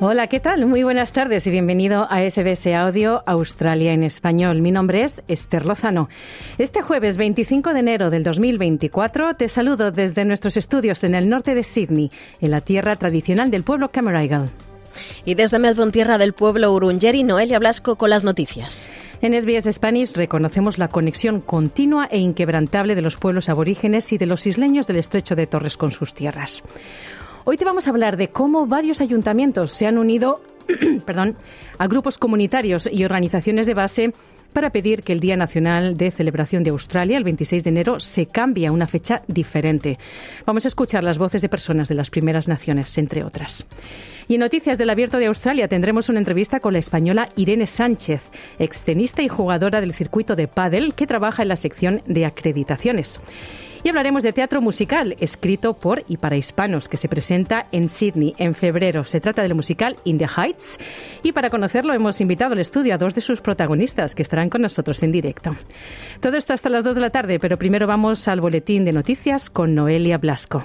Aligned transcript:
Hola, 0.00 0.26
¿qué 0.26 0.40
tal? 0.40 0.66
Muy 0.66 0.82
buenas 0.82 1.12
tardes 1.12 1.46
y 1.46 1.52
bienvenido 1.52 2.08
a 2.10 2.28
SBS 2.28 2.66
Audio 2.74 3.22
Australia 3.26 3.92
en 3.92 4.02
Español. 4.02 4.60
Mi 4.60 4.72
nombre 4.72 5.04
es 5.04 5.22
Esther 5.28 5.64
Lozano. 5.66 6.08
Este 6.58 6.82
jueves 6.82 7.16
25 7.16 7.72
de 7.72 7.78
enero 7.78 8.10
del 8.10 8.24
2024 8.24 9.34
te 9.36 9.48
saludo 9.48 9.92
desde 9.92 10.24
nuestros 10.24 10.56
estudios 10.56 11.04
en 11.04 11.14
el 11.14 11.28
norte 11.28 11.54
de 11.54 11.62
Sydney, 11.62 12.10
en 12.40 12.50
la 12.50 12.60
tierra 12.60 12.96
tradicional 12.96 13.52
del 13.52 13.62
pueblo 13.62 13.92
Cammeraygal. 13.92 14.50
Y 15.24 15.34
desde 15.34 15.60
Melbourne, 15.60 15.92
tierra 15.92 16.18
del 16.18 16.32
pueblo 16.32 16.72
Urungeri, 16.72 17.22
Noelia 17.22 17.60
Blasco 17.60 17.94
con 17.94 18.10
las 18.10 18.24
noticias. 18.24 18.90
En 19.22 19.40
SBS 19.40 19.72
Spanish 19.72 20.14
reconocemos 20.14 20.76
la 20.76 20.88
conexión 20.88 21.40
continua 21.40 22.06
e 22.10 22.18
inquebrantable 22.18 22.96
de 22.96 23.02
los 23.02 23.16
pueblos 23.16 23.48
aborígenes 23.48 24.12
y 24.12 24.18
de 24.18 24.26
los 24.26 24.44
isleños 24.48 24.88
del 24.88 24.96
estrecho 24.96 25.36
de 25.36 25.46
Torres 25.46 25.76
con 25.76 25.92
sus 25.92 26.14
tierras. 26.14 26.64
Hoy 27.46 27.58
te 27.58 27.64
vamos 27.66 27.86
a 27.86 27.90
hablar 27.90 28.16
de 28.16 28.28
cómo 28.28 28.66
varios 28.66 29.02
ayuntamientos 29.02 29.70
se 29.70 29.86
han 29.86 29.98
unido 29.98 30.40
perdón, 31.06 31.36
a 31.76 31.86
grupos 31.86 32.16
comunitarios 32.16 32.88
y 32.90 33.04
organizaciones 33.04 33.66
de 33.66 33.74
base 33.74 34.14
para 34.54 34.70
pedir 34.70 35.02
que 35.02 35.12
el 35.12 35.20
Día 35.20 35.36
Nacional 35.36 35.96
de 35.96 36.10
Celebración 36.10 36.62
de 36.62 36.70
Australia, 36.70 37.18
el 37.18 37.24
26 37.24 37.64
de 37.64 37.70
enero, 37.70 38.00
se 38.00 38.26
cambie 38.26 38.66
a 38.66 38.72
una 38.72 38.86
fecha 38.86 39.22
diferente. 39.26 39.98
Vamos 40.46 40.64
a 40.64 40.68
escuchar 40.68 41.02
las 41.04 41.18
voces 41.18 41.42
de 41.42 41.48
personas 41.48 41.88
de 41.88 41.96
las 41.96 42.08
primeras 42.08 42.46
naciones, 42.48 42.96
entre 42.96 43.24
otras. 43.24 43.66
Y 44.28 44.34
en 44.34 44.40
Noticias 44.40 44.78
del 44.78 44.90
Abierto 44.90 45.18
de 45.18 45.26
Australia 45.26 45.68
tendremos 45.68 46.08
una 46.08 46.20
entrevista 46.20 46.60
con 46.60 46.72
la 46.72 46.78
española 46.78 47.28
Irene 47.36 47.66
Sánchez, 47.66 48.30
extenista 48.58 49.22
y 49.22 49.28
jugadora 49.28 49.80
del 49.80 49.92
circuito 49.92 50.36
de 50.36 50.48
pádel 50.48 50.94
que 50.94 51.06
trabaja 51.06 51.42
en 51.42 51.48
la 51.48 51.56
sección 51.56 52.00
de 52.06 52.24
acreditaciones. 52.24 53.20
Y 53.84 53.90
hablaremos 53.90 54.22
de 54.22 54.32
teatro 54.32 54.62
musical, 54.62 55.14
escrito 55.20 55.74
por 55.74 56.04
y 56.08 56.16
para 56.16 56.36
hispanos, 56.36 56.88
que 56.88 56.96
se 56.96 57.06
presenta 57.06 57.66
en 57.70 57.86
Sydney 57.86 58.34
en 58.38 58.54
febrero. 58.54 59.04
Se 59.04 59.20
trata 59.20 59.42
del 59.42 59.54
musical 59.54 59.96
In 60.04 60.16
the 60.16 60.26
Heights. 60.26 60.78
Y 61.22 61.32
para 61.32 61.50
conocerlo 61.50 61.92
hemos 61.92 62.18
invitado 62.22 62.54
al 62.54 62.60
estudio 62.60 62.94
a 62.94 62.98
dos 62.98 63.14
de 63.14 63.20
sus 63.20 63.42
protagonistas, 63.42 64.14
que 64.14 64.22
estarán 64.22 64.48
con 64.48 64.62
nosotros 64.62 65.02
en 65.02 65.12
directo. 65.12 65.54
Todo 66.20 66.38
esto 66.38 66.54
hasta 66.54 66.70
las 66.70 66.82
2 66.82 66.94
de 66.94 67.00
la 67.02 67.10
tarde, 67.10 67.38
pero 67.38 67.58
primero 67.58 67.86
vamos 67.86 68.26
al 68.26 68.40
boletín 68.40 68.86
de 68.86 68.92
noticias 68.92 69.50
con 69.50 69.74
Noelia 69.74 70.16
Blasco. 70.16 70.64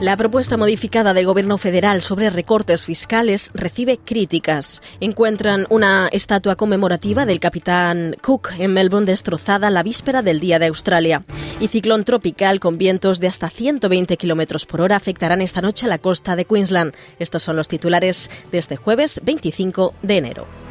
La 0.00 0.16
propuesta 0.16 0.56
modificada 0.56 1.12
del 1.12 1.26
Gobierno 1.26 1.58
federal 1.58 2.00
sobre 2.02 2.30
recortes 2.30 2.84
fiscales 2.84 3.50
recibe 3.52 3.98
críticas. 3.98 4.80
Encuentran 5.00 5.66
una 5.70 6.06
estatua 6.12 6.54
conmemorativa 6.54 7.26
del 7.26 7.40
capitán 7.40 8.14
Cook 8.22 8.50
en 8.60 8.74
Melbourne 8.74 9.06
destrozada 9.06 9.70
la 9.70 9.82
víspera 9.82 10.22
del 10.22 10.38
Día 10.38 10.60
de 10.60 10.66
Australia. 10.66 11.24
Y 11.58 11.66
ciclón 11.66 12.04
tropical 12.04 12.60
con 12.60 12.78
vientos 12.78 13.18
de 13.18 13.26
hasta 13.26 13.50
120 13.50 14.16
kilómetros 14.16 14.66
por 14.66 14.82
hora 14.82 14.94
afectarán 14.94 15.42
esta 15.42 15.62
noche 15.62 15.86
a 15.86 15.88
la 15.88 15.98
costa 15.98 16.36
de 16.36 16.44
Queensland. 16.44 16.94
Estos 17.18 17.42
son 17.42 17.56
los 17.56 17.66
titulares 17.66 18.30
de 18.52 18.58
este 18.58 18.76
jueves 18.76 19.20
25 19.24 19.94
de 20.02 20.16
enero. 20.16 20.67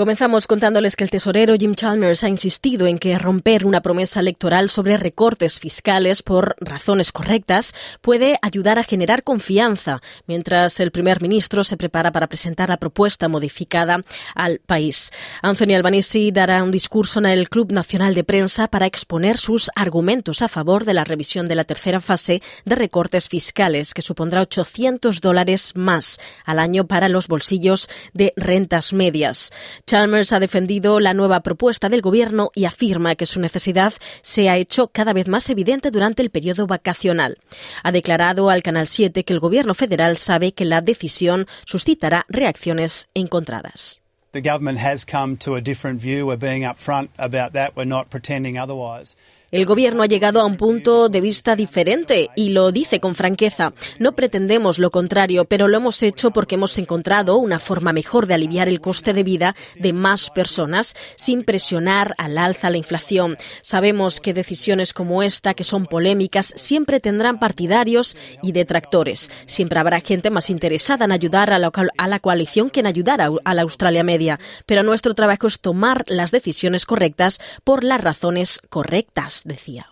Comenzamos 0.00 0.46
contándoles 0.46 0.96
que 0.96 1.04
el 1.04 1.10
tesorero 1.10 1.56
Jim 1.58 1.74
Chalmers 1.74 2.24
ha 2.24 2.30
insistido 2.30 2.86
en 2.86 2.98
que 2.98 3.18
romper 3.18 3.66
una 3.66 3.82
promesa 3.82 4.20
electoral 4.20 4.70
sobre 4.70 4.96
recortes 4.96 5.60
fiscales 5.60 6.22
por 6.22 6.56
razones 6.58 7.12
correctas 7.12 7.74
puede 8.00 8.38
ayudar 8.40 8.78
a 8.78 8.82
generar 8.82 9.22
confianza, 9.24 10.00
mientras 10.26 10.80
el 10.80 10.90
primer 10.90 11.20
ministro 11.20 11.64
se 11.64 11.76
prepara 11.76 12.12
para 12.12 12.28
presentar 12.28 12.70
la 12.70 12.78
propuesta 12.78 13.28
modificada 13.28 14.02
al 14.34 14.60
país. 14.60 15.10
Anthony 15.42 15.74
Albanese 15.74 16.30
dará 16.32 16.64
un 16.64 16.70
discurso 16.70 17.18
en 17.18 17.26
el 17.26 17.50
Club 17.50 17.70
Nacional 17.70 18.14
de 18.14 18.24
Prensa 18.24 18.68
para 18.68 18.86
exponer 18.86 19.36
sus 19.36 19.70
argumentos 19.76 20.40
a 20.40 20.48
favor 20.48 20.86
de 20.86 20.94
la 20.94 21.04
revisión 21.04 21.46
de 21.46 21.56
la 21.56 21.64
tercera 21.64 22.00
fase 22.00 22.40
de 22.64 22.74
recortes 22.74 23.28
fiscales, 23.28 23.92
que 23.92 24.00
supondrá 24.00 24.40
800 24.40 25.20
dólares 25.20 25.72
más 25.74 26.18
al 26.46 26.58
año 26.58 26.86
para 26.86 27.10
los 27.10 27.28
bolsillos 27.28 27.90
de 28.14 28.32
rentas 28.38 28.94
medias. 28.94 29.52
Chalmers 29.90 30.32
ha 30.32 30.38
defendido 30.38 31.00
la 31.00 31.14
nueva 31.14 31.40
propuesta 31.40 31.88
del 31.88 32.00
Gobierno 32.00 32.52
y 32.54 32.64
afirma 32.64 33.16
que 33.16 33.26
su 33.26 33.40
necesidad 33.40 33.92
se 34.22 34.48
ha 34.48 34.56
hecho 34.56 34.86
cada 34.86 35.12
vez 35.12 35.26
más 35.26 35.50
evidente 35.50 35.90
durante 35.90 36.22
el 36.22 36.30
periodo 36.30 36.68
vacacional. 36.68 37.38
Ha 37.82 37.90
declarado 37.90 38.50
al 38.50 38.62
Canal 38.62 38.86
7 38.86 39.24
que 39.24 39.32
el 39.32 39.40
Gobierno 39.40 39.74
federal 39.74 40.16
sabe 40.16 40.52
que 40.52 40.64
la 40.64 40.80
decisión 40.80 41.48
suscitará 41.64 42.24
reacciones 42.28 43.08
encontradas. 43.14 44.00
The 44.30 44.40
government 44.40 44.78
has 44.78 45.04
come 45.04 45.36
to 45.38 45.56
a 45.56 45.60
different 45.60 46.00
view. 46.00 46.24
We're 46.24 46.38
being 46.38 46.62
upfront 46.62 47.08
about 47.18 47.54
that. 47.54 47.72
We're 47.74 47.84
not 47.84 48.10
pretending 48.10 48.60
otherwise. 48.60 49.16
El 49.52 49.66
Gobierno 49.66 50.04
ha 50.04 50.06
llegado 50.06 50.40
a 50.40 50.44
un 50.44 50.56
punto 50.56 51.08
de 51.08 51.20
vista 51.20 51.56
diferente 51.56 52.28
y 52.36 52.50
lo 52.50 52.70
dice 52.70 53.00
con 53.00 53.16
franqueza. 53.16 53.72
No 53.98 54.14
pretendemos 54.14 54.78
lo 54.78 54.92
contrario, 54.92 55.44
pero 55.44 55.66
lo 55.66 55.76
hemos 55.76 56.04
hecho 56.04 56.30
porque 56.30 56.54
hemos 56.54 56.78
encontrado 56.78 57.36
una 57.36 57.58
forma 57.58 57.92
mejor 57.92 58.28
de 58.28 58.34
aliviar 58.34 58.68
el 58.68 58.80
coste 58.80 59.12
de 59.12 59.24
vida 59.24 59.56
de 59.76 59.92
más 59.92 60.30
personas 60.30 60.94
sin 61.16 61.42
presionar 61.42 62.14
al 62.16 62.38
alza 62.38 62.70
la 62.70 62.76
inflación. 62.76 63.36
Sabemos 63.60 64.20
que 64.20 64.34
decisiones 64.34 64.92
como 64.92 65.20
esta, 65.20 65.54
que 65.54 65.64
son 65.64 65.86
polémicas, 65.86 66.52
siempre 66.54 67.00
tendrán 67.00 67.40
partidarios 67.40 68.16
y 68.44 68.52
detractores. 68.52 69.32
Siempre 69.46 69.80
habrá 69.80 70.00
gente 70.00 70.30
más 70.30 70.48
interesada 70.48 71.06
en 71.06 71.12
ayudar 71.12 71.52
a 71.52 71.58
la, 71.58 72.20
coalición 72.20 72.70
que 72.70 72.80
en 72.80 72.86
ayudar 72.86 73.20
a 73.20 73.54
la 73.54 73.62
Australia 73.62 74.04
media. 74.04 74.38
Pero 74.66 74.84
nuestro 74.84 75.14
trabajo 75.14 75.48
es 75.48 75.58
tomar 75.58 76.04
las 76.06 76.30
decisiones 76.30 76.86
correctas 76.86 77.40
por 77.64 77.82
las 77.82 78.00
razones 78.00 78.60
correctas 78.68 79.39
decía. 79.44 79.90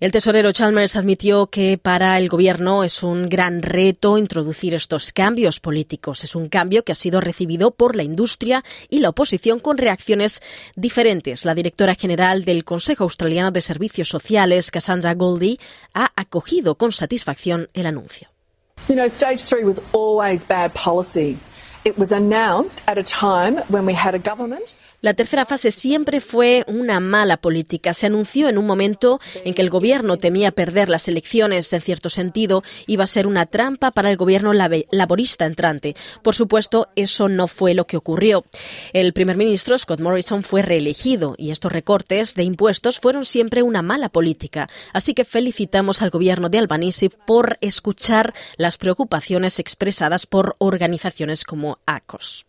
El 0.00 0.10
tesorero 0.10 0.52
Chalmers 0.52 0.96
admitió 0.96 1.46
que 1.46 1.78
para 1.78 2.18
el 2.18 2.28
gobierno 2.28 2.84
es 2.84 3.02
un 3.02 3.28
gran 3.28 3.62
reto 3.62 4.18
introducir 4.18 4.74
estos 4.74 5.12
cambios 5.12 5.60
políticos. 5.60 6.24
Es 6.24 6.34
un 6.34 6.48
cambio 6.48 6.84
que 6.84 6.92
ha 6.92 6.96
sido 6.96 7.20
recibido 7.20 7.70
por 7.70 7.94
la 7.94 8.02
industria 8.02 8.64
y 8.90 9.00
la 9.00 9.10
oposición 9.10 9.60
con 9.60 9.78
reacciones 9.78 10.42
diferentes. 10.74 11.44
La 11.44 11.54
directora 11.54 11.94
general 11.94 12.44
del 12.44 12.64
Consejo 12.64 13.04
Australiano 13.04 13.52
de 13.52 13.60
Servicios 13.60 14.08
Sociales, 14.08 14.70
Cassandra 14.70 15.14
Goldie, 15.14 15.58
ha 15.94 16.12
acogido 16.16 16.74
con 16.74 16.90
satisfacción 16.90 17.68
el 17.72 17.86
anuncio. 17.86 18.28
You 18.88 18.96
know, 18.96 19.06
stage 19.06 19.38
three 19.38 19.64
was 19.64 19.80
always 19.92 20.46
bad 20.46 20.72
policy. 20.74 21.38
It 21.84 21.96
was 21.96 22.12
announced 22.12 22.82
at 22.86 22.98
a 22.98 23.02
time 23.02 23.62
when 23.68 23.86
we 23.86 23.94
had 23.94 24.14
a 24.14 24.18
government 24.18 24.74
la 25.04 25.12
tercera 25.12 25.44
fase 25.44 25.70
siempre 25.70 26.22
fue 26.22 26.64
una 26.66 26.98
mala 26.98 27.36
política. 27.36 27.92
Se 27.92 28.06
anunció 28.06 28.48
en 28.48 28.56
un 28.56 28.64
momento 28.64 29.20
en 29.44 29.52
que 29.52 29.60
el 29.60 29.68
gobierno 29.68 30.16
temía 30.16 30.50
perder 30.50 30.88
las 30.88 31.08
elecciones. 31.08 31.70
En 31.74 31.82
cierto 31.82 32.08
sentido, 32.08 32.62
iba 32.86 33.04
a 33.04 33.06
ser 33.06 33.26
una 33.26 33.44
trampa 33.44 33.90
para 33.90 34.10
el 34.10 34.16
gobierno 34.16 34.54
laborista 34.54 35.44
entrante. 35.44 35.94
Por 36.22 36.34
supuesto, 36.34 36.88
eso 36.96 37.28
no 37.28 37.48
fue 37.48 37.74
lo 37.74 37.86
que 37.86 37.98
ocurrió. 37.98 38.46
El 38.94 39.12
primer 39.12 39.36
ministro 39.36 39.76
Scott 39.76 40.00
Morrison 40.00 40.42
fue 40.42 40.62
reelegido 40.62 41.34
y 41.36 41.50
estos 41.50 41.70
recortes 41.70 42.34
de 42.34 42.44
impuestos 42.44 42.98
fueron 42.98 43.26
siempre 43.26 43.62
una 43.62 43.82
mala 43.82 44.08
política. 44.08 44.70
Así 44.94 45.12
que 45.12 45.26
felicitamos 45.26 46.00
al 46.00 46.08
gobierno 46.08 46.48
de 46.48 46.60
Albanese 46.60 47.10
por 47.10 47.58
escuchar 47.60 48.32
las 48.56 48.78
preocupaciones 48.78 49.58
expresadas 49.58 50.24
por 50.24 50.56
organizaciones 50.60 51.44
como 51.44 51.78
ACOS. 51.84 52.46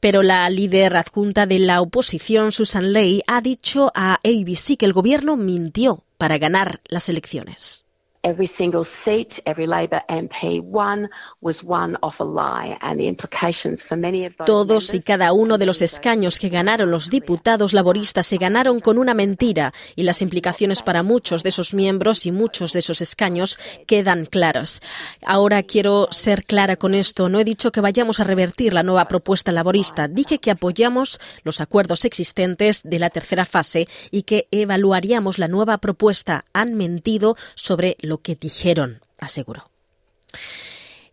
Pero 0.00 0.22
la 0.22 0.48
líder 0.50 0.96
adjunta 0.96 1.46
de 1.46 1.58
la 1.58 1.80
oposición, 1.80 2.52
Susan 2.52 2.92
Ley, 2.92 3.22
ha 3.26 3.40
dicho 3.40 3.90
a 3.94 4.14
ABC 4.22 4.76
que 4.78 4.86
el 4.86 4.92
gobierno 4.92 5.36
mintió 5.36 6.04
para 6.18 6.38
ganar 6.38 6.80
las 6.84 7.08
elecciones. 7.08 7.85
Every 8.22 8.46
single 8.46 8.84
seat, 8.84 9.40
every 9.46 9.66
Labor 9.66 10.02
MP 10.08 10.60
won 10.60 11.08
was 11.40 11.62
won 11.62 11.96
off 12.02 12.20
a 12.20 12.24
lie, 12.24 12.76
and 12.80 12.98
the 12.98 13.08
implications 13.08 13.84
for 13.84 13.96
many 13.96 14.26
of 14.26 14.36
those 14.36 14.46
Todos 14.46 14.94
y 14.94 15.00
cada 15.00 15.32
uno 15.32 15.58
de 15.58 15.66
los 15.66 15.82
escaños 15.82 16.38
que 16.38 16.48
ganaron 16.48 16.90
los 16.90 17.10
diputados 17.10 17.72
laboristas 17.72 18.26
se 18.26 18.36
ganaron 18.36 18.80
con 18.80 18.98
una 18.98 19.14
mentira 19.14 19.72
y 19.94 20.02
las 20.02 20.22
implicaciones 20.22 20.82
para 20.82 21.02
muchos 21.02 21.42
de 21.42 21.50
esos 21.50 21.74
miembros 21.74 22.26
y 22.26 22.32
muchos 22.32 22.72
de 22.72 22.80
esos 22.80 23.00
escaños 23.00 23.58
quedan 23.86 24.26
claras. 24.26 24.80
Ahora 25.24 25.62
quiero 25.62 26.08
ser 26.10 26.44
clara 26.44 26.76
con 26.76 26.94
esto. 26.94 27.28
No 27.28 27.40
he 27.40 27.44
dicho 27.44 27.72
que 27.72 27.80
vayamos 27.80 28.20
a 28.20 28.24
revertir 28.24 28.72
la 28.72 28.82
nueva 28.82 29.08
propuesta 29.08 29.52
laborista. 29.52 30.08
Dije 30.08 30.38
que 30.38 30.50
apoyamos 30.50 31.20
los 31.44 31.60
acuerdos 31.60 32.04
existentes 32.04 32.82
de 32.84 32.98
la 32.98 33.10
tercera 33.10 33.44
fase 33.44 33.88
y 34.10 34.22
que 34.22 34.48
evaluaríamos 34.50 35.38
la 35.38 35.48
nueva 35.48 35.78
propuesta. 35.78 36.44
Han 36.52 36.74
mentido 36.74 37.36
sobre 37.54 37.96
lo 38.00 38.15
que 38.18 38.34
dijeron, 38.36 39.00
aseguró. 39.18 39.70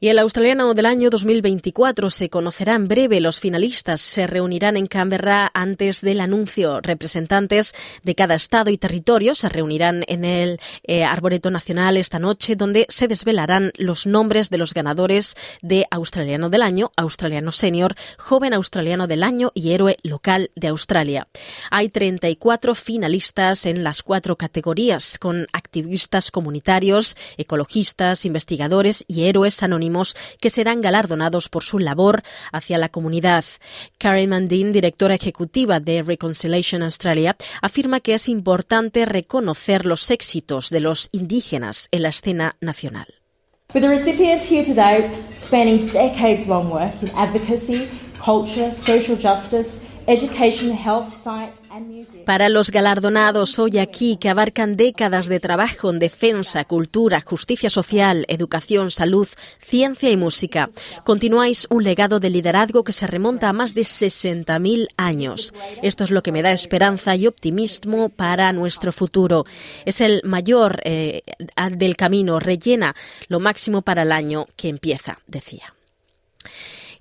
Y 0.04 0.10
el 0.10 0.20
australiano 0.20 0.74
del 0.74 0.86
año 0.86 1.10
2024 1.10 2.10
se 2.10 2.30
conocerá 2.30 2.76
en 2.76 2.90
breve. 2.90 3.22
Los 3.22 3.40
finalistas 3.40 4.02
se 4.02 4.28
reunirán 4.28 4.76
en 4.76 4.88
Canberra 4.88 5.50
antes 5.54 6.02
del 6.02 6.20
anuncio. 6.20 6.82
Representantes 6.82 7.74
de 8.04 8.14
cada 8.14 8.36
estado 8.36 8.70
y 8.70 8.78
territorio 8.78 9.34
se 9.34 9.48
reunirán 9.48 10.04
en 10.10 10.26
el 10.26 10.60
eh, 10.84 11.06
Arboreto 11.06 11.52
Nacional 11.52 11.96
esta 11.96 12.20
noche, 12.20 12.58
donde 12.58 12.86
se 12.90 13.08
desvelarán 13.08 13.72
los 13.78 14.06
nombres 14.06 14.50
de 14.50 14.58
los 14.58 14.74
ganadores 14.74 15.38
de 15.62 15.86
Australiano 15.90 16.50
del 16.50 16.64
Año, 16.64 16.92
Australiano 16.98 17.54
Senior, 17.54 17.96
Joven 18.18 18.54
Australiano 18.54 19.08
del 19.08 19.24
Año 19.24 19.52
y 19.54 19.72
Héroe 19.72 19.96
Local 20.04 20.52
de 20.58 20.68
Australia. 20.68 21.30
Hay 21.72 21.88
34 21.88 22.76
finalistas 22.76 23.66
en 23.66 23.86
las 23.86 24.04
cuatro 24.04 24.36
categorías, 24.36 25.18
con 25.18 25.48
activistas 25.54 26.30
comunitarios, 26.30 27.16
ecologistas, 27.38 28.26
investigadores 28.26 29.06
y 29.08 29.28
héroes 29.28 29.64
anónimos 29.64 29.93
que 30.40 30.50
serán 30.50 30.82
galardonados 30.82 31.50
por 31.50 31.64
su 31.64 31.80
labor 31.80 32.24
hacia 32.52 32.78
la 32.78 32.90
comunidad. 32.90 33.46
Karen 33.98 34.30
Mandin, 34.30 34.72
directora 34.72 35.16
ejecutiva 35.16 35.80
de 35.80 36.02
Reconciliation 36.02 36.84
Australia, 36.84 37.36
afirma 37.62 38.00
que 38.00 38.14
es 38.14 38.30
importante 38.30 39.06
reconocer 39.06 39.86
los 39.86 40.10
éxitos 40.12 40.70
de 40.70 40.80
los 40.80 41.10
indígenas 41.12 41.88
en 41.92 42.04
la 42.04 42.10
escena 42.10 42.56
nacional. 42.62 43.08
With 43.74 43.82
the 43.82 43.90
recipients 43.90 44.46
here 44.46 44.64
today 44.64 45.10
spanning 45.36 45.88
decades 45.88 46.48
long 46.48 46.70
work 46.70 46.94
in 47.02 47.10
advocacy, 47.16 47.88
culture, 48.24 48.72
social 48.72 49.18
justice, 49.18 49.82
para 52.26 52.50
los 52.50 52.72
galardonados 52.72 53.58
hoy 53.58 53.78
aquí, 53.78 54.18
que 54.18 54.30
abarcan 54.30 54.76
décadas 54.76 55.28
de 55.28 55.40
trabajo 55.40 55.90
en 55.90 56.00
defensa, 56.00 56.66
cultura, 56.66 57.22
justicia 57.22 57.70
social, 57.70 58.26
educación, 58.28 58.92
salud, 58.92 59.28
ciencia 59.60 60.12
y 60.12 60.18
música, 60.18 60.70
continuáis 61.06 61.68
un 61.70 61.84
legado 61.84 62.20
de 62.20 62.30
liderazgo 62.30 62.84
que 62.84 62.92
se 62.92 63.08
remonta 63.08 63.50
a 63.50 63.54
más 63.54 63.74
de 63.76 63.82
60.000 63.82 64.90
años. 64.98 65.54
Esto 65.82 66.04
es 66.04 66.12
lo 66.12 66.22
que 66.22 66.34
me 66.34 66.42
da 66.42 66.52
esperanza 66.52 67.16
y 67.16 67.28
optimismo 67.28 68.10
para 68.10 68.52
nuestro 68.52 68.92
futuro. 68.92 69.46
Es 69.86 70.02
el 70.02 70.22
mayor 70.26 70.82
eh, 70.84 71.22
del 71.72 71.96
camino, 71.96 72.40
rellena 72.40 72.94
lo 73.30 73.40
máximo 73.40 73.82
para 73.82 74.02
el 74.02 74.12
año 74.12 74.48
que 74.58 74.68
empieza, 74.68 75.20
decía. 75.28 75.74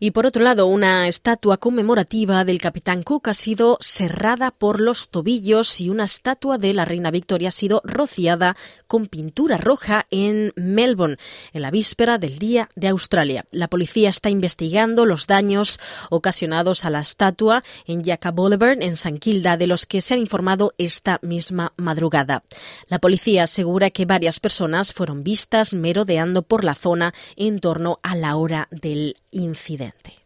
Y 0.04 0.10
por 0.10 0.26
otro 0.26 0.42
lado, 0.42 0.66
una 0.66 1.06
estatua 1.06 1.58
conmemorativa 1.58 2.44
del 2.44 2.60
capitán 2.60 3.04
Cook 3.04 3.28
ha 3.28 3.34
sido 3.34 3.78
cerrada 3.80 4.50
por 4.50 4.80
los 4.80 5.10
tobillos 5.10 5.80
y 5.80 5.90
una 5.90 6.02
estatua 6.02 6.58
de 6.58 6.74
la 6.74 6.84
reina 6.84 7.12
Victoria 7.12 7.50
ha 7.50 7.52
sido 7.52 7.80
rociada 7.84 8.56
con 8.92 9.06
pintura 9.06 9.56
roja 9.56 10.04
en 10.10 10.52
Melbourne, 10.54 11.16
en 11.54 11.62
la 11.62 11.70
víspera 11.70 12.18
del 12.18 12.38
Día 12.38 12.68
de 12.74 12.88
Australia. 12.88 13.46
La 13.50 13.68
policía 13.68 14.10
está 14.10 14.28
investigando 14.28 15.06
los 15.06 15.26
daños 15.26 15.80
ocasionados 16.10 16.84
a 16.84 16.90
la 16.90 17.00
estatua 17.00 17.64
en 17.86 18.04
Jaca 18.04 18.32
Boulevard, 18.32 18.82
en 18.82 18.98
San 18.98 19.16
Kilda, 19.16 19.56
de 19.56 19.66
los 19.66 19.86
que 19.86 20.02
se 20.02 20.12
han 20.12 20.20
informado 20.20 20.74
esta 20.76 21.18
misma 21.22 21.72
madrugada. 21.78 22.44
La 22.86 22.98
policía 22.98 23.44
asegura 23.44 23.88
que 23.88 24.04
varias 24.04 24.40
personas 24.40 24.92
fueron 24.92 25.24
vistas 25.24 25.72
merodeando 25.72 26.42
por 26.42 26.62
la 26.62 26.74
zona 26.74 27.14
en 27.36 27.60
torno 27.60 27.98
a 28.02 28.14
la 28.14 28.36
hora 28.36 28.68
del 28.70 29.16
incidente. 29.30 30.21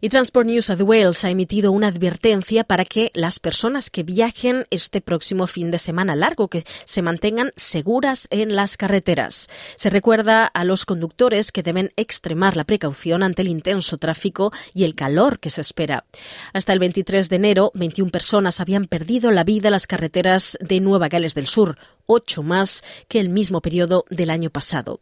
Y 0.00 0.10
Transport 0.10 0.46
News 0.46 0.68
of 0.68 0.82
Wales 0.82 1.24
ha 1.24 1.30
emitido 1.30 1.72
una 1.72 1.88
advertencia 1.88 2.64
para 2.64 2.84
que 2.84 3.10
las 3.14 3.38
personas 3.38 3.88
que 3.88 4.02
viajen 4.02 4.66
este 4.70 5.00
próximo 5.00 5.46
fin 5.46 5.70
de 5.70 5.78
semana 5.78 6.14
largo 6.14 6.48
que 6.48 6.64
se 6.84 7.00
mantengan 7.00 7.52
seguras 7.56 8.28
en 8.30 8.54
las 8.54 8.76
carreteras. 8.76 9.48
Se 9.76 9.88
recuerda 9.88 10.44
a 10.46 10.64
los 10.64 10.84
conductores 10.84 11.50
que 11.50 11.62
deben 11.62 11.92
extremar 11.96 12.56
la 12.56 12.64
precaución 12.64 13.22
ante 13.22 13.42
el 13.42 13.48
intenso 13.48 13.96
tráfico 13.96 14.52
y 14.74 14.84
el 14.84 14.94
calor 14.94 15.40
que 15.40 15.50
se 15.50 15.62
espera. 15.62 16.04
Hasta 16.52 16.74
el 16.74 16.78
23 16.78 17.30
de 17.30 17.36
enero, 17.36 17.70
21 17.74 18.10
personas 18.10 18.60
habían 18.60 18.86
perdido 18.86 19.30
la 19.30 19.44
vida 19.44 19.68
en 19.68 19.72
las 19.72 19.86
carreteras 19.86 20.58
de 20.60 20.80
Nueva 20.80 21.08
Gales 21.08 21.34
del 21.34 21.46
Sur, 21.46 21.78
ocho 22.06 22.42
más 22.42 22.84
que 23.08 23.20
el 23.20 23.28
mismo 23.28 23.60
periodo 23.60 24.04
del 24.10 24.30
año 24.30 24.50
pasado. 24.50 25.00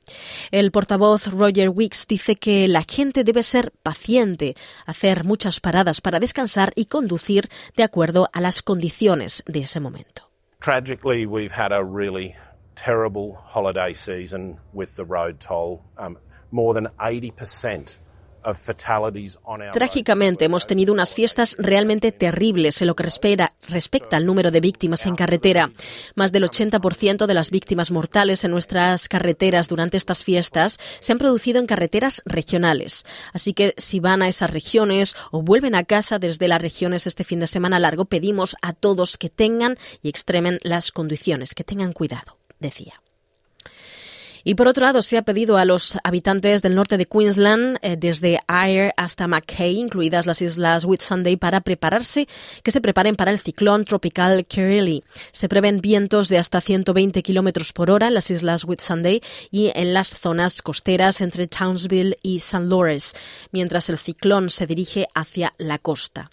El 0.50 0.70
portavoz 0.70 1.26
Roger 1.26 1.68
Wicks 1.68 2.06
dice 2.06 2.36
que 2.36 2.66
la 2.68 2.84
gente 2.88 3.24
debe 3.24 3.42
ser 3.42 3.72
paciente, 3.82 4.54
hacer 4.86 5.24
muchas 5.24 5.60
paradas 5.60 6.00
para 6.00 6.20
descansar 6.20 6.72
y 6.76 6.86
conducir 6.86 7.48
de 7.76 7.82
acuerdo 7.82 8.28
a 8.32 8.40
las 8.40 8.62
condiciones 8.62 9.42
de 9.46 9.60
ese 9.60 9.80
momento. 9.80 10.30
Tragically, 10.60 11.26
we've 11.26 11.54
had 11.54 11.72
a 11.72 11.82
really 11.82 12.34
terrible 12.74 13.38
holiday 13.44 13.92
season 13.92 14.58
with 14.72 14.96
the 14.96 15.04
road 15.04 15.38
toll. 15.38 15.82
Um, 15.98 16.16
more 16.50 16.72
than 16.72 16.88
80% 16.98 17.98
Trágicamente 19.72 20.44
hemos 20.44 20.66
tenido 20.66 20.92
unas 20.92 21.14
fiestas 21.14 21.56
realmente 21.58 22.12
terribles 22.12 22.80
en 22.80 22.88
lo 22.88 22.96
que 22.96 23.04
respecta 23.04 24.16
al 24.16 24.26
número 24.26 24.50
de 24.50 24.60
víctimas 24.60 25.06
en 25.06 25.16
carretera. 25.16 25.70
Más 26.14 26.32
del 26.32 26.44
80% 26.44 27.26
de 27.26 27.34
las 27.34 27.50
víctimas 27.50 27.90
mortales 27.90 28.44
en 28.44 28.50
nuestras 28.50 29.08
carreteras 29.08 29.68
durante 29.68 29.96
estas 29.96 30.24
fiestas 30.24 30.78
se 31.00 31.12
han 31.12 31.18
producido 31.18 31.58
en 31.58 31.66
carreteras 31.66 32.22
regionales. 32.26 33.04
Así 33.32 33.54
que 33.54 33.74
si 33.76 34.00
van 34.00 34.22
a 34.22 34.28
esas 34.28 34.52
regiones 34.52 35.16
o 35.30 35.42
vuelven 35.42 35.74
a 35.74 35.84
casa 35.84 36.18
desde 36.18 36.48
las 36.48 36.60
regiones 36.60 37.06
este 37.06 37.24
fin 37.24 37.40
de 37.40 37.46
semana 37.46 37.78
largo, 37.78 38.04
pedimos 38.04 38.56
a 38.62 38.72
todos 38.72 39.18
que 39.18 39.30
tengan 39.30 39.78
y 40.02 40.08
extremen 40.08 40.58
las 40.62 40.92
condiciones, 40.92 41.54
que 41.54 41.64
tengan 41.64 41.92
cuidado, 41.92 42.38
decía. 42.58 43.03
Y 44.44 44.54
por 44.56 44.68
otro 44.68 44.84
lado, 44.84 45.00
se 45.00 45.16
ha 45.16 45.22
pedido 45.22 45.56
a 45.56 45.64
los 45.64 45.98
habitantes 46.04 46.60
del 46.60 46.74
norte 46.74 46.98
de 46.98 47.06
Queensland, 47.06 47.78
eh, 47.80 47.96
desde 47.96 48.40
Ayr 48.46 48.92
hasta 48.98 49.26
Mackay, 49.26 49.78
incluidas 49.78 50.26
las 50.26 50.42
islas 50.42 50.84
Whitsunday, 50.84 51.36
para 51.36 51.62
prepararse, 51.62 52.28
que 52.62 52.70
se 52.70 52.82
preparen 52.82 53.16
para 53.16 53.30
el 53.30 53.38
ciclón 53.38 53.86
tropical 53.86 54.44
Kirrily. 54.44 55.02
Se 55.32 55.48
prevén 55.48 55.80
vientos 55.80 56.28
de 56.28 56.36
hasta 56.36 56.60
120 56.60 57.22
kilómetros 57.22 57.72
por 57.72 57.90
hora 57.90 58.08
en 58.08 58.14
las 58.14 58.30
islas 58.30 58.64
Whitsunday 58.64 59.22
y 59.50 59.72
en 59.74 59.94
las 59.94 60.08
zonas 60.08 60.60
costeras 60.60 61.22
entre 61.22 61.46
Townsville 61.46 62.18
y 62.22 62.36
St. 62.36 62.66
Lawrence, 62.66 63.16
mientras 63.50 63.88
el 63.88 63.96
ciclón 63.96 64.50
se 64.50 64.66
dirige 64.66 65.08
hacia 65.14 65.54
la 65.56 65.78
costa. 65.78 66.28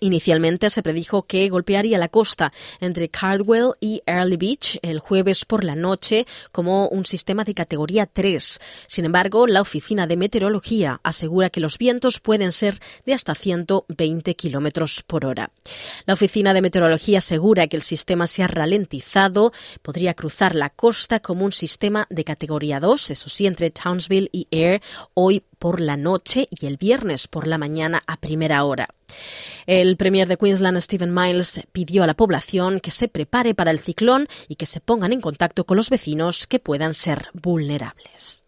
Inicialmente 0.00 0.70
se 0.70 0.82
predijo 0.82 1.24
que 1.24 1.48
golpearía 1.48 1.98
la 1.98 2.08
costa 2.08 2.52
entre 2.80 3.08
Cardwell 3.08 3.72
y 3.80 4.02
Early 4.06 4.36
Beach 4.36 4.78
el 4.82 4.98
jueves 4.98 5.44
por 5.44 5.64
la 5.64 5.74
noche 5.74 6.26
como 6.52 6.88
un 6.88 7.04
sistema 7.06 7.44
de 7.44 7.54
categoría 7.54 8.06
3. 8.06 8.60
Sin 8.86 9.04
embargo, 9.04 9.46
la 9.46 9.60
Oficina 9.60 10.06
de 10.06 10.16
Meteorología 10.16 11.00
asegura 11.02 11.50
que 11.50 11.60
los 11.60 11.78
vientos 11.78 12.20
pueden 12.20 12.52
ser 12.52 12.78
de 13.06 13.14
hasta 13.14 13.34
120 13.34 14.34
kilómetros 14.34 15.02
por 15.06 15.24
hora. 15.24 15.50
La 16.06 16.14
Oficina 16.14 16.54
de 16.54 16.62
Meteorología 16.62 17.18
asegura 17.18 17.66
que 17.66 17.76
el 17.76 17.82
sistema 17.82 18.26
se 18.26 18.42
ha 18.42 18.46
ralentizado, 18.46 19.52
podría 19.82 20.14
cruzar 20.14 20.54
la 20.54 20.70
costa 20.70 21.20
como 21.20 21.44
un 21.44 21.52
sistema 21.52 22.06
de 22.10 22.24
categoría 22.24 22.80
2, 22.80 23.10
eso 23.10 23.28
sí, 23.28 23.46
entre 23.46 23.70
Townsville 23.70 24.30
y 24.32 24.46
Air 24.50 24.80
hoy 25.14 25.44
por 25.58 25.80
la 25.80 25.96
noche 25.96 26.48
y 26.50 26.66
el 26.66 26.76
viernes 26.76 27.28
por 27.28 27.46
la 27.46 27.58
mañana 27.58 28.02
a 28.06 28.18
primera 28.18 28.64
hora. 28.64 28.88
El 29.66 29.96
premier 29.96 30.28
de 30.28 30.36
Queensland, 30.36 30.80
Stephen 30.80 31.12
Miles, 31.12 31.62
pidió 31.72 32.02
a 32.02 32.06
la 32.06 32.14
población 32.14 32.80
que 32.80 32.90
se 32.90 33.08
prepare 33.08 33.54
para 33.54 33.70
el 33.70 33.78
ciclón 33.78 34.28
y 34.48 34.56
que 34.56 34.66
se 34.66 34.80
pongan 34.80 35.12
en 35.12 35.20
contacto 35.20 35.64
con 35.64 35.76
los 35.76 35.90
vecinos 35.90 36.46
que 36.46 36.58
puedan 36.58 36.94
ser 36.94 37.28
vulnerables. 37.34 38.44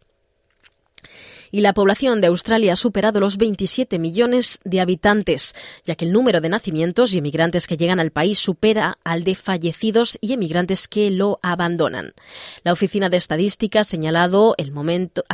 Y 1.50 1.60
la 1.60 1.72
población 1.72 2.20
de 2.20 2.28
Australia 2.28 2.74
ha 2.74 2.76
superado 2.76 3.20
los 3.20 3.36
27 3.36 3.98
millones 3.98 4.60
de 4.64 4.80
habitantes, 4.80 5.54
ya 5.84 5.94
que 5.94 6.04
el 6.04 6.12
número 6.12 6.40
de 6.40 6.48
nacimientos 6.48 7.12
y 7.12 7.18
emigrantes 7.18 7.66
que 7.66 7.76
llegan 7.76 8.00
al 8.00 8.10
país 8.10 8.38
supera 8.38 8.98
al 9.04 9.24
de 9.24 9.34
fallecidos 9.34 10.18
y 10.20 10.32
emigrantes 10.32 10.88
que 10.88 11.10
lo 11.10 11.38
abandonan. 11.42 12.14
La 12.62 12.72
Oficina 12.72 13.08
de 13.08 13.16
Estadística 13.16 13.80
ha 13.80 13.84
señalado 13.84 14.54
el 14.58 14.72
momento, 14.72 15.24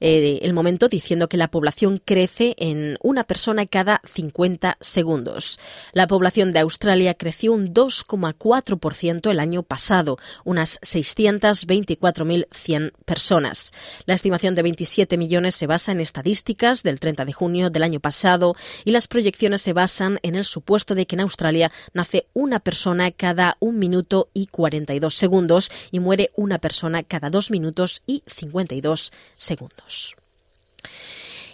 eh, 0.00 0.40
el 0.42 0.52
momento 0.52 0.88
diciendo 0.88 1.28
que 1.28 1.36
la 1.36 1.48
población 1.48 2.00
crece 2.04 2.54
en 2.58 2.98
una 3.02 3.24
persona 3.24 3.66
cada 3.66 4.00
50 4.04 4.76
segundos. 4.80 5.58
La 5.92 6.06
población 6.06 6.52
de 6.52 6.60
Australia 6.60 7.14
creció 7.14 7.52
un 7.52 7.72
2,4% 7.72 9.30
el 9.30 9.40
año 9.40 9.62
pasado, 9.62 10.18
unas 10.44 10.80
624.100 10.82 12.92
personas. 13.04 13.72
La 14.06 14.14
estimación 14.14 14.54
de 14.54 14.62
27 14.62 15.13
millones 15.16 15.54
se 15.54 15.66
basa 15.66 15.92
en 15.92 16.00
estadísticas 16.00 16.82
del 16.82 17.00
30 17.00 17.24
de 17.24 17.32
junio 17.32 17.70
del 17.70 17.82
año 17.82 18.00
pasado 18.00 18.56
y 18.84 18.90
las 18.90 19.08
proyecciones 19.08 19.62
se 19.62 19.72
basan 19.72 20.18
en 20.22 20.34
el 20.34 20.44
supuesto 20.44 20.94
de 20.94 21.06
que 21.06 21.16
en 21.16 21.20
Australia 21.20 21.70
nace 21.92 22.26
una 22.32 22.60
persona 22.60 23.10
cada 23.10 23.56
un 23.60 23.78
minuto 23.78 24.28
y 24.34 24.46
42 24.46 25.14
segundos 25.14 25.70
y 25.90 26.00
muere 26.00 26.30
una 26.36 26.58
persona 26.58 27.02
cada 27.02 27.30
dos 27.30 27.50
minutos 27.50 28.02
y 28.06 28.22
52 28.26 29.12
segundos. 29.36 30.16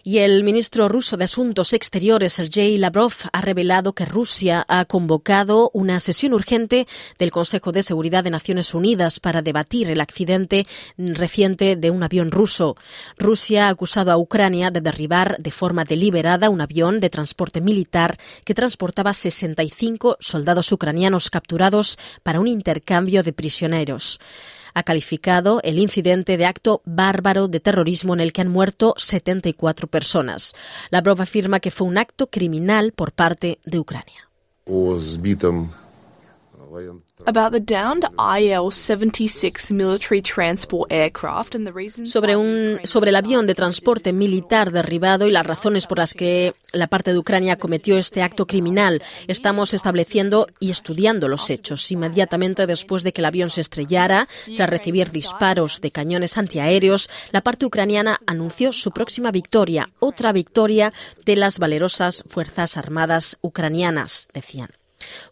Y 0.02 0.19
el 0.19 0.45
ministro 0.45 0.88
ruso 0.88 1.19
de 1.19 1.25
Asuntos 1.25 1.75
Exteriores, 1.75 2.33
Sergei 2.33 2.78
Lavrov, 2.78 3.12
ha 3.33 3.40
revelado 3.42 3.92
que 3.92 4.07
Rusia 4.07 4.64
ha 4.66 4.87
convocado 4.87 5.71
una 5.75 6.00
sesión 6.00 6.33
urgente 6.33 6.87
del 7.19 7.30
Consejo 7.30 7.71
de 7.71 7.83
Seguridad 7.83 8.25
de 8.25 8.30
Naciones 8.30 8.73
Unidas 8.73 9.21
para 9.21 9.42
debatir 9.42 9.90
el 9.90 10.00
accidente 10.00 10.66
reciente 10.97 11.76
de 11.76 11.90
un 11.90 12.02
avión 12.02 12.30
ruso. 12.30 12.76
Rusia 13.19 13.66
ha 13.66 13.71
acusado 13.71 14.11
a 14.11 14.16
Ucrania 14.16 14.71
de 14.71 14.80
derribar 14.80 15.37
de 15.38 15.50
forma 15.50 15.85
deliberada 15.85 16.49
un 16.49 16.62
avión 16.62 17.00
de 17.00 17.11
transporte 17.11 17.61
militar 17.61 18.16
que 18.45 18.54
transportaba 18.54 19.12
65 19.12 20.16
soldados 20.19 20.73
ucranianos 20.73 21.28
capturados 21.28 21.99
para 22.23 22.40
un 22.40 22.49
intercambio 22.49 23.23
de 23.23 23.35
prisioneros 23.35 24.19
ha 24.75 24.83
calificado 24.83 25.61
el 25.62 25.79
incidente 25.79 26.37
de 26.37 26.47
acto 26.47 26.83
bárbaro 26.85 27.49
de 27.49 27.61
terrorismo 27.61 28.15
en 28.15 28.21
el 28.21 28.33
que 28.33 28.43
han 28.43 28.49
muerto 28.49 28.95
74 28.97 29.89
personas. 29.89 30.55
Lavrov 30.91 31.21
afirma 31.23 31.61
que 31.61 31.71
fue 31.71 31.87
un 31.87 31.99
acto 31.99 32.29
criminal 32.29 32.93
por 32.93 33.12
parte 33.12 33.61
de 33.65 33.79
Ucrania. 33.79 34.31
Sobre, 42.07 42.37
un, 42.37 42.81
sobre 42.85 43.11
el 43.11 43.17
avión 43.17 43.47
de 43.47 43.55
transporte 43.55 44.12
militar 44.12 44.73
derribado 44.73 45.27
y 45.27 45.31
las 45.31 45.47
razones 45.47 45.87
por 45.87 45.99
las 45.99 46.15
que 46.15 46.55
la 46.73 46.87
parte 46.87 47.12
de 47.12 47.19
Ucrania 47.19 47.57
cometió 47.57 47.99
este 47.99 48.23
acto 48.23 48.47
criminal, 48.47 49.03
estamos 49.29 49.75
estableciendo 49.75 50.47
y 50.59 50.71
estudiando 50.71 51.29
los 51.29 51.50
hechos. 51.50 51.91
Inmediatamente 51.91 52.67
después 52.67 53.03
de 53.03 53.12
que 53.12 53.21
el 53.21 53.27
avión 53.27 53.50
se 53.50 53.61
estrellara, 53.61 54.27
tras 54.57 54.71
recibir 54.71 55.11
disparos 55.11 55.81
de 55.81 55.91
cañones 55.91 56.39
antiaéreos, 56.39 57.11
la 57.33 57.43
parte 57.43 57.67
ucraniana 57.67 58.21
anunció 58.27 58.73
su 58.73 58.91
próxima 58.91 59.31
victoria, 59.31 59.91
otra 60.00 60.33
victoria 60.33 60.93
de 61.25 61.37
las 61.37 61.59
valerosas 61.59 62.25
Fuerzas 62.29 62.77
Armadas 62.77 63.39
ucranianas, 63.43 64.29
decían. 64.33 64.79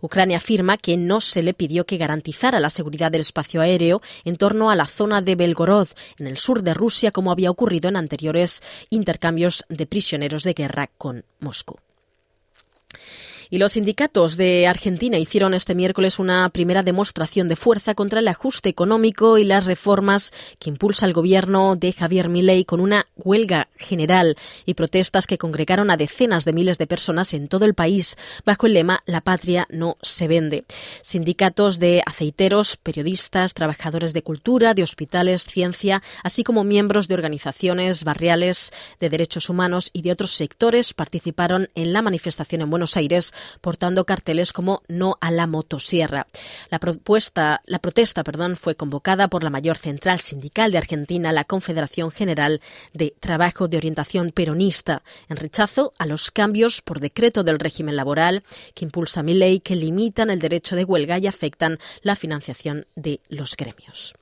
Ucrania 0.01 0.39
afirma 0.39 0.77
que 0.77 0.97
no 0.97 1.21
se 1.21 1.43
le 1.43 1.55
pidió 1.55 1.87
que 1.87 1.97
garantizara 1.97 2.61
la 2.61 2.71
seguridad 2.71 3.11
del 3.11 3.23
espacio 3.23 3.61
aéreo 3.61 4.01
en 4.25 4.37
torno 4.37 4.71
a 4.71 4.77
la 4.77 4.87
zona 4.87 5.23
de 5.23 5.35
Belgorod, 5.35 5.89
en 6.19 6.27
el 6.27 6.39
sur 6.39 6.63
de 6.63 6.75
Rusia, 6.75 7.11
como 7.11 7.33
había 7.33 7.51
ocurrido 7.51 7.89
en 7.89 7.97
anteriores 7.97 8.63
intercambios 8.91 9.65
de 9.69 9.87
prisioneros 9.87 10.43
de 10.43 10.55
guerra 10.55 10.91
con 10.97 11.25
Moscú. 11.41 11.77
Y 13.51 13.57
los 13.59 13.73
sindicatos 13.73 14.37
de 14.37 14.67
Argentina 14.67 15.17
hicieron 15.17 15.55
este 15.55 15.75
miércoles 15.75 16.19
una 16.19 16.51
primera 16.51 16.83
demostración 16.83 17.49
de 17.49 17.57
fuerza 17.57 17.95
contra 17.95 18.21
el 18.21 18.29
ajuste 18.29 18.69
económico 18.69 19.39
y 19.39 19.45
las 19.45 19.65
reformas 19.65 20.35
que 20.59 20.69
impulsa 20.69 21.07
el 21.07 21.15
gobierno 21.15 21.75
de 21.75 21.95
Javier 21.95 22.29
Milei 22.29 22.67
con 22.67 22.81
una 22.81 23.07
huelga 23.17 23.69
general 23.79 24.37
y 24.67 24.75
protestas 24.75 25.27
que 25.27 25.39
congregaron 25.39 25.91
a 25.91 25.97
decenas 25.97 26.45
de 26.45 26.53
miles 26.53 26.77
de 26.77 26.87
personas 26.87 27.33
en 27.33 27.49
todo 27.49 27.65
el 27.65 27.73
país 27.73 28.17
bajo 28.45 28.67
el 28.67 28.75
lema 28.75 29.03
La 29.07 29.23
patria 29.23 29.67
no 29.71 29.97
se 30.03 30.29
vende. 30.29 30.65
Sindicatos 31.01 31.79
de 31.79 32.03
aceiteros, 32.05 32.77
periodistas, 32.77 33.55
trabajadores 33.55 34.13
de 34.13 34.23
cultura, 34.23 34.75
de 34.75 34.83
hospitales, 34.83 35.45
ciencia, 35.45 36.03
así 36.23 36.45
como 36.45 36.65
miembros 36.65 37.09
de 37.09 37.15
organizaciones 37.15 38.05
barriales 38.05 38.75
de 39.01 39.09
derechos 39.09 39.49
humanos 39.49 39.89
y 39.95 40.03
de 40.03 40.13
otros 40.13 40.33
sectores 40.33 40.93
participaron 40.93 41.71
en 41.75 41.95
la 41.95 42.03
manifestación 42.03 42.61
en 42.61 42.69
Buenos 42.69 42.97
Aires 42.99 43.33
portando 43.61 44.05
carteles 44.05 44.53
como 44.53 44.83
No 44.89 45.17
a 45.21 45.31
la 45.31 45.47
motosierra. 45.47 46.27
La 46.71 46.79
protesta, 46.79 47.63
fue 48.57 48.75
convocada 48.75 49.29
por 49.29 49.45
la 49.45 49.51
mayor 49.51 49.77
central 49.77 50.21
sindical 50.21 50.73
de 50.73 50.79
Argentina, 50.79 51.33
la 51.33 51.45
Confederación 51.45 52.11
General 52.11 52.61
de 52.93 53.15
Trabajo 53.21 53.69
de 53.69 53.77
Orientación 53.77 54.33
Peronista, 54.33 55.03
en 55.29 55.37
rechazo 55.37 55.93
a 55.99 56.07
los 56.07 56.31
cambios 56.31 56.83
por 56.83 57.01
decreto 57.01 57.43
del 57.43 57.59
régimen 57.59 57.97
laboral 57.97 58.43
que 58.75 58.85
impulsa 58.85 59.23
mi 59.23 59.35
ley 59.35 59.61
que 59.61 59.77
limitan 59.77 60.31
el 60.31 60.39
derecho 60.39 60.77
de 60.77 60.85
huelga 60.85 61.19
y 61.19 61.27
afectan 61.27 61.79
la 62.03 62.17
financiación 62.17 62.87
de 62.95 63.21
los 63.29 63.57
gremios. 63.57 64.15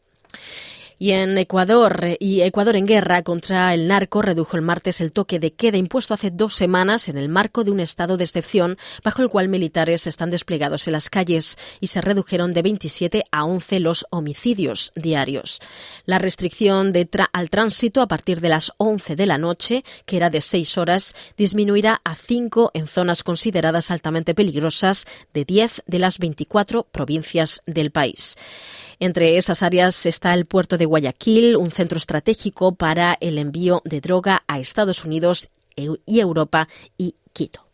Y 0.99 1.11
en 1.11 1.37
Ecuador, 1.37 2.17
y 2.19 2.41
Ecuador 2.41 2.77
en 2.77 2.87
guerra 2.87 3.23
contra 3.23 3.75
el 3.75 3.87
narco 3.87 4.23
redujo 4.23 4.57
el 4.57 4.63
martes 4.63 5.01
el 5.01 5.13
toque 5.13 5.39
de 5.39 5.53
queda 5.53 5.77
impuesto 5.77 6.15
hace 6.15 6.31
dos 6.31 6.55
semanas 6.55 7.09
en 7.09 7.19
el 7.19 7.29
marco 7.29 7.65
de 7.65 7.71
un 7.71 7.81
estado 7.81 8.17
de 8.17 8.25
excepción 8.25 8.79
bajo 9.05 9.21
el 9.23 9.29
cual 9.29 9.49
militares 9.49 10.07
están 10.07 10.31
desplegados 10.31 10.87
en 10.87 10.93
las 10.93 11.11
calles 11.11 11.59
y 11.81 11.89
se 11.89 12.01
redujeron 12.01 12.55
de 12.55 12.63
27 12.63 13.25
a 13.31 13.45
11 13.45 13.81
los 13.81 14.07
homicidios 14.11 14.93
diarios. 14.95 15.61
La 16.07 16.19
restricción 16.19 16.93
de 16.93 17.07
al 17.33 17.51
tránsito 17.51 18.01
a 18.01 18.09
partir 18.09 18.41
de 18.41 18.49
las 18.49 18.73
11 18.79 19.17
de 19.17 19.27
la 19.27 19.39
noche, 19.39 19.85
que 20.05 20.17
era 20.17 20.31
de 20.31 20.41
6 20.41 20.79
horas, 20.79 21.15
disminuirá 21.37 22.01
a 22.05 22.15
5 22.15 22.73
en 22.75 22.87
zonas 22.87 23.23
consideradas 23.23 23.91
altamente 23.91 24.35
peligrosas 24.35 25.07
de 25.33 25.45
10 25.45 25.83
de 25.87 25.99
las 25.99 26.19
24 26.19 26.85
provincias 26.91 27.63
del 27.67 27.91
país. 27.91 28.37
Entre 28.99 29.37
esas 29.37 29.63
áreas 29.63 30.07
está 30.07 30.33
el 30.33 30.47
puerto 30.47 30.79
de 30.79 30.87
Guayaquil, 30.87 31.57
un 31.57 31.71
centro 31.71 31.99
estratégico 31.99 32.75
para 32.75 33.17
el 33.21 33.39
envío 33.39 33.83
de 33.85 34.01
droga 34.01 34.43
a 34.47 34.59
Estados 34.59 35.05
Unidos 35.05 35.51
y 35.75 36.21
Europa 36.21 36.69
y 36.97 37.17
Quito. 37.33 37.67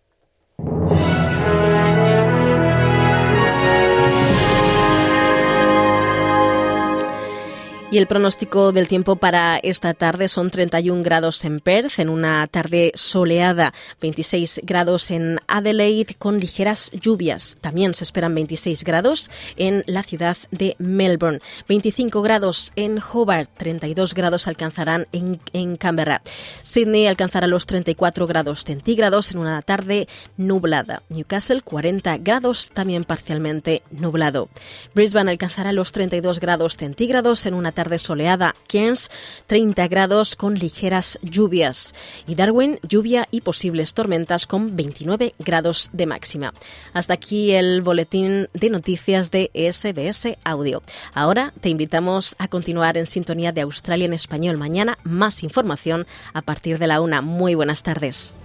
Y 7.93 7.99
el 7.99 8.07
pronóstico 8.07 8.73
del 8.73 8.89
tiempo 8.89 9.17
para 9.17 9.59
esta 9.59 9.93
tarde 9.93 10.29
son 10.29 10.51
31 10.51 11.03
grados 11.03 11.45
en 11.45 11.61
Perth, 11.61 11.99
en 11.99 12.09
una 12.09 12.47
tarde 12.47 12.91
soleada, 12.95 13.75
26 14.01 14.63
grados 14.63 15.11
en 15.11 15.39
Adelaide 15.47 16.15
con 16.15 16.41
ligeras 16.41 16.91
lluvias. 16.93 17.59
También 17.61 17.93
se 17.93 18.05
esperan 18.05 18.35
26 18.35 18.85
grados 18.85 19.31
en 19.59 19.85
la 19.87 20.03
ciudad 20.05 20.39
de 20.51 20.75
Melbourne, 20.79 21.41
25 21.69 22.23
grados 22.23 22.73
en 22.77 22.99
Hobart, 22.99 23.51
32 23.59 24.15
grados 24.15 24.49
alcanzarán 24.49 25.07
en, 25.13 25.39
en 25.53 25.77
Canberra. 25.77 26.23
Sydney 26.63 27.07
alcanzará 27.07 27.47
los 27.47 27.67
34 27.67 28.27
grados 28.27 28.65
centígrados 28.65 29.33
en 29.33 29.39
una 29.39 29.61
tarde 29.61 30.09
nublada. 30.39 31.03
Newcastle 31.11 31.61
40 31.61 32.17
grados 32.17 32.71
también 32.71 33.05
parcialmente 33.05 33.83
nublado. 33.91 34.49
Brisbane 34.95 35.31
alcanzará 35.31 35.75
los 35.75 35.93
32 35.93 36.41
grados 36.41 36.79
centígrados 36.79 37.45
en 37.45 37.53
una 37.53 37.71
tarde 37.73 37.82
tarde 37.83 37.99
soleada. 37.99 38.55
Cairns, 38.69 39.11
30 39.49 39.89
grados 39.89 40.37
con 40.37 40.55
ligeras 40.55 41.19
lluvias. 41.21 41.97
Y 42.29 42.37
Darwin, 42.37 42.79
lluvia 42.89 43.27
y 43.33 43.41
posibles 43.41 43.93
tormentas 43.93 44.47
con 44.47 44.77
29 44.77 45.35
grados 45.41 45.91
de 45.93 46.07
máxima. 46.07 46.55
Hasta 46.93 47.15
aquí 47.15 47.51
el 47.51 47.83
boletín 47.83 48.47
de 48.55 48.71
noticias 48.71 49.33
de 49.33 49.51
SBS 49.53 50.39
Audio. 50.45 50.81
Ahora 51.13 51.53
te 51.61 51.71
invitamos 51.71 52.37
a 52.39 52.47
continuar 52.47 52.97
en 52.97 53.07
sintonía 53.07 53.51
de 53.51 53.63
Australia 53.63 54.07
en 54.07 54.13
español. 54.13 54.59
Mañana 54.59 54.97
más 55.03 55.43
información 55.43 56.07
a 56.35 56.43
partir 56.43 56.79
de 56.79 56.87
la 56.87 57.01
una. 57.01 57.21
Muy 57.21 57.57
buenas 57.57 57.83
tardes. 57.83 58.37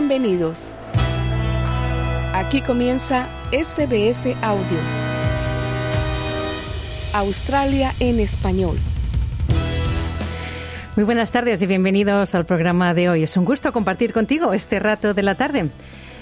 Bienvenidos. 0.00 0.68
Aquí 2.32 2.62
comienza 2.62 3.28
SBS 3.52 4.34
Audio. 4.40 4.78
Australia 7.12 7.92
en 8.00 8.18
español. 8.18 8.78
Muy 10.96 11.04
buenas 11.04 11.30
tardes 11.30 11.60
y 11.60 11.66
bienvenidos 11.66 12.34
al 12.34 12.46
programa 12.46 12.94
de 12.94 13.10
hoy. 13.10 13.24
Es 13.24 13.36
un 13.36 13.44
gusto 13.44 13.74
compartir 13.74 14.14
contigo 14.14 14.54
este 14.54 14.78
rato 14.78 15.12
de 15.12 15.22
la 15.22 15.34
tarde. 15.34 15.68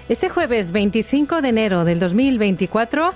Este 0.09 0.29
jueves 0.29 0.73
25 0.73 1.41
de 1.41 1.49
enero 1.49 1.85
del 1.85 2.01
2024 2.01 3.15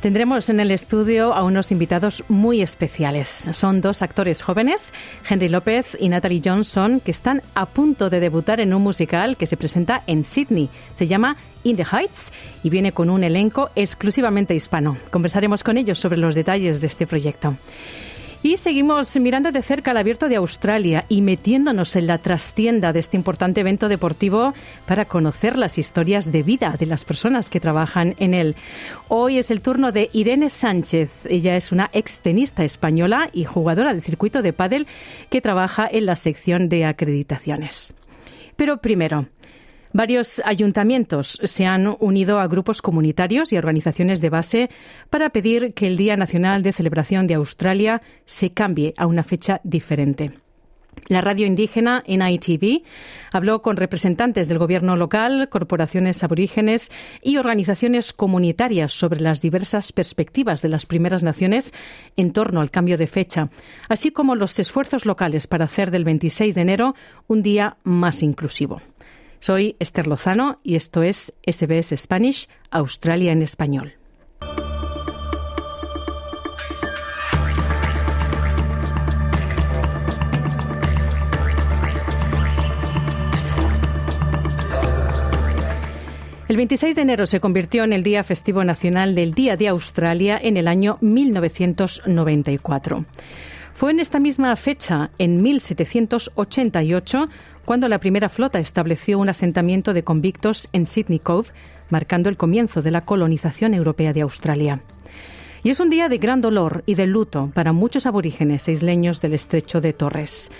Tendremos 0.00 0.48
en 0.48 0.60
el 0.60 0.70
estudio 0.70 1.34
a 1.34 1.42
unos 1.42 1.70
invitados 1.70 2.24
muy 2.28 2.62
especiales. 2.62 3.50
Son 3.52 3.82
dos 3.82 4.00
actores 4.00 4.42
jóvenes, 4.42 4.94
Henry 5.28 5.50
López 5.50 5.94
y 6.00 6.08
Natalie 6.08 6.40
Johnson, 6.42 7.00
que 7.00 7.10
están 7.10 7.42
a 7.54 7.66
punto 7.66 8.08
de 8.08 8.18
debutar 8.18 8.60
en 8.60 8.72
un 8.72 8.80
musical 8.80 9.36
que 9.36 9.44
se 9.44 9.58
presenta 9.58 10.02
en 10.06 10.24
Sydney. 10.24 10.70
Se 10.94 11.06
llama 11.06 11.36
In 11.64 11.76
the 11.76 11.84
Heights 11.84 12.32
y 12.62 12.70
viene 12.70 12.92
con 12.92 13.10
un 13.10 13.24
elenco 13.24 13.68
exclusivamente 13.76 14.54
hispano. 14.54 14.96
Conversaremos 15.10 15.62
con 15.62 15.76
ellos 15.76 15.98
sobre 15.98 16.16
los 16.16 16.34
detalles 16.34 16.80
de 16.80 16.86
este 16.86 17.06
proyecto. 17.06 17.54
Y 18.42 18.56
seguimos 18.56 19.14
mirando 19.18 19.52
de 19.52 19.60
cerca 19.60 19.90
el 19.90 19.98
abierto 19.98 20.26
de 20.26 20.36
Australia 20.36 21.04
y 21.10 21.20
metiéndonos 21.20 21.94
en 21.94 22.06
la 22.06 22.16
trastienda 22.16 22.90
de 22.94 23.00
este 23.00 23.18
importante 23.18 23.60
evento 23.60 23.86
deportivo 23.86 24.54
para 24.86 25.04
conocer 25.04 25.58
las 25.58 25.76
historias 25.76 26.32
de 26.32 26.42
vida 26.42 26.74
de 26.78 26.86
las 26.86 27.04
personas 27.04 27.50
que 27.50 27.60
trabajan 27.60 28.14
en 28.18 28.32
él. 28.32 28.56
Hoy 29.08 29.36
es 29.36 29.50
el 29.50 29.60
turno 29.60 29.92
de 29.92 30.08
Irene 30.14 30.48
Sánchez. 30.48 31.10
Ella 31.26 31.54
es 31.54 31.70
una 31.70 31.90
extenista 31.92 32.64
española 32.64 33.28
y 33.30 33.44
jugadora 33.44 33.92
de 33.92 34.00
circuito 34.00 34.40
de 34.40 34.54
pádel 34.54 34.86
que 35.28 35.42
trabaja 35.42 35.86
en 35.90 36.06
la 36.06 36.16
sección 36.16 36.70
de 36.70 36.86
acreditaciones. 36.86 37.92
Pero 38.56 38.78
primero, 38.78 39.26
Varios 39.92 40.40
ayuntamientos 40.44 41.40
se 41.42 41.66
han 41.66 41.96
unido 41.98 42.38
a 42.38 42.46
grupos 42.46 42.80
comunitarios 42.80 43.52
y 43.52 43.58
organizaciones 43.58 44.20
de 44.20 44.30
base 44.30 44.70
para 45.10 45.30
pedir 45.30 45.74
que 45.74 45.88
el 45.88 45.96
Día 45.96 46.16
Nacional 46.16 46.62
de 46.62 46.72
Celebración 46.72 47.26
de 47.26 47.34
Australia 47.34 48.00
se 48.24 48.52
cambie 48.52 48.94
a 48.96 49.06
una 49.06 49.24
fecha 49.24 49.60
diferente. 49.64 50.32
La 51.08 51.20
radio 51.20 51.46
indígena 51.46 52.04
NITV 52.06 52.82
habló 53.32 53.62
con 53.62 53.76
representantes 53.76 54.48
del 54.48 54.58
gobierno 54.58 54.96
local, 54.96 55.48
corporaciones 55.48 56.22
aborígenes 56.22 56.92
y 57.22 57.36
organizaciones 57.38 58.12
comunitarias 58.12 58.92
sobre 58.92 59.20
las 59.20 59.40
diversas 59.40 59.92
perspectivas 59.92 60.62
de 60.62 60.68
las 60.68 60.86
primeras 60.86 61.22
naciones 61.22 61.74
en 62.16 62.32
torno 62.32 62.60
al 62.60 62.70
cambio 62.70 62.96
de 62.96 63.06
fecha, 63.06 63.50
así 63.88 64.12
como 64.12 64.36
los 64.36 64.58
esfuerzos 64.58 65.06
locales 65.06 65.46
para 65.46 65.64
hacer 65.64 65.90
del 65.90 66.04
26 66.04 66.54
de 66.54 66.60
enero 66.60 66.94
un 67.26 67.42
día 67.42 67.76
más 67.82 68.22
inclusivo. 68.22 68.80
Soy 69.40 69.74
Esther 69.78 70.06
Lozano 70.06 70.60
y 70.62 70.76
esto 70.76 71.02
es 71.02 71.32
SBS 71.46 71.96
Spanish, 71.96 72.46
Australia 72.70 73.32
en 73.32 73.40
español. 73.40 73.94
El 86.48 86.58
26 86.58 86.96
de 86.96 87.02
enero 87.02 87.24
se 87.26 87.40
convirtió 87.40 87.84
en 87.84 87.94
el 87.94 88.02
Día 88.02 88.22
Festivo 88.24 88.62
Nacional 88.62 89.14
del 89.14 89.32
Día 89.32 89.56
de 89.56 89.68
Australia 89.68 90.38
en 90.42 90.58
el 90.58 90.68
año 90.68 90.98
1994. 91.00 93.06
Fue 93.72 93.92
en 93.92 94.00
esta 94.00 94.18
misma 94.18 94.54
fecha, 94.56 95.12
en 95.16 95.42
1788, 95.42 97.28
cuando 97.70 97.86
la 97.86 98.00
primera 98.00 98.28
flota 98.28 98.58
estableció 98.58 99.20
un 99.20 99.28
asentamiento 99.28 99.94
de 99.94 100.02
convictos 100.02 100.68
en 100.72 100.86
Sydney 100.86 101.20
Cove, 101.20 101.50
marcando 101.88 102.28
el 102.28 102.36
comienzo 102.36 102.82
de 102.82 102.90
la 102.90 103.02
colonización 103.02 103.74
europea 103.74 104.12
de 104.12 104.22
Australia. 104.22 104.82
Y 105.62 105.70
es 105.70 105.78
un 105.78 105.88
día 105.88 106.08
de 106.08 106.18
gran 106.18 106.40
dolor 106.40 106.82
y 106.84 106.96
de 106.96 107.06
luto 107.06 107.52
para 107.54 107.72
muchos 107.72 108.06
aborígenes 108.06 108.66
e 108.66 108.72
isleños 108.72 109.20
del 109.20 109.34
estrecho 109.34 109.80
de 109.80 109.92
Torres. 109.92 110.50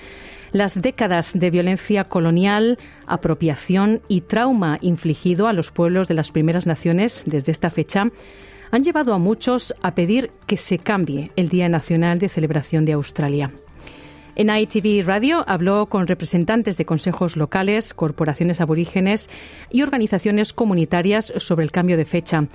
Las 0.52 0.81
décadas 0.81 1.37
de 1.37 1.50
violencia 1.50 2.05
colonial, 2.05 2.79
apropiación 3.09 4.02
y 4.07 4.21
trauma 4.21 4.79
infligido 4.81 5.49
a 5.49 5.52
los 5.52 5.73
pueblos 5.73 6.07
de 6.07 6.14
las 6.14 6.31
primeras 6.31 6.69
naciones 6.69 7.25
desde 7.26 7.50
esta 7.50 7.71
fecha 7.71 8.07
han 8.71 8.85
llevado 8.85 9.14
a 9.14 9.19
muchos 9.19 9.75
a 9.83 9.97
pedir 9.97 10.31
que 10.47 10.57
se 10.57 10.79
cambie 10.79 11.33
el 11.35 11.49
Día 11.49 11.69
Nacional 11.69 12.21
de 12.21 12.29
Celebración 12.29 12.85
de 12.85 12.93
Australia. 12.93 13.50
En 14.37 14.49
ITV 14.49 15.05
Radio 15.07 15.45
habló 15.47 15.87
con 15.87 16.07
representantes 16.07 16.77
de 16.77 16.85
consejos 16.85 17.37
locales, 17.37 17.95
corporaciones 17.95 18.61
aborígenes 18.61 19.29
y 19.71 19.83
organizaciones 19.83 20.53
comunitarias 20.53 21.33
sobre 21.37 21.65
el 21.65 21.73
cambio 21.73 21.97
de 21.97 22.05
fecha, 22.05 22.47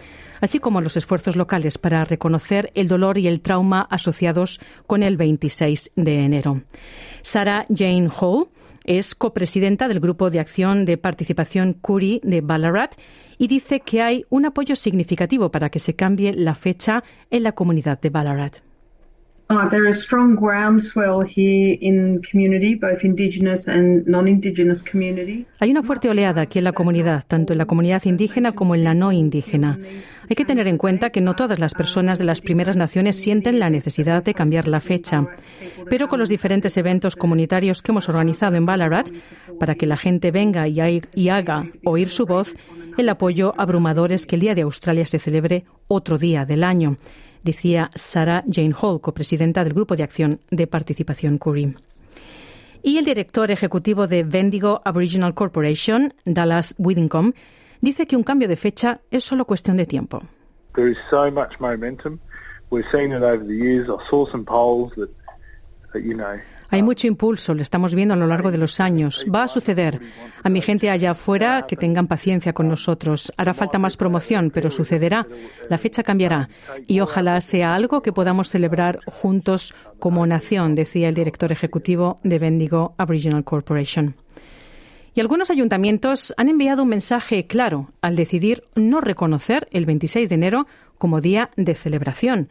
así 0.42 0.60
como 0.60 0.82
los 0.82 0.98
esfuerzos 0.98 1.36
locales 1.36 1.78
para 1.78 2.06
reconocer 2.06 2.72
el 2.76 2.88
dolor 2.88 3.18
y 3.18 3.28
el 3.28 3.42
trauma 3.42 3.82
asociados 3.90 4.60
con 4.88 5.04
el 5.04 5.18
26 5.18 5.92
de 5.96 6.26
enero. 6.26 6.62
Sarah 7.22 7.66
Jane 7.70 8.10
Hall 8.20 8.48
es 8.86 9.16
copresidenta 9.16 9.88
del 9.88 10.00
Grupo 10.00 10.30
de 10.30 10.40
Acción 10.40 10.86
de 10.86 10.98
Participación 10.98 11.74
Curi 11.74 12.22
de 12.24 12.42
Ballarat 12.42 12.96
y 13.38 13.48
dice 13.48 13.82
que 13.82 14.02
hay 14.02 14.26
un 14.30 14.46
apoyo 14.46 14.76
significativo 14.76 15.52
para 15.52 15.70
que 15.70 15.80
se 15.80 15.96
cambie 15.96 16.34
la 16.34 16.56
fecha 16.56 17.04
en 17.32 17.44
la 17.44 17.52
comunidad 17.54 18.00
de 18.00 18.10
Ballarat. 18.10 18.58
Uh, 19.48 19.70
there 19.70 19.88
is 19.88 20.02
strong 20.02 20.36
groundswell 20.36 21.22
here 21.22 21.78
in 21.80 22.20
community, 22.24 22.74
both 22.74 23.04
indigenous 23.04 23.68
and 23.68 24.04
non-indigenous 24.08 24.82
community. 24.82 25.46
Hay 25.60 25.70
una 25.70 25.84
fuerte 25.84 26.10
oleada 26.10 26.42
aquí 26.42 26.58
en 26.58 26.64
la 26.64 26.72
comunidad, 26.72 27.24
tanto 27.28 27.54
en 27.54 27.60
la 27.60 27.68
comunidad 27.68 28.04
indígena 28.06 28.54
como 28.54 28.74
en 28.74 28.84
la 28.84 28.96
no 28.96 29.12
indígena. 29.12 29.78
Hay 30.28 30.36
que 30.36 30.46
tener 30.46 30.68
en 30.68 30.80
cuenta 30.80 31.12
que 31.12 31.22
no 31.22 31.36
todas 31.36 31.60
las 31.60 31.76
personas 31.76 32.18
de 32.18 32.26
las 32.26 32.42
primeras 32.42 32.76
naciones 32.76 33.18
sienten 33.18 33.60
la 33.60 33.70
necesidad 33.70 34.24
de 34.24 34.34
cambiar 34.34 34.68
la 34.68 34.82
fecha, 34.82 35.28
pero 35.92 36.08
con 36.08 36.18
los 36.18 36.30
diferentes 36.30 36.76
eventos 36.78 37.16
comunitarios 37.16 37.84
que 37.84 37.92
hemos 37.92 38.10
organizado 38.10 38.56
en 38.56 38.66
Ballarat, 38.66 39.12
para 39.60 39.76
que 39.76 39.86
la 39.86 39.98
gente 39.98 40.32
venga 40.32 40.68
y 40.68 41.30
haga 41.30 41.68
oír 41.84 42.10
su 42.10 42.26
voz, 42.26 42.56
el 42.98 43.10
apoyo 43.10 43.54
abrumador 43.60 44.12
es 44.12 44.26
que 44.26 44.38
el 44.38 44.42
Día 44.42 44.56
de 44.56 44.64
Australia 44.64 45.06
se 45.06 45.20
celebre 45.20 45.66
otro 45.88 46.18
día 46.18 46.46
del 46.46 46.64
año 46.64 46.98
decía 47.46 47.92
Sarah 47.96 48.44
Jane 48.52 48.74
Hall, 48.74 49.00
copresidenta 49.00 49.64
del 49.64 49.74
Grupo 49.74 49.96
de 49.96 50.04
Acción 50.04 50.42
de 50.50 50.68
Participación 50.68 51.38
Curry. 51.38 51.76
Y 52.82 52.98
el 52.98 53.06
director 53.06 53.52
ejecutivo 53.52 54.08
de 54.08 54.24
Bendigo 54.24 54.82
Aboriginal 54.84 55.34
Corporation, 55.34 56.14
Dallas 56.26 56.76
Widdicombe, 56.78 57.36
dice 57.82 58.08
que 58.08 58.16
un 58.16 58.24
cambio 58.24 58.48
de 58.48 58.56
fecha 58.56 59.00
es 59.12 59.24
solo 59.24 59.46
cuestión 59.46 59.78
de 59.78 59.86
tiempo. 59.86 60.22
There 60.74 60.92
is 60.92 60.98
so 61.10 61.32
much 61.32 61.60
momentum. 61.60 62.20
We've 62.72 62.86
seen 62.92 63.12
it 63.12 63.24
over 63.24 63.46
the 63.46 63.56
years. 63.56 63.88
I 63.88 63.98
saw 64.10 64.30
some 64.30 64.44
polls 64.44 64.92
that, 64.96 65.10
that 65.94 66.02
you 66.02 66.16
know, 66.16 66.40
hay 66.76 66.84
mucho 66.84 67.08
impulso, 67.08 67.54
lo 67.54 67.62
estamos 67.62 67.96
viendo 67.96 68.14
a 68.14 68.18
lo 68.18 68.28
largo 68.28 68.52
de 68.52 68.58
los 68.58 68.82
años. 68.82 69.26
Va 69.34 69.44
a 69.44 69.48
suceder. 69.48 70.02
A 70.44 70.50
mi 70.50 70.62
gente 70.62 70.90
allá 70.90 71.12
afuera, 71.12 71.66
que 71.68 71.78
tengan 71.78 72.08
paciencia 72.08 72.52
con 72.52 72.68
nosotros. 72.68 73.32
Hará 73.38 73.54
falta 73.54 73.80
más 73.80 73.96
promoción, 73.96 74.52
pero 74.54 74.70
sucederá. 74.70 75.26
La 75.70 75.78
fecha 75.78 76.04
cambiará. 76.04 76.50
Y 76.86 77.00
ojalá 77.00 77.40
sea 77.40 77.76
algo 77.76 78.02
que 78.02 78.12
podamos 78.12 78.50
celebrar 78.50 79.00
juntos 79.06 79.74
como 80.00 80.28
nación, 80.28 80.76
decía 80.76 81.08
el 81.08 81.16
director 81.16 81.54
ejecutivo 81.54 82.20
de 82.24 82.40
Bendigo 82.40 82.94
Aboriginal 82.98 83.46
Corporation. 83.46 84.16
Y 85.14 85.22
algunos 85.22 85.50
ayuntamientos 85.50 86.34
han 86.36 86.50
enviado 86.50 86.84
un 86.84 86.90
mensaje 86.90 87.48
claro 87.48 87.92
al 88.02 88.18
decidir 88.18 88.66
no 88.76 89.00
reconocer 89.00 89.70
el 89.72 89.86
26 89.86 90.28
de 90.28 90.36
enero 90.36 90.68
como 90.98 91.22
día 91.22 91.52
de 91.56 91.74
celebración. 91.74 92.50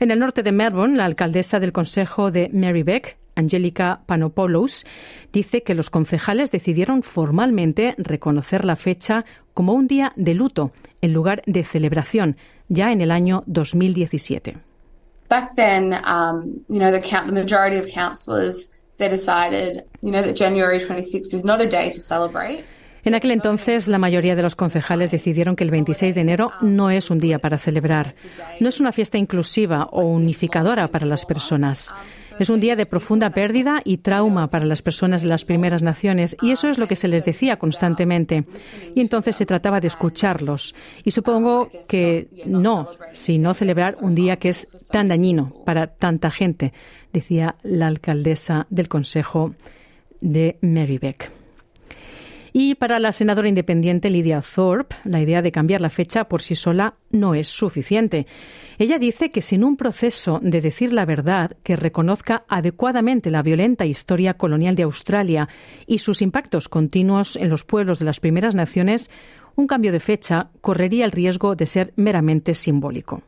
En 0.00 0.10
el 0.10 0.18
norte 0.18 0.42
de 0.42 0.50
Melbourne, 0.50 0.96
la 0.96 1.04
alcaldesa 1.04 1.60
del 1.60 1.72
Consejo 1.72 2.32
de 2.32 2.50
Mary 2.52 2.82
Beck 2.82 3.21
Angélica 3.42 4.00
Panopoulos, 4.06 4.86
dice 5.32 5.62
que 5.62 5.74
los 5.74 5.90
concejales 5.90 6.50
decidieron 6.50 7.02
formalmente 7.02 7.94
reconocer 7.98 8.64
la 8.64 8.76
fecha 8.76 9.24
como 9.54 9.74
un 9.74 9.86
día 9.86 10.12
de 10.16 10.34
luto 10.34 10.72
en 11.00 11.12
lugar 11.12 11.42
de 11.46 11.64
celebración, 11.64 12.36
ya 12.68 12.92
en 12.92 13.00
el 13.00 13.10
año 13.10 13.44
2017. 13.46 14.56
Back 15.28 15.54
then, 15.54 15.94
um, 16.04 16.64
you 16.68 16.78
know, 16.78 16.90
the, 16.90 17.00
the 17.00 17.32
majority 17.32 17.78
of 17.78 17.86
councillors 17.86 18.72
they 18.98 19.08
decided, 19.08 19.84
you 20.02 20.10
know, 20.10 20.22
that 20.22 20.36
January 20.36 20.78
26th 20.78 21.34
is 21.34 21.44
not 21.44 21.60
a 21.60 21.66
day 21.66 21.90
to 21.90 22.00
celebrate. 22.00 22.64
En 23.04 23.14
aquel 23.14 23.32
entonces, 23.32 23.88
la 23.88 23.98
mayoría 23.98 24.36
de 24.36 24.42
los 24.42 24.54
concejales 24.54 25.10
decidieron 25.10 25.56
que 25.56 25.64
el 25.64 25.72
26 25.72 26.14
de 26.14 26.20
enero 26.20 26.52
no 26.60 26.88
es 26.90 27.10
un 27.10 27.18
día 27.18 27.40
para 27.40 27.58
celebrar. 27.58 28.14
No 28.60 28.68
es 28.68 28.78
una 28.78 28.92
fiesta 28.92 29.18
inclusiva 29.18 29.88
o 29.90 30.02
unificadora 30.02 30.86
para 30.86 31.06
las 31.06 31.24
personas. 31.26 31.92
Es 32.38 32.50
un 32.50 32.60
día 32.60 32.76
de 32.76 32.86
profunda 32.86 33.30
pérdida 33.30 33.80
y 33.84 33.98
trauma 33.98 34.48
para 34.48 34.64
las 34.64 34.82
personas 34.82 35.22
de 35.22 35.28
las 35.28 35.44
primeras 35.44 35.82
naciones 35.82 36.36
y 36.42 36.50
eso 36.50 36.68
es 36.68 36.78
lo 36.78 36.88
que 36.88 36.96
se 36.96 37.08
les 37.08 37.24
decía 37.24 37.56
constantemente. 37.56 38.44
Y 38.94 39.00
entonces 39.00 39.36
se 39.36 39.46
trataba 39.46 39.80
de 39.80 39.88
escucharlos. 39.88 40.74
Y 41.04 41.10
supongo 41.10 41.68
que 41.88 42.28
no, 42.46 42.88
sino 43.12 43.54
celebrar 43.54 43.94
un 44.00 44.14
día 44.14 44.36
que 44.36 44.48
es 44.48 44.68
tan 44.90 45.08
dañino 45.08 45.52
para 45.64 45.86
tanta 45.86 46.30
gente, 46.30 46.72
decía 47.12 47.56
la 47.62 47.86
alcaldesa 47.86 48.66
del 48.70 48.88
Consejo 48.88 49.54
de 50.20 50.56
Marybeck. 50.62 51.41
Y 52.54 52.74
para 52.74 52.98
la 52.98 53.12
senadora 53.12 53.48
independiente 53.48 54.10
Lydia 54.10 54.42
Thorpe, 54.42 54.96
la 55.04 55.20
idea 55.22 55.40
de 55.40 55.52
cambiar 55.52 55.80
la 55.80 55.88
fecha 55.88 56.24
por 56.24 56.42
sí 56.42 56.54
sola 56.54 56.94
no 57.10 57.34
es 57.34 57.48
suficiente. 57.48 58.26
Ella 58.78 58.98
dice 58.98 59.30
que 59.30 59.40
sin 59.40 59.64
un 59.64 59.78
proceso 59.78 60.38
de 60.42 60.60
decir 60.60 60.92
la 60.92 61.06
verdad 61.06 61.56
que 61.62 61.76
reconozca 61.76 62.44
adecuadamente 62.48 63.30
la 63.30 63.42
violenta 63.42 63.86
historia 63.86 64.34
colonial 64.34 64.74
de 64.74 64.82
Australia 64.82 65.48
y 65.86 65.98
sus 65.98 66.20
impactos 66.20 66.68
continuos 66.68 67.36
en 67.36 67.48
los 67.48 67.64
pueblos 67.64 67.98
de 67.98 68.04
las 68.04 68.20
primeras 68.20 68.54
naciones, 68.54 69.10
un 69.56 69.66
cambio 69.66 69.90
de 69.90 70.00
fecha 70.00 70.50
correría 70.60 71.06
el 71.06 71.12
riesgo 71.12 71.56
de 71.56 71.66
ser 71.66 71.92
meramente 71.96 72.54
simbólico. 72.54 73.22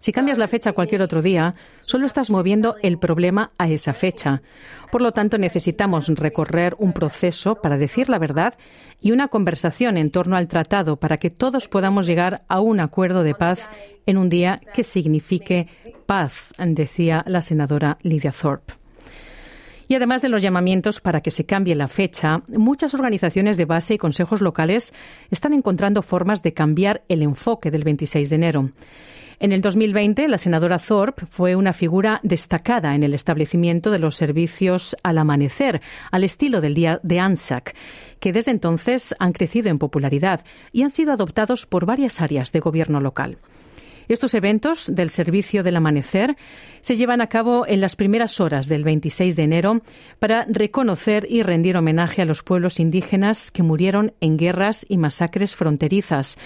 Si 0.00 0.12
cambias 0.12 0.38
la 0.38 0.48
fecha 0.48 0.70
a 0.70 0.72
cualquier 0.72 1.02
otro 1.02 1.22
día, 1.22 1.54
solo 1.80 2.06
estás 2.06 2.30
moviendo 2.30 2.76
el 2.82 2.98
problema 2.98 3.52
a 3.58 3.68
esa 3.68 3.94
fecha. 3.94 4.42
Por 4.90 5.02
lo 5.02 5.12
tanto, 5.12 5.38
necesitamos 5.38 6.08
recorrer 6.08 6.74
un 6.78 6.92
proceso 6.92 7.56
para 7.56 7.78
decir 7.78 8.08
la 8.08 8.18
verdad 8.18 8.54
y 9.00 9.12
una 9.12 9.28
conversación 9.28 9.96
en 9.96 10.10
torno 10.10 10.36
al 10.36 10.48
tratado 10.48 10.96
para 10.96 11.18
que 11.18 11.30
todos 11.30 11.68
podamos 11.68 12.06
llegar 12.06 12.42
a 12.48 12.60
un 12.60 12.80
acuerdo 12.80 13.22
de 13.22 13.34
paz 13.34 13.70
en 14.06 14.18
un 14.18 14.28
día 14.28 14.60
que 14.72 14.82
signifique 14.82 15.66
paz, 16.06 16.54
decía 16.58 17.22
la 17.26 17.42
senadora 17.42 17.98
Lydia 18.02 18.32
Thorpe. 18.32 18.74
Y 19.88 19.94
además 19.94 20.20
de 20.20 20.28
los 20.28 20.42
llamamientos 20.42 21.00
para 21.00 21.22
que 21.22 21.30
se 21.30 21.46
cambie 21.46 21.74
la 21.74 21.88
fecha, 21.88 22.42
muchas 22.48 22.92
organizaciones 22.92 23.56
de 23.56 23.64
base 23.64 23.94
y 23.94 23.98
consejos 23.98 24.42
locales 24.42 24.92
están 25.30 25.54
encontrando 25.54 26.02
formas 26.02 26.42
de 26.42 26.52
cambiar 26.52 27.02
el 27.08 27.22
enfoque 27.22 27.70
del 27.70 27.84
26 27.84 28.28
de 28.28 28.36
enero. 28.36 28.70
En 29.40 29.52
el 29.52 29.60
2020, 29.60 30.26
la 30.26 30.36
senadora 30.36 30.80
Thorpe 30.80 31.24
fue 31.26 31.54
una 31.54 31.72
figura 31.72 32.18
destacada 32.24 32.96
en 32.96 33.04
el 33.04 33.14
establecimiento 33.14 33.92
de 33.92 34.00
los 34.00 34.16
servicios 34.16 34.96
al 35.04 35.16
amanecer, 35.16 35.80
al 36.10 36.24
estilo 36.24 36.60
del 36.60 36.74
día 36.74 36.98
de 37.04 37.20
ANZAC, 37.20 37.76
que 38.18 38.32
desde 38.32 38.50
entonces 38.50 39.14
han 39.20 39.32
crecido 39.32 39.68
en 39.68 39.78
popularidad 39.78 40.44
y 40.72 40.82
han 40.82 40.90
sido 40.90 41.12
adoptados 41.12 41.66
por 41.66 41.86
varias 41.86 42.20
áreas 42.20 42.50
de 42.50 42.58
gobierno 42.58 43.00
local. 43.00 43.38
Estos 44.08 44.34
eventos 44.34 44.90
del 44.92 45.10
Servicio 45.10 45.62
del 45.62 45.76
Amanecer 45.76 46.34
se 46.80 46.96
llevan 46.96 47.20
a 47.20 47.26
cabo 47.26 47.66
en 47.66 47.82
las 47.82 47.94
primeras 47.94 48.40
horas 48.40 48.66
del 48.66 48.82
26 48.82 49.36
de 49.36 49.42
enero 49.42 49.82
para 50.18 50.46
reconocer 50.48 51.26
y 51.28 51.42
rendir 51.42 51.76
homenaje 51.76 52.22
a 52.22 52.24
los 52.24 52.42
pueblos 52.42 52.80
indígenas 52.80 53.50
que 53.50 53.62
murieron 53.62 54.14
en 54.22 54.38
guerras 54.38 54.86
y 54.88 54.96
masacres 54.96 55.54
fronterizas, 55.54 56.38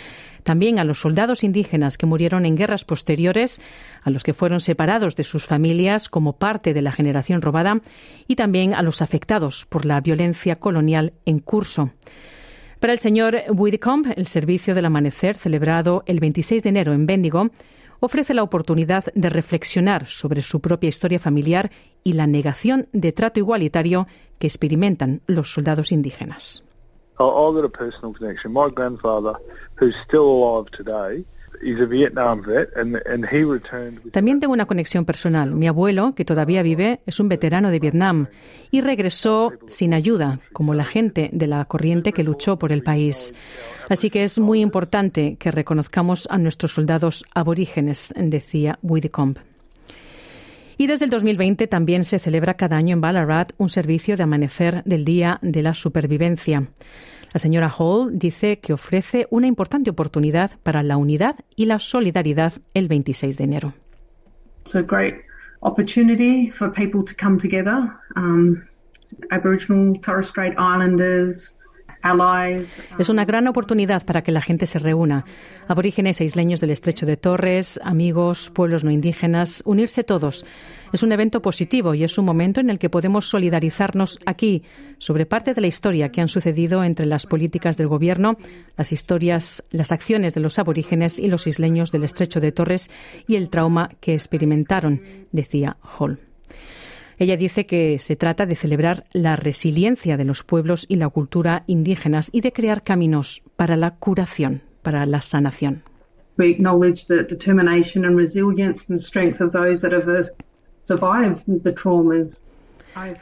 también 0.42 0.78
a 0.78 0.84
los 0.84 1.00
soldados 1.00 1.44
indígenas 1.44 1.98
que 1.98 2.06
murieron 2.06 2.46
en 2.46 2.56
guerras 2.56 2.84
posteriores, 2.84 3.60
a 4.02 4.10
los 4.10 4.22
que 4.22 4.34
fueron 4.34 4.60
separados 4.60 5.16
de 5.16 5.24
sus 5.24 5.46
familias 5.46 6.08
como 6.08 6.34
parte 6.34 6.74
de 6.74 6.82
la 6.82 6.92
generación 6.92 7.42
robada 7.42 7.80
y 8.26 8.36
también 8.36 8.74
a 8.74 8.82
los 8.82 9.02
afectados 9.02 9.66
por 9.68 9.84
la 9.84 10.00
violencia 10.00 10.56
colonial 10.56 11.12
en 11.24 11.38
curso. 11.38 11.92
Para 12.80 12.92
el 12.92 12.98
señor 12.98 13.42
Widdicombe, 13.48 14.14
el 14.16 14.26
Servicio 14.26 14.74
del 14.74 14.86
Amanecer, 14.86 15.36
celebrado 15.36 16.02
el 16.06 16.18
26 16.18 16.64
de 16.64 16.68
enero 16.68 16.92
en 16.92 17.06
Bendigo, 17.06 17.50
ofrece 18.00 18.34
la 18.34 18.42
oportunidad 18.42 19.04
de 19.14 19.28
reflexionar 19.28 20.08
sobre 20.08 20.42
su 20.42 20.60
propia 20.60 20.88
historia 20.88 21.20
familiar 21.20 21.70
y 22.02 22.14
la 22.14 22.26
negación 22.26 22.88
de 22.92 23.12
trato 23.12 23.38
igualitario 23.38 24.08
que 24.40 24.48
experimentan 24.48 25.20
los 25.28 25.52
soldados 25.52 25.92
indígenas. 25.92 26.64
También 34.10 34.40
tengo 34.40 34.52
una 34.52 34.66
conexión 34.66 35.04
personal. 35.04 35.52
Mi 35.52 35.68
abuelo, 35.68 36.14
que 36.14 36.24
todavía 36.24 36.62
vive, 36.62 37.00
es 37.06 37.20
un 37.20 37.28
veterano 37.28 37.70
de 37.70 37.78
Vietnam 37.78 38.26
y 38.70 38.80
regresó 38.80 39.52
sin 39.66 39.94
ayuda, 39.94 40.40
como 40.52 40.74
la 40.74 40.84
gente 40.84 41.30
de 41.32 41.46
la 41.46 41.64
corriente 41.66 42.12
que 42.12 42.24
luchó 42.24 42.58
por 42.58 42.72
el 42.72 42.82
país. 42.82 43.32
Así 43.88 44.10
que 44.10 44.24
es 44.24 44.38
muy 44.40 44.60
importante 44.60 45.36
que 45.38 45.52
reconozcamos 45.52 46.26
a 46.30 46.38
nuestros 46.38 46.72
soldados 46.72 47.24
aborígenes, 47.32 48.12
decía 48.16 48.78
Widdicombe. 48.82 49.51
Y 50.82 50.88
desde 50.88 51.04
el 51.04 51.12
2020 51.12 51.68
también 51.68 52.04
se 52.04 52.18
celebra 52.18 52.54
cada 52.54 52.76
año 52.76 52.94
en 52.94 53.00
Ballarat 53.00 53.52
un 53.56 53.68
servicio 53.68 54.16
de 54.16 54.24
amanecer 54.24 54.82
del 54.82 55.04
Día 55.04 55.38
de 55.40 55.62
la 55.62 55.74
Supervivencia. 55.74 56.64
La 57.32 57.38
señora 57.38 57.72
Hall 57.78 58.18
dice 58.18 58.58
que 58.58 58.72
ofrece 58.72 59.28
una 59.30 59.46
importante 59.46 59.90
oportunidad 59.90 60.58
para 60.64 60.82
la 60.82 60.96
unidad 60.96 61.36
y 61.54 61.66
la 61.66 61.78
solidaridad 61.78 62.54
el 62.74 62.88
26 62.88 63.38
de 63.38 63.44
enero. 63.44 63.72
A 64.74 64.80
great 64.80 65.14
opportunity 65.60 66.50
for 66.50 66.72
people 66.72 67.04
to 67.04 67.14
come 67.16 67.38
together. 67.38 67.88
Um, 68.16 68.64
Aboriginal 69.30 70.00
Torres 70.00 70.30
Strait 70.30 70.54
Islanders, 70.54 71.56
es 72.98 73.08
una 73.08 73.24
gran 73.24 73.46
oportunidad 73.46 74.04
para 74.04 74.22
que 74.22 74.32
la 74.32 74.42
gente 74.42 74.66
se 74.66 74.78
reúna. 74.78 75.24
Aborígenes 75.68 76.20
e 76.20 76.24
isleños 76.24 76.60
del 76.60 76.70
estrecho 76.70 77.06
de 77.06 77.16
Torres, 77.16 77.80
amigos, 77.84 78.50
pueblos 78.50 78.82
no 78.82 78.90
indígenas, 78.90 79.62
unirse 79.64 80.02
todos. 80.02 80.44
Es 80.92 81.02
un 81.02 81.12
evento 81.12 81.40
positivo 81.40 81.94
y 81.94 82.04
es 82.04 82.18
un 82.18 82.24
momento 82.24 82.60
en 82.60 82.70
el 82.70 82.78
que 82.78 82.90
podemos 82.90 83.26
solidarizarnos 83.28 84.18
aquí 84.26 84.62
sobre 84.98 85.26
parte 85.26 85.54
de 85.54 85.60
la 85.60 85.68
historia 85.68 86.10
que 86.10 86.20
han 86.20 86.28
sucedido 86.28 86.84
entre 86.84 87.06
las 87.06 87.26
políticas 87.26 87.76
del 87.76 87.86
gobierno, 87.86 88.36
las 88.76 88.92
historias, 88.92 89.64
las 89.70 89.92
acciones 89.92 90.34
de 90.34 90.40
los 90.40 90.58
aborígenes 90.58 91.18
y 91.18 91.28
los 91.28 91.46
isleños 91.46 91.92
del 91.92 92.04
estrecho 92.04 92.40
de 92.40 92.52
Torres 92.52 92.90
y 93.26 93.36
el 93.36 93.48
trauma 93.48 93.90
que 94.00 94.14
experimentaron, 94.14 95.00
decía 95.30 95.76
Hall. 95.98 96.31
Ella 97.18 97.36
dice 97.36 97.66
que 97.66 97.98
se 97.98 98.16
trata 98.16 98.46
de 98.46 98.56
celebrar 98.56 99.04
la 99.12 99.36
resiliencia 99.36 100.16
de 100.16 100.24
los 100.24 100.42
pueblos 100.42 100.86
y 100.88 100.96
la 100.96 101.08
cultura 101.08 101.64
indígenas 101.66 102.30
y 102.32 102.40
de 102.40 102.52
crear 102.52 102.82
caminos 102.82 103.42
para 103.56 103.76
la 103.76 103.92
curación, 103.92 104.62
para 104.82 105.06
la 105.06 105.20
sanación. 105.20 105.82
We 106.38 106.50
acknowledge 106.50 107.06
the 107.06 107.24
determination 107.24 108.04
and 108.04 108.16
resilience 108.16 108.90
and 108.90 108.98
strength 108.98 109.40
of 109.40 109.52
those 109.52 109.82
that 109.82 109.92
have 109.92 110.08
uh, 110.08 110.24
survived 110.80 111.44
the 111.62 111.72
traumas 111.72 112.44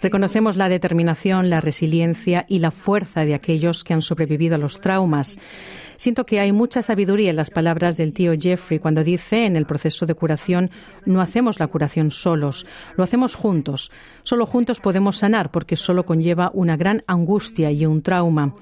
Reconocemos 0.02 0.56
la 0.56 0.68
determinación, 0.68 1.48
la 1.48 1.60
resiliencia 1.60 2.44
y 2.48 2.58
la 2.58 2.70
fuerza 2.70 3.24
de 3.24 3.34
aquellos 3.34 3.84
que 3.84 3.94
han 3.94 4.02
sobrevivido 4.02 4.56
a 4.56 4.58
los 4.58 4.80
traumas. 4.80 5.38
Siento 6.00 6.24
que 6.24 6.40
hay 6.40 6.50
mucha 6.50 6.80
sabiduría 6.80 7.28
en 7.28 7.36
las 7.36 7.50
palabras 7.50 7.98
del 7.98 8.14
tío 8.14 8.32
Jeffrey 8.32 8.78
cuando 8.78 9.04
dice 9.04 9.44
en 9.44 9.54
el 9.54 9.66
proceso 9.66 10.06
de 10.06 10.14
curación 10.14 10.70
no 11.04 11.20
hacemos 11.20 11.60
la 11.60 11.66
curación 11.66 12.10
solos, 12.10 12.66
lo 12.96 13.04
hacemos 13.04 13.34
juntos. 13.34 13.90
Solo 14.22 14.46
juntos 14.46 14.80
podemos 14.80 15.18
sanar 15.18 15.50
porque 15.50 15.76
solo 15.76 16.06
conlleva 16.06 16.52
una 16.54 16.78
gran 16.78 17.04
angustia 17.06 17.70
y 17.70 17.84
un 17.84 18.00
trauma. 18.00 18.54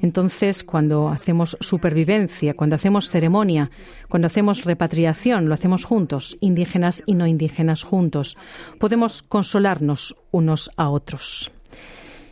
Entonces, 0.00 0.64
cuando 0.64 1.10
hacemos 1.10 1.58
supervivencia, 1.60 2.54
cuando 2.54 2.76
hacemos 2.76 3.10
ceremonia, 3.10 3.70
cuando 4.08 4.24
hacemos 4.24 4.64
repatriación, 4.64 5.50
lo 5.50 5.52
hacemos 5.52 5.84
juntos, 5.84 6.38
indígenas 6.40 7.02
y 7.04 7.14
no 7.14 7.26
indígenas 7.26 7.82
juntos. 7.82 8.38
Podemos 8.80 9.22
consolarnos 9.22 10.16
unos 10.30 10.70
a 10.78 10.88
otros. 10.88 11.52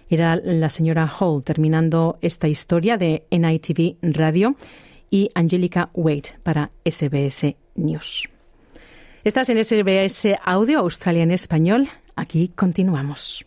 Era 0.08 0.36
la 0.36 0.70
señora 0.70 1.06
Hall 1.08 1.44
terminando 1.44 2.18
esta 2.20 2.48
historia 2.48 2.96
de 2.96 3.26
NITV 3.30 3.96
Radio 4.02 4.56
y 5.10 5.30
Angelica 5.34 5.90
Wade 5.94 6.38
para 6.42 6.70
SBS 6.84 7.56
News. 7.74 8.28
Estás 9.24 9.48
en 9.48 9.64
SBS 9.64 10.36
Audio 10.44 10.80
Australia 10.80 11.22
en 11.22 11.30
Español. 11.30 11.88
Aquí 12.14 12.48
continuamos. 12.48 13.46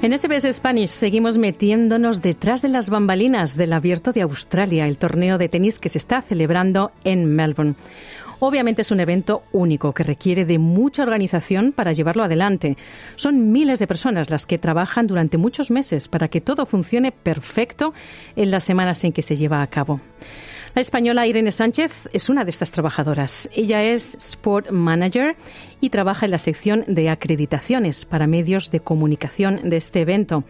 En 0.00 0.16
SBS 0.16 0.52
Spanish 0.52 0.90
seguimos 0.90 1.38
metiéndonos 1.38 2.22
detrás 2.22 2.62
de 2.62 2.68
las 2.68 2.88
bambalinas 2.88 3.56
del 3.56 3.72
Abierto 3.72 4.12
de 4.12 4.22
Australia, 4.22 4.86
el 4.86 4.96
torneo 4.96 5.38
de 5.38 5.48
tenis 5.48 5.80
que 5.80 5.88
se 5.88 5.98
está 5.98 6.22
celebrando 6.22 6.92
en 7.02 7.34
Melbourne. 7.34 7.74
Obviamente 8.38 8.82
es 8.82 8.92
un 8.92 9.00
evento 9.00 9.42
único 9.50 9.92
que 9.92 10.04
requiere 10.04 10.44
de 10.44 10.58
mucha 10.58 11.02
organización 11.02 11.72
para 11.72 11.92
llevarlo 11.92 12.22
adelante. 12.22 12.76
Son 13.16 13.50
miles 13.50 13.80
de 13.80 13.88
personas 13.88 14.30
las 14.30 14.46
que 14.46 14.56
trabajan 14.56 15.08
durante 15.08 15.36
muchos 15.36 15.72
meses 15.72 16.06
para 16.06 16.28
que 16.28 16.40
todo 16.40 16.64
funcione 16.64 17.10
perfecto 17.10 17.92
en 18.36 18.52
las 18.52 18.62
semanas 18.62 19.02
en 19.02 19.12
que 19.12 19.22
se 19.22 19.34
lleva 19.34 19.62
a 19.62 19.66
cabo. 19.66 20.00
La 20.74 20.82
española 20.82 21.26
Irene 21.26 21.50
Sánchez 21.50 22.08
es 22.12 22.28
una 22.28 22.44
de 22.44 22.50
estas 22.50 22.70
trabajadoras. 22.70 23.50
Ella 23.54 23.82
es 23.82 24.14
Sport 24.16 24.70
Manager 24.70 25.34
y 25.80 25.90
trabaja 25.90 26.26
en 26.26 26.32
la 26.32 26.38
sección 26.38 26.84
de 26.86 27.08
acreditaciones 27.08 28.04
para 28.04 28.26
medios 28.26 28.70
de 28.70 28.80
comunicación 28.80 29.60
de 29.64 29.76
este 29.76 30.02
evento. 30.02 30.44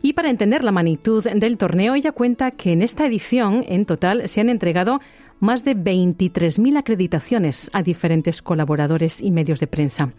Y 0.00 0.12
para 0.12 0.30
entender 0.30 0.62
la 0.62 0.72
magnitud 0.72 1.24
del 1.24 1.58
torneo, 1.58 1.94
ella 1.94 2.12
cuenta 2.12 2.52
que 2.52 2.72
en 2.72 2.82
esta 2.82 3.06
edición, 3.06 3.64
en 3.68 3.84
total, 3.84 4.28
se 4.28 4.40
han 4.40 4.48
entregado 4.48 5.00
más 5.40 5.64
de 5.64 5.76
23.000 5.76 6.78
acreditaciones 6.78 7.70
a 7.72 7.82
diferentes 7.82 8.42
colaboradores 8.42 9.20
y 9.20 9.30
medios 9.30 9.60
de 9.60 9.66
prensa. 9.66 10.12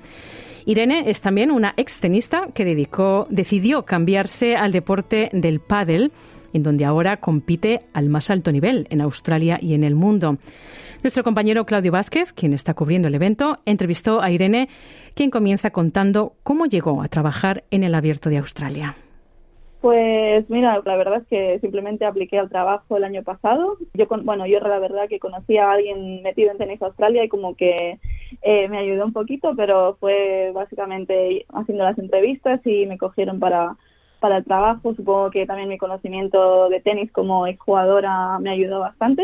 Irene 0.65 1.09
es 1.09 1.21
también 1.21 1.51
una 1.51 1.73
extenista 1.77 2.49
que 2.53 2.65
decidió 3.29 3.85
cambiarse 3.85 4.55
al 4.55 4.71
deporte 4.71 5.29
del 5.31 5.61
pádel, 5.61 6.11
en 6.53 6.63
donde 6.63 6.85
ahora 6.85 7.17
compite 7.17 7.81
al 7.93 8.09
más 8.09 8.29
alto 8.29 8.51
nivel 8.51 8.87
en 8.89 9.01
Australia 9.01 9.59
y 9.61 9.73
en 9.73 9.83
el 9.83 9.95
mundo. 9.95 10.37
Nuestro 11.01 11.23
compañero 11.23 11.65
Claudio 11.65 11.93
Vázquez, 11.93 12.33
quien 12.33 12.53
está 12.53 12.73
cubriendo 12.73 13.07
el 13.07 13.15
evento, 13.15 13.59
entrevistó 13.65 14.21
a 14.21 14.31
Irene, 14.31 14.67
quien 15.13 15.29
comienza 15.29 15.71
contando 15.71 16.33
cómo 16.43 16.65
llegó 16.65 17.01
a 17.01 17.07
trabajar 17.07 17.63
en 17.71 17.83
el 17.83 17.95
Abierto 17.95 18.29
de 18.29 18.37
Australia. 18.37 18.95
Pues 19.81 20.49
mira, 20.49 20.81
la 20.83 20.97
verdad 20.97 21.21
es 21.21 21.27
que 21.27 21.59
simplemente 21.61 22.03
apliqué 22.03 22.37
al 22.37 22.49
trabajo 22.49 22.97
el 22.97 23.05
año 23.05 23.23
pasado. 23.23 23.77
Yo, 23.93 24.07
bueno, 24.23 24.45
yo 24.45 24.59
la 24.59 24.77
verdad 24.79 25.07
que 25.07 25.19
conocí 25.19 25.55
a 25.57 25.71
alguien 25.71 26.21
metido 26.21 26.51
en 26.51 26.57
tenis 26.57 26.81
Australia 26.81 27.23
y 27.23 27.29
como 27.29 27.55
que 27.55 27.97
eh, 28.41 28.67
me 28.67 28.79
ayudó 28.79 29.05
un 29.05 29.13
poquito, 29.13 29.53
pero 29.55 29.95
fue 30.01 30.51
básicamente 30.53 31.45
haciendo 31.53 31.85
las 31.85 31.97
entrevistas 31.97 32.59
y 32.65 32.87
me 32.87 32.97
cogieron 32.97 33.39
para, 33.39 33.77
para 34.19 34.37
el 34.37 34.45
trabajo. 34.45 34.93
Supongo 34.95 35.31
que 35.31 35.45
también 35.45 35.69
mi 35.69 35.77
conocimiento 35.77 36.69
de 36.69 36.81
tenis 36.81 37.11
como 37.11 37.47
exjugadora 37.47 38.39
me 38.39 38.51
ayudó 38.51 38.79
bastante 38.79 39.23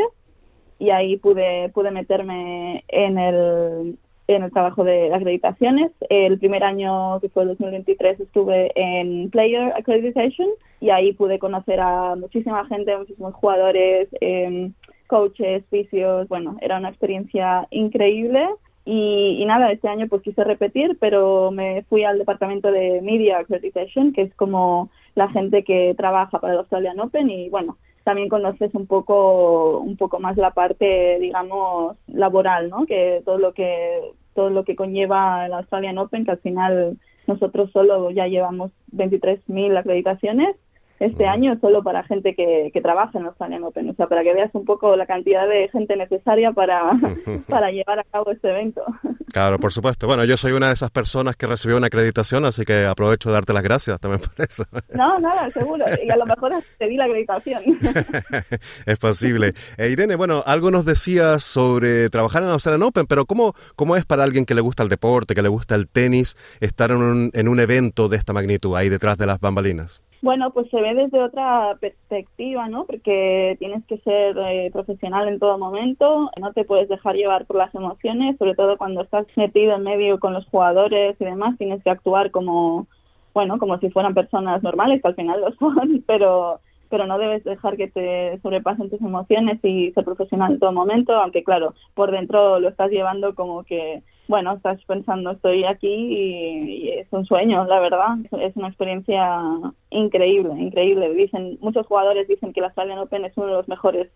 y 0.79 0.89
ahí 0.89 1.17
pude, 1.17 1.69
pude 1.69 1.91
meterme 1.91 2.84
en 2.88 3.17
el, 3.17 3.97
en 4.27 4.43
el 4.43 4.51
trabajo 4.51 4.84
de 4.84 5.13
acreditaciones. 5.13 5.91
El 6.10 6.38
primer 6.39 6.63
año, 6.63 7.19
que 7.21 7.29
fue 7.29 7.43
el 7.43 7.49
2023, 7.49 8.19
estuve 8.19 8.71
en 8.75 9.29
Player 9.29 9.73
Accreditation 9.75 10.49
y 10.81 10.89
ahí 10.89 11.13
pude 11.13 11.39
conocer 11.39 11.79
a 11.79 12.15
muchísima 12.15 12.65
gente, 12.65 12.97
muchísimos 12.97 13.34
jugadores, 13.36 14.10
eh, 14.21 14.71
coaches, 15.08 15.63
fisios. 15.69 16.27
Bueno, 16.27 16.58
era 16.62 16.77
una 16.77 16.89
experiencia 16.89 17.67
increíble. 17.71 18.47
Y, 18.85 19.37
y, 19.41 19.45
nada, 19.45 19.71
este 19.71 19.87
año 19.87 20.07
pues 20.07 20.21
quise 20.21 20.43
repetir, 20.43 20.97
pero 20.99 21.49
me 21.51 21.83
fui 21.89 22.03
al 22.03 22.19
departamento 22.19 22.71
de 22.71 23.01
Media 23.01 23.39
Accreditation, 23.39 24.13
que 24.13 24.21
es 24.21 24.35
como 24.35 24.91
la 25.15 25.27
gente 25.29 25.63
que 25.63 25.95
trabaja 25.97 26.39
para 26.39 26.53
el 26.53 26.59
Australian 26.59 26.99
Open 26.99 27.29
y 27.29 27.49
bueno, 27.49 27.77
también 28.05 28.29
conoces 28.29 28.73
un 28.75 28.85
poco 28.85 29.79
un 29.79 29.97
poco 29.97 30.19
más 30.19 30.37
la 30.37 30.51
parte 30.51 31.17
digamos 31.19 31.97
laboral 32.07 32.69
no 32.69 32.85
que 32.85 33.23
todo 33.25 33.39
lo 33.39 33.53
que 33.53 33.99
todo 34.35 34.51
lo 34.51 34.63
que 34.63 34.75
conlleva 34.75 35.47
el 35.47 35.53
Australian 35.53 35.97
Open 35.97 36.23
que 36.23 36.31
al 36.31 36.37
final 36.37 36.97
nosotros 37.25 37.71
solo 37.71 38.11
ya 38.11 38.27
llevamos 38.27 38.71
23.000 38.91 39.77
acreditaciones 39.77 40.55
este 40.99 41.27
año 41.27 41.58
solo 41.60 41.84
para 41.84 42.03
gente 42.03 42.36
que, 42.36 42.71
que 42.73 42.81
trabaja 42.81 43.17
en 43.17 43.25
Australian 43.25 43.63
Open, 43.63 43.89
o 43.89 43.93
sea, 43.95 44.08
para 44.08 44.23
que 44.23 44.34
veas 44.34 44.53
un 44.53 44.65
poco 44.65 44.95
la 44.95 45.05
cantidad 45.05 45.47
de 45.47 45.67
gente 45.69 45.95
necesaria 45.95 46.51
para, 46.51 46.91
para 47.49 47.71
llevar 47.71 47.99
a 47.99 48.03
cabo 48.03 48.31
este 48.31 48.49
evento. 48.49 48.84
Claro, 49.31 49.60
por 49.60 49.73
supuesto. 49.73 50.08
Bueno, 50.08 50.23
yo 50.23 50.38
soy 50.38 50.53
una 50.53 50.67
de 50.67 50.73
esas 50.73 50.91
personas 50.91 51.36
que 51.36 51.45
recibió 51.47 51.75
una 51.75 51.88
acreditación, 51.88 52.45
así 52.45 52.63
que 52.63 52.86
aprovecho 52.86 53.29
de 53.29 53.34
darte 53.34 53.51
las 53.51 53.63
gracias 53.63 53.99
también 53.99 54.21
por 54.21 54.45
eso. 54.45 54.63
No, 54.95 55.19
nada, 55.19 55.49
seguro. 55.49 55.84
Y 56.01 56.10
a 56.10 56.15
lo 56.15 56.25
mejor 56.25 56.53
te 56.77 56.88
di 56.88 56.95
la 56.95 57.05
acreditación. 57.05 57.62
es 58.86 58.97
posible. 58.97 59.53
Eh, 59.77 59.89
Irene, 59.89 60.15
bueno, 60.15 60.41
algo 60.45 60.71
nos 60.71 60.86
decías 60.86 61.43
sobre 61.43 62.10
trabajar 62.10 62.43
en 62.43 62.49
Australian 62.49 62.84
Open, 62.84 63.08
pero 63.08 63.25
¿cómo, 63.25 63.55
¿cómo 63.75 63.97
es 63.97 64.05
para 64.05 64.23
alguien 64.23 64.45
que 64.45 64.55
le 64.55 64.62
gusta 64.62 64.84
el 64.84 64.89
deporte, 64.89 65.36
que 65.36 65.41
le 65.41 65.49
gusta 65.49 65.75
el 65.75 65.89
tenis, 65.89 66.38
estar 66.62 66.91
en 66.91 66.97
un, 66.97 67.31
en 67.34 67.47
un 67.49 67.60
evento 67.60 68.08
de 68.08 68.15
esta 68.15 68.31
magnitud 68.31 68.75
ahí 68.75 68.88
detrás 68.88 69.17
de 69.17 69.25
las 69.25 69.39
bambalinas? 69.41 70.01
Bueno, 70.25 70.49
pues 70.49 70.67
se 70.71 70.81
ve 70.81 70.95
desde 70.95 71.21
otra 71.21 71.77
perspectiva, 71.79 72.67
¿no? 72.67 72.85
Porque 72.85 73.57
tienes 73.59 73.85
que 73.85 73.99
ser 73.99 74.35
eh, 74.39 74.71
profesional 74.73 75.27
en 75.27 75.38
todo 75.38 75.59
momento, 75.59 76.31
no 76.41 76.51
te 76.51 76.65
puedes 76.65 76.89
dejar 76.89 77.13
llevar 77.13 77.45
por 77.45 77.57
las 77.57 77.75
emociones, 77.75 78.35
sobre 78.39 78.55
todo 78.55 78.75
cuando 78.79 79.03
estás 79.03 79.27
metido 79.35 79.75
en 79.75 79.83
medio 79.83 80.19
con 80.19 80.33
los 80.33 80.47
jugadores 80.47 81.15
y 81.19 81.25
demás, 81.25 81.59
tienes 81.59 81.83
que 81.83 81.91
actuar 81.91 82.31
como, 82.31 82.88
bueno, 83.35 83.59
como 83.59 83.77
si 83.77 83.91
fueran 83.91 84.15
personas 84.15 84.63
normales, 84.63 84.99
que 84.99 85.09
al 85.09 85.13
final 85.13 85.41
lo 85.41 85.51
son, 85.59 86.03
pero 86.07 86.59
pero 86.89 87.05
no 87.05 87.19
debes 87.19 87.43
dejar 87.43 87.77
que 87.77 87.88
te 87.88 88.39
sobrepasen 88.41 88.89
tus 88.89 89.01
emociones 89.01 89.59
y 89.63 89.91
ser 89.91 90.05
profesional 90.05 90.53
en 90.53 90.59
todo 90.59 90.71
momento, 90.71 91.13
aunque 91.13 91.43
claro, 91.43 91.75
por 91.93 92.09
dentro 92.09 92.59
lo 92.59 92.69
estás 92.69 92.89
llevando 92.89 93.35
como 93.35 93.63
que, 93.63 94.01
bueno, 94.27 94.53
estás 94.53 94.83
pensando 94.85 95.31
estoy 95.31 95.65
aquí 95.65 95.88
y, 95.88 96.89
es 96.89 97.07
un 97.11 97.25
sueño, 97.25 97.65
la 97.65 97.79
verdad, 97.79 98.17
es 98.41 98.55
una 98.55 98.67
experiencia 98.67 99.41
increíble, 99.89 100.53
increíble. 100.59 101.13
Dicen, 101.13 101.57
muchos 101.61 101.85
jugadores 101.85 102.27
dicen 102.27 102.53
que 102.53 102.61
la 102.61 102.67
Australian 102.67 102.99
Open 102.99 103.25
es 103.25 103.33
uno 103.35 103.47
de 103.47 103.53
los 103.53 103.67
mejores 103.67 104.07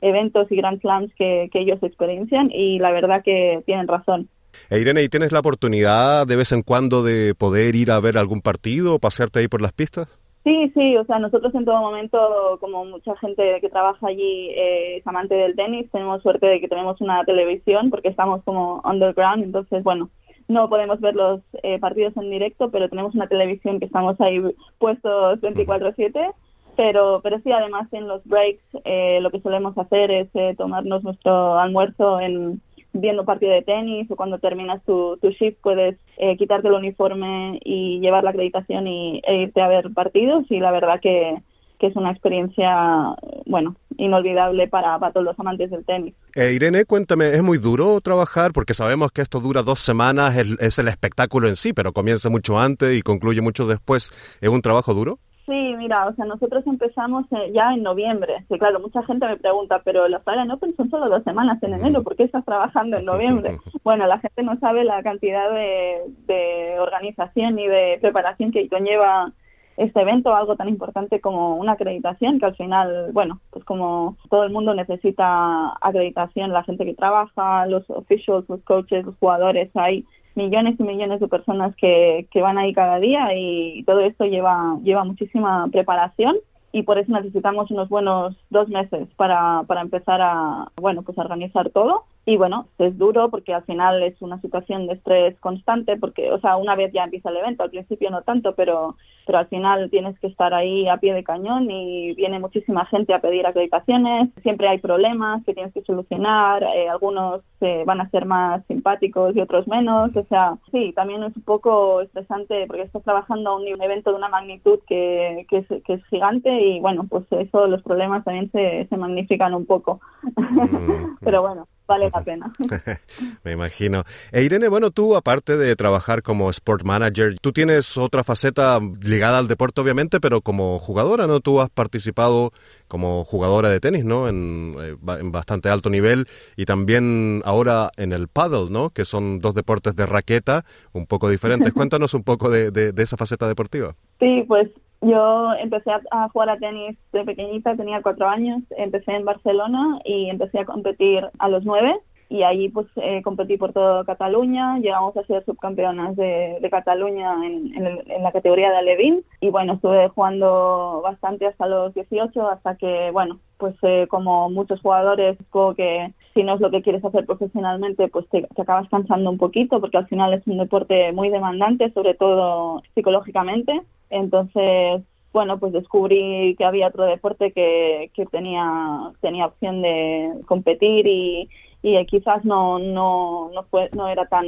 eventos 0.00 0.50
y 0.50 0.56
Grand 0.56 0.80
Slams 0.80 1.12
que, 1.14 1.48
que 1.52 1.60
ellos 1.60 1.82
experiencian 1.82 2.50
y 2.52 2.78
la 2.78 2.92
verdad 2.92 3.22
que 3.24 3.62
tienen 3.66 3.88
razón. 3.88 4.28
E 4.70 4.80
Irene, 4.80 5.02
¿y 5.02 5.08
tienes 5.08 5.32
la 5.32 5.40
oportunidad 5.40 6.26
de 6.26 6.36
vez 6.36 6.52
en 6.52 6.62
cuando 6.62 7.02
de 7.02 7.34
poder 7.34 7.74
ir 7.74 7.90
a 7.90 8.00
ver 8.00 8.18
algún 8.18 8.40
partido 8.40 8.94
o 8.94 8.98
pasearte 8.98 9.40
ahí 9.40 9.48
por 9.48 9.60
las 9.60 9.72
pistas? 9.72 10.08
Sí, 10.46 10.70
sí, 10.74 10.96
o 10.96 11.04
sea, 11.04 11.18
nosotros 11.18 11.52
en 11.56 11.64
todo 11.64 11.80
momento, 11.80 12.56
como 12.60 12.84
mucha 12.84 13.16
gente 13.16 13.60
que 13.60 13.68
trabaja 13.68 14.06
allí 14.06 14.50
eh, 14.50 14.98
es 14.98 15.06
amante 15.08 15.34
del 15.34 15.56
tenis, 15.56 15.90
tenemos 15.90 16.22
suerte 16.22 16.46
de 16.46 16.60
que 16.60 16.68
tenemos 16.68 17.00
una 17.00 17.24
televisión 17.24 17.90
porque 17.90 18.10
estamos 18.10 18.44
como 18.44 18.80
underground, 18.84 19.42
entonces, 19.42 19.82
bueno, 19.82 20.08
no 20.46 20.68
podemos 20.68 21.00
ver 21.00 21.16
los 21.16 21.40
eh, 21.64 21.80
partidos 21.80 22.16
en 22.16 22.30
directo, 22.30 22.70
pero 22.70 22.88
tenemos 22.88 23.12
una 23.16 23.26
televisión 23.26 23.80
que 23.80 23.86
estamos 23.86 24.20
ahí 24.20 24.40
puestos 24.78 25.40
24/7. 25.40 26.32
Pero, 26.76 27.20
pero 27.24 27.40
sí, 27.40 27.50
además 27.50 27.92
en 27.92 28.06
los 28.06 28.22
breaks 28.26 28.62
eh, 28.84 29.18
lo 29.22 29.30
que 29.30 29.40
solemos 29.40 29.76
hacer 29.78 30.10
es 30.12 30.28
tomarnos 30.58 31.02
nuestro 31.02 31.58
almuerzo 31.58 32.20
en, 32.20 32.60
viendo 33.00 33.24
partido 33.24 33.52
de 33.52 33.62
tenis 33.62 34.10
o 34.10 34.16
cuando 34.16 34.38
terminas 34.38 34.82
tu, 34.84 35.16
tu 35.18 35.30
shift 35.30 35.58
puedes 35.62 35.96
eh, 36.16 36.36
quitarte 36.36 36.68
el 36.68 36.74
uniforme 36.74 37.60
y 37.64 38.00
llevar 38.00 38.24
la 38.24 38.30
acreditación 38.30 38.86
y, 38.86 39.20
e 39.26 39.42
irte 39.42 39.60
a 39.60 39.68
ver 39.68 39.90
partidos 39.94 40.44
y 40.50 40.60
la 40.60 40.70
verdad 40.70 41.00
que, 41.00 41.36
que 41.78 41.86
es 41.88 41.96
una 41.96 42.10
experiencia, 42.10 43.14
bueno, 43.46 43.76
inolvidable 43.98 44.68
para, 44.68 44.98
para 44.98 45.12
todos 45.12 45.26
los 45.26 45.38
amantes 45.38 45.70
del 45.70 45.84
tenis. 45.84 46.14
Eh, 46.34 46.52
Irene, 46.52 46.84
cuéntame, 46.84 47.28
¿es 47.28 47.42
muy 47.42 47.58
duro 47.58 48.00
trabajar? 48.00 48.52
Porque 48.52 48.74
sabemos 48.74 49.10
que 49.12 49.22
esto 49.22 49.40
dura 49.40 49.62
dos 49.62 49.80
semanas, 49.80 50.36
es, 50.36 50.56
es 50.60 50.78
el 50.78 50.88
espectáculo 50.88 51.48
en 51.48 51.56
sí, 51.56 51.72
pero 51.72 51.92
comienza 51.92 52.30
mucho 52.30 52.58
antes 52.58 52.96
y 52.96 53.02
concluye 53.02 53.40
mucho 53.40 53.66
después. 53.66 54.10
¿Es 54.40 54.48
un 54.48 54.62
trabajo 54.62 54.94
duro? 54.94 55.18
Sí, 55.46 55.74
mira, 55.76 56.08
o 56.08 56.14
sea, 56.14 56.24
nosotros 56.24 56.66
empezamos 56.66 57.24
eh, 57.30 57.52
ya 57.54 57.72
en 57.72 57.84
noviembre. 57.84 58.44
Que 58.48 58.58
claro, 58.58 58.80
mucha 58.80 59.04
gente 59.04 59.26
me 59.26 59.36
pregunta, 59.36 59.80
pero 59.84 60.08
los 60.08 60.16
Australian 60.16 60.50
Open 60.50 60.74
son 60.76 60.90
solo 60.90 61.08
dos 61.08 61.22
semanas 61.22 61.62
en 61.62 61.74
enero, 61.74 62.02
¿por 62.02 62.16
qué 62.16 62.24
estás 62.24 62.44
trabajando 62.44 62.96
en 62.96 63.04
noviembre? 63.04 63.56
Bueno, 63.84 64.04
la 64.08 64.18
gente 64.18 64.42
no 64.42 64.58
sabe 64.58 64.82
la 64.82 65.00
cantidad 65.04 65.48
de, 65.48 66.00
de 66.26 66.80
organización 66.80 67.56
y 67.60 67.68
de 67.68 67.98
preparación 68.00 68.50
que 68.50 68.68
conlleva 68.68 69.32
este 69.76 70.00
evento, 70.00 70.34
algo 70.34 70.56
tan 70.56 70.68
importante 70.68 71.20
como 71.20 71.54
una 71.56 71.72
acreditación, 71.72 72.40
que 72.40 72.46
al 72.46 72.56
final, 72.56 73.10
bueno, 73.12 73.40
pues 73.50 73.64
como 73.64 74.16
todo 74.28 74.42
el 74.42 74.50
mundo 74.50 74.74
necesita 74.74 75.74
acreditación, 75.80 76.52
la 76.52 76.64
gente 76.64 76.84
que 76.84 76.94
trabaja, 76.94 77.66
los 77.66 77.88
officials, 77.90 78.48
los 78.48 78.62
coaches, 78.62 79.04
los 79.04 79.16
jugadores, 79.18 79.70
hay 79.74 80.04
millones 80.36 80.78
y 80.78 80.82
millones 80.82 81.20
de 81.20 81.28
personas 81.28 81.74
que, 81.76 82.26
que 82.30 82.42
van 82.42 82.58
ahí 82.58 82.72
cada 82.72 82.98
día 82.98 83.28
y 83.34 83.82
todo 83.84 84.00
esto 84.00 84.24
lleva, 84.24 84.78
lleva 84.82 85.04
muchísima 85.04 85.66
preparación 85.72 86.36
y 86.72 86.82
por 86.82 86.98
eso 86.98 87.10
necesitamos 87.10 87.70
unos 87.70 87.88
buenos 87.88 88.36
dos 88.50 88.68
meses 88.68 89.08
para, 89.16 89.62
para 89.66 89.80
empezar 89.80 90.20
a, 90.20 90.70
bueno, 90.76 91.02
pues 91.02 91.16
a 91.16 91.22
organizar 91.22 91.70
todo. 91.70 92.04
Y 92.26 92.36
bueno, 92.36 92.66
es 92.78 92.98
duro 92.98 93.30
porque 93.30 93.54
al 93.54 93.64
final 93.64 94.02
es 94.02 94.20
una 94.20 94.38
situación 94.42 94.86
de 94.86 94.94
estrés 94.94 95.38
constante 95.40 95.96
porque, 95.96 96.30
o 96.30 96.38
sea, 96.40 96.56
una 96.56 96.74
vez 96.74 96.92
ya 96.92 97.04
empieza 97.04 97.30
el 97.30 97.38
evento, 97.38 97.62
al 97.62 97.70
principio 97.70 98.10
no 98.10 98.22
tanto, 98.22 98.54
pero, 98.54 98.96
pero 99.26 99.38
al 99.38 99.48
final 99.48 99.90
tienes 99.90 100.18
que 100.20 100.28
estar 100.28 100.54
ahí 100.54 100.88
a 100.88 100.98
pie 100.98 101.12
de 101.12 101.24
cañón 101.24 101.70
y 101.70 102.14
viene 102.14 102.38
muchísima 102.38 102.86
gente 102.86 103.12
a 103.12 103.20
pedir 103.20 103.46
acreditaciones, 103.46 104.30
siempre 104.42 104.68
hay 104.68 104.78
problemas 104.78 105.44
que 105.44 105.52
tienes 105.52 105.74
que 105.74 105.82
solucionar, 105.82 106.62
eh, 106.62 106.88
algunos 106.88 107.42
eh, 107.60 107.82
van 107.84 108.00
a 108.00 108.08
ser 108.10 108.24
más 108.24 108.64
simpáticos 108.66 109.34
y 109.36 109.40
otros 109.40 109.66
menos, 109.66 110.14
o 110.16 110.24
sea, 110.24 110.56
sí, 110.70 110.92
también 110.94 111.24
es 111.24 111.36
un 111.36 111.42
poco 111.42 112.00
estresante 112.00 112.66
porque 112.66 112.82
estás 112.82 113.02
trabajando 113.02 113.60
en 113.60 113.74
un 113.74 113.82
evento 113.82 114.10
de 114.10 114.16
una 114.16 114.28
magnitud 114.28 114.78
que, 114.86 115.44
que, 115.50 115.58
es, 115.58 115.66
que 115.84 115.94
es 115.94 116.04
gigante 116.06 116.50
y 116.60 116.80
bueno, 116.80 117.04
pues 117.08 117.24
eso, 117.30 117.66
los 117.66 117.82
problemas 117.82 118.24
también 118.24 118.50
se, 118.52 118.86
se 118.88 118.96
magnifican 118.96 119.54
un 119.54 119.66
poco, 119.66 120.00
mm. 120.22 121.16
pero 121.20 121.42
bueno 121.42 121.66
vale 121.86 122.10
la 122.12 122.22
pena. 122.22 122.52
Me 123.44 123.52
imagino. 123.52 124.04
E 124.32 124.42
Irene, 124.42 124.68
bueno, 124.68 124.90
tú 124.90 125.16
aparte 125.16 125.56
de 125.56 125.76
trabajar 125.76 126.22
como 126.22 126.50
sport 126.50 126.84
manager, 126.84 127.38
tú 127.40 127.52
tienes 127.52 127.96
otra 127.96 128.24
faceta 128.24 128.78
ligada 129.00 129.38
al 129.38 129.48
deporte 129.48 129.80
obviamente, 129.80 130.20
pero 130.20 130.40
como 130.40 130.78
jugadora, 130.78 131.26
¿no? 131.26 131.40
Tú 131.40 131.60
has 131.60 131.70
participado 131.70 132.52
como 132.88 133.24
jugadora 133.24 133.70
de 133.70 133.80
tenis, 133.80 134.04
¿no? 134.04 134.28
En, 134.28 134.76
eh, 134.80 134.96
en 135.18 135.32
bastante 135.32 135.68
alto 135.68 135.90
nivel 135.90 136.26
y 136.56 136.64
también 136.64 137.42
ahora 137.44 137.90
en 137.96 138.12
el 138.12 138.28
paddle, 138.28 138.70
¿no? 138.70 138.90
Que 138.90 139.04
son 139.04 139.40
dos 139.40 139.54
deportes 139.54 139.94
de 139.96 140.06
raqueta 140.06 140.64
un 140.92 141.06
poco 141.06 141.28
diferentes. 141.28 141.72
Cuéntanos 141.74 142.14
un 142.14 142.22
poco 142.22 142.50
de, 142.50 142.70
de 142.70 143.02
esa 143.02 143.16
faceta 143.16 143.48
deportiva. 143.48 143.94
Sí, 144.18 144.44
pues 144.48 144.68
yo 145.06 145.52
empecé 145.54 145.90
a, 146.10 146.28
jugar 146.28 146.50
a 146.50 146.58
tenis 146.58 146.96
de 147.12 147.24
pequeñita, 147.24 147.76
tenía 147.76 148.02
cuatro 148.02 148.28
años, 148.28 148.62
empecé 148.76 149.12
en 149.12 149.24
Barcelona 149.24 150.00
y 150.04 150.30
empecé 150.30 150.60
a 150.60 150.64
competir 150.64 151.28
a 151.38 151.48
los 151.48 151.64
nueve. 151.64 151.98
Y 152.28 152.42
allí 152.42 152.68
pues 152.68 152.88
eh, 152.96 153.22
competí 153.22 153.56
por 153.56 153.72
toda 153.72 154.04
Cataluña, 154.04 154.78
llegamos 154.78 155.16
a 155.16 155.22
ser 155.26 155.44
subcampeonas 155.44 156.16
de, 156.16 156.58
de 156.60 156.70
Cataluña 156.70 157.36
en, 157.46 157.72
la 158.20 158.32
categoría 158.32 158.70
de 158.70 158.78
Alevín. 158.78 159.24
Y 159.40 159.50
bueno, 159.50 159.74
estuve 159.74 160.08
jugando 160.08 161.02
bastante 161.04 161.46
hasta 161.46 161.68
los 161.68 161.94
18 161.94 162.48
hasta 162.48 162.74
que 162.76 163.10
bueno, 163.12 163.38
pues 163.58 163.76
eh, 163.82 164.08
como 164.10 164.50
muchos 164.50 164.80
jugadores, 164.80 165.38
como 165.50 165.74
que 165.76 166.12
si 166.34 166.42
no 166.42 166.54
es 166.54 166.60
lo 166.60 166.72
que 166.72 166.82
quieres 166.82 167.04
hacer 167.04 167.24
profesionalmente, 167.26 168.08
pues 168.08 168.28
te, 168.28 168.42
te, 168.42 168.62
acabas 168.62 168.88
cansando 168.88 169.30
un 169.30 169.38
poquito 169.38 169.80
porque 169.80 169.98
al 169.98 170.08
final 170.08 170.34
es 170.34 170.44
un 170.48 170.58
deporte 170.58 171.12
muy 171.12 171.30
demandante, 171.30 171.92
sobre 171.92 172.14
todo 172.14 172.82
psicológicamente. 172.94 173.82
Entonces, 174.10 175.02
bueno, 175.32 175.58
pues 175.58 175.72
descubrí 175.72 176.54
que 176.56 176.64
había 176.64 176.88
otro 176.88 177.04
deporte 177.04 177.52
que, 177.52 178.10
que 178.14 178.26
tenía, 178.26 179.12
tenía 179.20 179.46
opción 179.46 179.82
de 179.82 180.32
competir 180.46 181.06
y, 181.06 181.48
y 181.82 182.06
quizás 182.06 182.44
no, 182.44 182.78
no, 182.78 183.50
no, 183.52 183.62
fue, 183.64 183.90
no 183.94 184.08
era 184.08 184.26
tan 184.26 184.46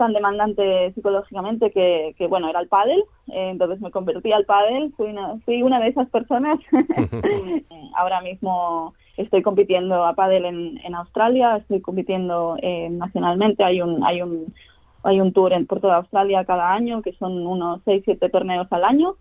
tan 0.00 0.14
demandante 0.14 0.92
psicológicamente 0.94 1.70
que, 1.70 2.14
que 2.16 2.26
bueno, 2.26 2.48
era 2.48 2.58
el 2.60 2.68
pádel, 2.68 3.00
eh, 3.28 3.50
entonces 3.50 3.82
me 3.82 3.90
convertí 3.90 4.32
al 4.32 4.46
pádel, 4.46 4.94
fui 4.96 5.10
una, 5.10 5.36
fui 5.44 5.62
una 5.62 5.78
de 5.78 5.88
esas 5.88 6.08
personas. 6.08 6.58
Ahora 7.94 8.22
mismo 8.22 8.94
estoy 9.18 9.42
compitiendo 9.42 10.06
a 10.06 10.14
pádel 10.14 10.46
en, 10.46 10.80
en 10.84 10.94
Australia, 10.94 11.56
estoy 11.56 11.82
compitiendo 11.82 12.56
eh, 12.62 12.88
nacionalmente, 12.88 13.62
hay 13.62 13.82
un 13.82 14.02
hay 14.02 14.22
un 14.22 14.54
hay 15.02 15.20
un 15.20 15.32
tour 15.32 15.52
en, 15.52 15.66
por 15.66 15.80
toda 15.80 15.96
Australia 15.96 16.44
cada 16.44 16.72
año, 16.72 17.02
que 17.02 17.12
son 17.14 17.46
unos 17.46 17.80
6, 17.84 18.02
7 18.04 18.28
torneos 18.28 18.66
al 18.70 18.84
año, 18.84 19.16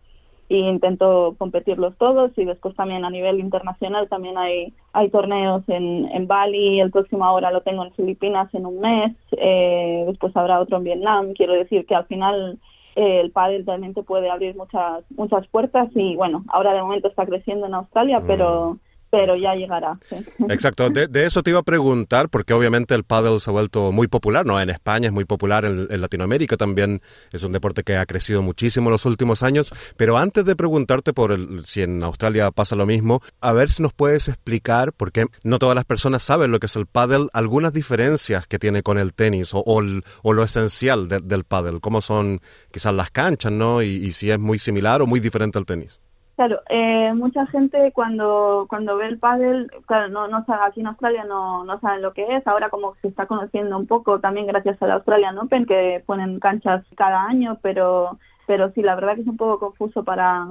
y 0.50 0.58
intento 0.58 1.36
competirlos 1.38 1.96
todos 1.98 2.32
y 2.36 2.44
después 2.44 2.76
también 2.76 3.06
a 3.06 3.12
nivel 3.12 3.40
internacional 3.40 4.10
también 4.10 4.36
hay 4.36 4.74
hay 4.94 5.10
torneos 5.10 5.62
en, 5.68 6.10
en 6.12 6.26
Bali 6.26 6.82
el 6.82 6.90
próximo 6.90 7.24
ahora 7.24 7.52
lo 7.52 7.62
tengo 7.62 7.86
en 7.86 7.94
Filipinas 7.94 8.52
en 8.56 8.66
un 8.66 8.80
mes 8.80 9.16
eh, 9.34 10.06
después 10.08 10.36
habrá 10.36 10.60
otro 10.60 10.78
en 10.78 10.86
Vietnam. 10.86 11.34
Quiero 11.36 11.54
decir 11.54 11.86
que 11.86 11.94
al 11.94 12.08
final 12.08 12.58
eh, 12.96 13.22
el 13.22 13.30
pádel 13.30 13.64
también 13.64 13.94
te 13.94 14.02
puede 14.02 14.32
abrir 14.32 14.56
muchas 14.56 15.04
muchas 15.16 15.48
puertas 15.48 15.90
y 15.94 16.16
bueno 16.16 16.44
ahora 16.48 16.74
de 16.74 16.82
momento 16.82 17.10
está 17.10 17.28
creciendo 17.28 17.68
en 17.68 17.76
Australia 17.76 18.20
mm. 18.20 18.24
pero 18.26 18.78
ya 19.12 19.56
llegará. 19.56 19.94
Exacto, 20.50 20.90
de, 20.90 21.08
eso 21.26 21.42
te 21.44 21.50
iba 21.50 21.60
a 21.60 21.64
preguntar, 21.64 22.30
porque 22.30 22.54
obviamente 22.54 22.94
el 22.96 23.04
pádel 23.04 23.40
se 23.40 23.50
ha 23.50 23.54
vuelto 23.54 23.92
muy 23.92 24.08
popular, 24.08 24.46
¿no? 24.46 24.60
En 24.62 24.70
España 24.70 25.08
es 25.08 25.14
muy 25.14 25.26
popular, 25.26 25.66
en, 25.66 25.88
Latinoamérica 26.00 26.58
también 26.58 27.02
es 27.32 27.44
un 27.44 27.52
deporte 27.52 27.84
que 27.84 27.98
ha 27.98 28.06
crecido 28.06 28.42
muchísimo 28.42 28.90
en 28.90 28.94
los 28.94 29.06
últimos 29.06 29.44
años, 29.44 29.72
pero 29.98 30.18
antes 30.18 30.46
de 30.46 30.56
preguntarte 30.56 31.14
por 31.14 31.32
el, 31.32 31.66
si 31.66 31.82
en 31.82 32.04
Australia 32.04 32.52
pasa 32.52 32.76
lo 32.76 32.86
mismo, 32.86 33.22
a 33.42 33.52
ver 33.52 33.72
si 33.72 33.82
nos 33.82 33.94
puedes 33.94 34.28
explicar, 34.28 34.94
porque 34.94 35.26
no 35.44 35.60
todas 35.60 35.76
las 35.76 35.86
personas 35.86 36.24
saben 36.24 36.52
lo 36.52 36.60
que 36.60 36.68
es 36.68 36.76
el 36.76 36.86
pádel, 36.86 37.30
algunas 37.34 37.74
diferencias 37.74 38.48
que 38.48 38.60
tiene 38.60 38.84
con 38.84 38.98
el 38.98 39.14
tenis 39.14 39.54
o, 39.54 39.64
o, 39.66 40.34
lo 40.34 40.44
esencial 40.44 41.08
del 41.08 41.44
pádel, 41.44 41.82
cómo 41.82 42.02
son 42.02 42.42
quizás 42.72 42.94
las 42.94 43.12
canchas, 43.12 43.52
¿no? 43.52 43.82
y 43.82 44.12
si 44.14 44.32
es 44.32 44.40
muy 44.40 44.60
similar 44.60 45.02
o 45.02 45.08
muy 45.08 45.20
diferente 45.20 45.58
al 45.58 45.66
tenis. 45.66 46.00
Claro, 46.40 46.62
eh, 46.70 47.12
mucha 47.16 47.46
gente 47.48 47.92
cuando 47.92 48.66
cuando 48.70 48.96
ve 48.96 49.08
el 49.08 49.20
pádel, 49.20 49.70
claro, 49.86 50.08
no, 50.08 50.30
no 50.30 50.46
sabe, 50.46 50.62
aquí 50.66 50.80
en 50.80 50.88
Australia 50.88 51.26
no, 51.26 51.66
no 51.66 51.82
saben 51.82 52.02
lo 52.02 52.14
que 52.14 52.34
es, 52.34 52.48
ahora 52.48 52.70
como 52.70 52.96
se 53.02 53.10
está 53.10 53.26
conociendo 53.26 53.78
un 53.78 53.88
poco 53.88 54.22
también 54.22 54.48
gracias 54.48 54.82
al 54.82 54.92
Australian 54.92 55.38
Open 55.38 55.66
que 55.66 56.02
ponen 56.06 56.40
canchas 56.40 56.86
cada 56.96 57.26
año, 57.26 57.60
pero 57.62 58.18
pero 58.48 58.72
sí, 58.72 58.82
la 58.82 58.96
verdad 58.96 59.16
que 59.16 59.22
es 59.24 59.28
un 59.28 59.36
poco 59.36 59.60
confuso 59.60 60.06
para 60.06 60.48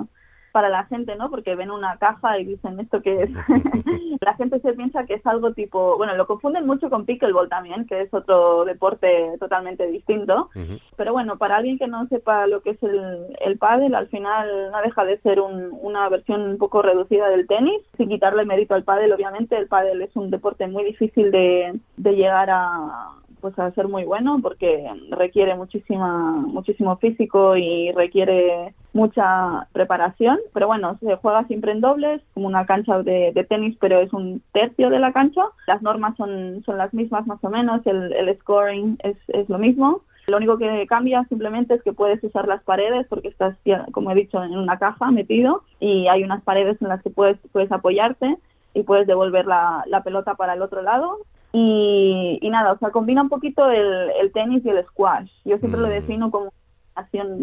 para 0.52 0.68
la 0.68 0.84
gente, 0.84 1.16
¿no? 1.16 1.30
Porque 1.30 1.54
ven 1.54 1.70
una 1.70 1.96
caja 1.98 2.38
y 2.38 2.44
dicen 2.44 2.78
esto 2.80 3.02
que 3.02 3.22
es. 3.22 3.30
la 4.20 4.34
gente 4.34 4.60
se 4.60 4.72
piensa 4.72 5.04
que 5.04 5.14
es 5.14 5.26
algo 5.26 5.52
tipo, 5.52 5.96
bueno, 5.96 6.14
lo 6.16 6.26
confunden 6.26 6.66
mucho 6.66 6.90
con 6.90 7.04
pickleball 7.04 7.48
también, 7.48 7.86
que 7.86 8.02
es 8.02 8.12
otro 8.12 8.64
deporte 8.64 9.32
totalmente 9.38 9.86
distinto. 9.86 10.50
Pero 10.96 11.12
bueno, 11.12 11.38
para 11.38 11.56
alguien 11.56 11.78
que 11.78 11.86
no 11.86 12.06
sepa 12.08 12.46
lo 12.46 12.60
que 12.62 12.70
es 12.70 12.82
el, 12.82 13.26
el 13.40 13.58
pádel, 13.58 13.94
al 13.94 14.08
final 14.08 14.70
no 14.70 14.82
deja 14.82 15.04
de 15.04 15.18
ser 15.18 15.40
una 15.40 16.08
versión 16.08 16.42
un 16.42 16.58
poco 16.58 16.82
reducida 16.82 17.28
del 17.28 17.46
tenis, 17.46 17.80
sin 17.96 18.08
quitarle 18.08 18.44
mérito 18.44 18.74
al 18.74 18.84
pádel, 18.84 19.12
obviamente. 19.12 19.56
El 19.56 19.68
pádel 19.68 20.02
es 20.02 20.14
un 20.16 20.30
deporte 20.30 20.66
muy 20.66 20.84
difícil 20.84 21.30
de, 21.30 21.78
de 21.96 22.12
llegar 22.12 22.50
a 22.50 23.10
pues 23.40 23.58
a 23.58 23.70
ser 23.72 23.88
muy 23.88 24.04
bueno 24.04 24.38
porque 24.42 24.88
requiere 25.10 25.54
muchísima 25.54 26.32
muchísimo 26.32 26.96
físico 26.96 27.56
y 27.56 27.92
requiere 27.92 28.74
mucha 28.92 29.68
preparación. 29.72 30.38
Pero 30.52 30.66
bueno 30.66 30.98
se 31.00 31.16
juega 31.16 31.44
siempre 31.46 31.72
en 31.72 31.80
dobles 31.80 32.22
como 32.34 32.46
una 32.46 32.66
cancha 32.66 33.02
de, 33.02 33.46
tenis 33.48 33.76
pero 33.80 34.00
es 34.00 34.12
un 34.12 34.42
tercio 34.52 34.90
de 34.90 34.98
la 34.98 35.12
cancha. 35.12 35.42
Las 35.66 35.82
normas 35.82 36.16
son 36.16 36.62
son 36.64 36.78
las 36.78 36.92
mismas 36.94 37.26
más 37.26 37.42
o 37.42 37.50
menos. 37.50 37.86
El, 37.86 38.12
el 38.12 38.36
scoring 38.38 38.98
es, 39.02 39.16
es 39.28 39.48
lo 39.48 39.58
mismo. 39.58 40.02
Lo 40.28 40.36
único 40.36 40.58
que 40.58 40.86
cambia 40.86 41.24
simplemente 41.24 41.74
es 41.74 41.82
que 41.82 41.94
puedes 41.94 42.22
usar 42.22 42.46
las 42.46 42.62
paredes 42.62 43.06
porque 43.08 43.28
estás, 43.28 43.56
como 43.92 44.10
he 44.10 44.14
dicho, 44.14 44.42
en 44.44 44.58
una 44.58 44.78
caja 44.78 45.10
metido 45.10 45.62
y 45.80 46.06
hay 46.06 46.22
unas 46.22 46.42
paredes 46.42 46.80
en 46.82 46.88
las 46.88 47.02
que 47.02 47.08
puedes, 47.08 47.38
puedes 47.50 47.72
apoyarte 47.72 48.36
y 48.74 48.82
puedes 48.82 49.06
devolver 49.06 49.46
la, 49.46 49.84
la 49.86 50.02
pelota 50.02 50.34
para 50.34 50.52
el 50.52 50.60
otro 50.60 50.82
lado 50.82 51.18
y, 51.52 52.38
y, 52.40 52.50
nada, 52.50 52.72
o 52.72 52.78
sea, 52.78 52.90
combina 52.90 53.22
un 53.22 53.28
poquito 53.28 53.70
el, 53.70 54.10
el 54.20 54.32
tenis 54.32 54.64
y 54.64 54.68
el 54.68 54.84
squash. 54.86 55.30
Yo 55.44 55.58
siempre 55.58 55.80
lo 55.80 55.88
mm. 55.88 55.90
defino 55.90 56.30
como 56.30 56.52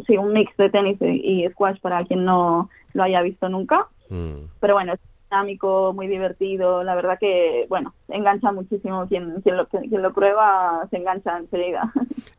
sí, 0.06 0.18
un 0.18 0.34
mix 0.34 0.56
de 0.58 0.70
tenis 0.70 0.98
y, 1.02 1.48
squash 1.50 1.80
para 1.80 2.04
quien 2.06 2.26
no 2.26 2.70
lo 2.94 3.04
haya 3.04 3.22
visto 3.22 3.50
nunca. 3.50 3.88
Mm. 4.10 4.46
Pero 4.60 4.74
bueno, 4.76 4.94
dinámico, 5.30 5.94
muy 5.94 6.08
divertido. 6.08 6.84
La 6.84 6.96
verdad 6.96 7.18
que, 7.20 7.66
bueno, 7.70 7.94
engancha 8.08 8.52
muchísimo. 8.52 9.08
Quien, 9.08 9.42
quien, 9.42 9.58
lo, 9.58 9.68
quien 9.68 10.02
lo 10.02 10.14
prueba 10.14 10.88
se 10.90 10.98
engancha 10.98 11.38
enseguida. 11.38 11.92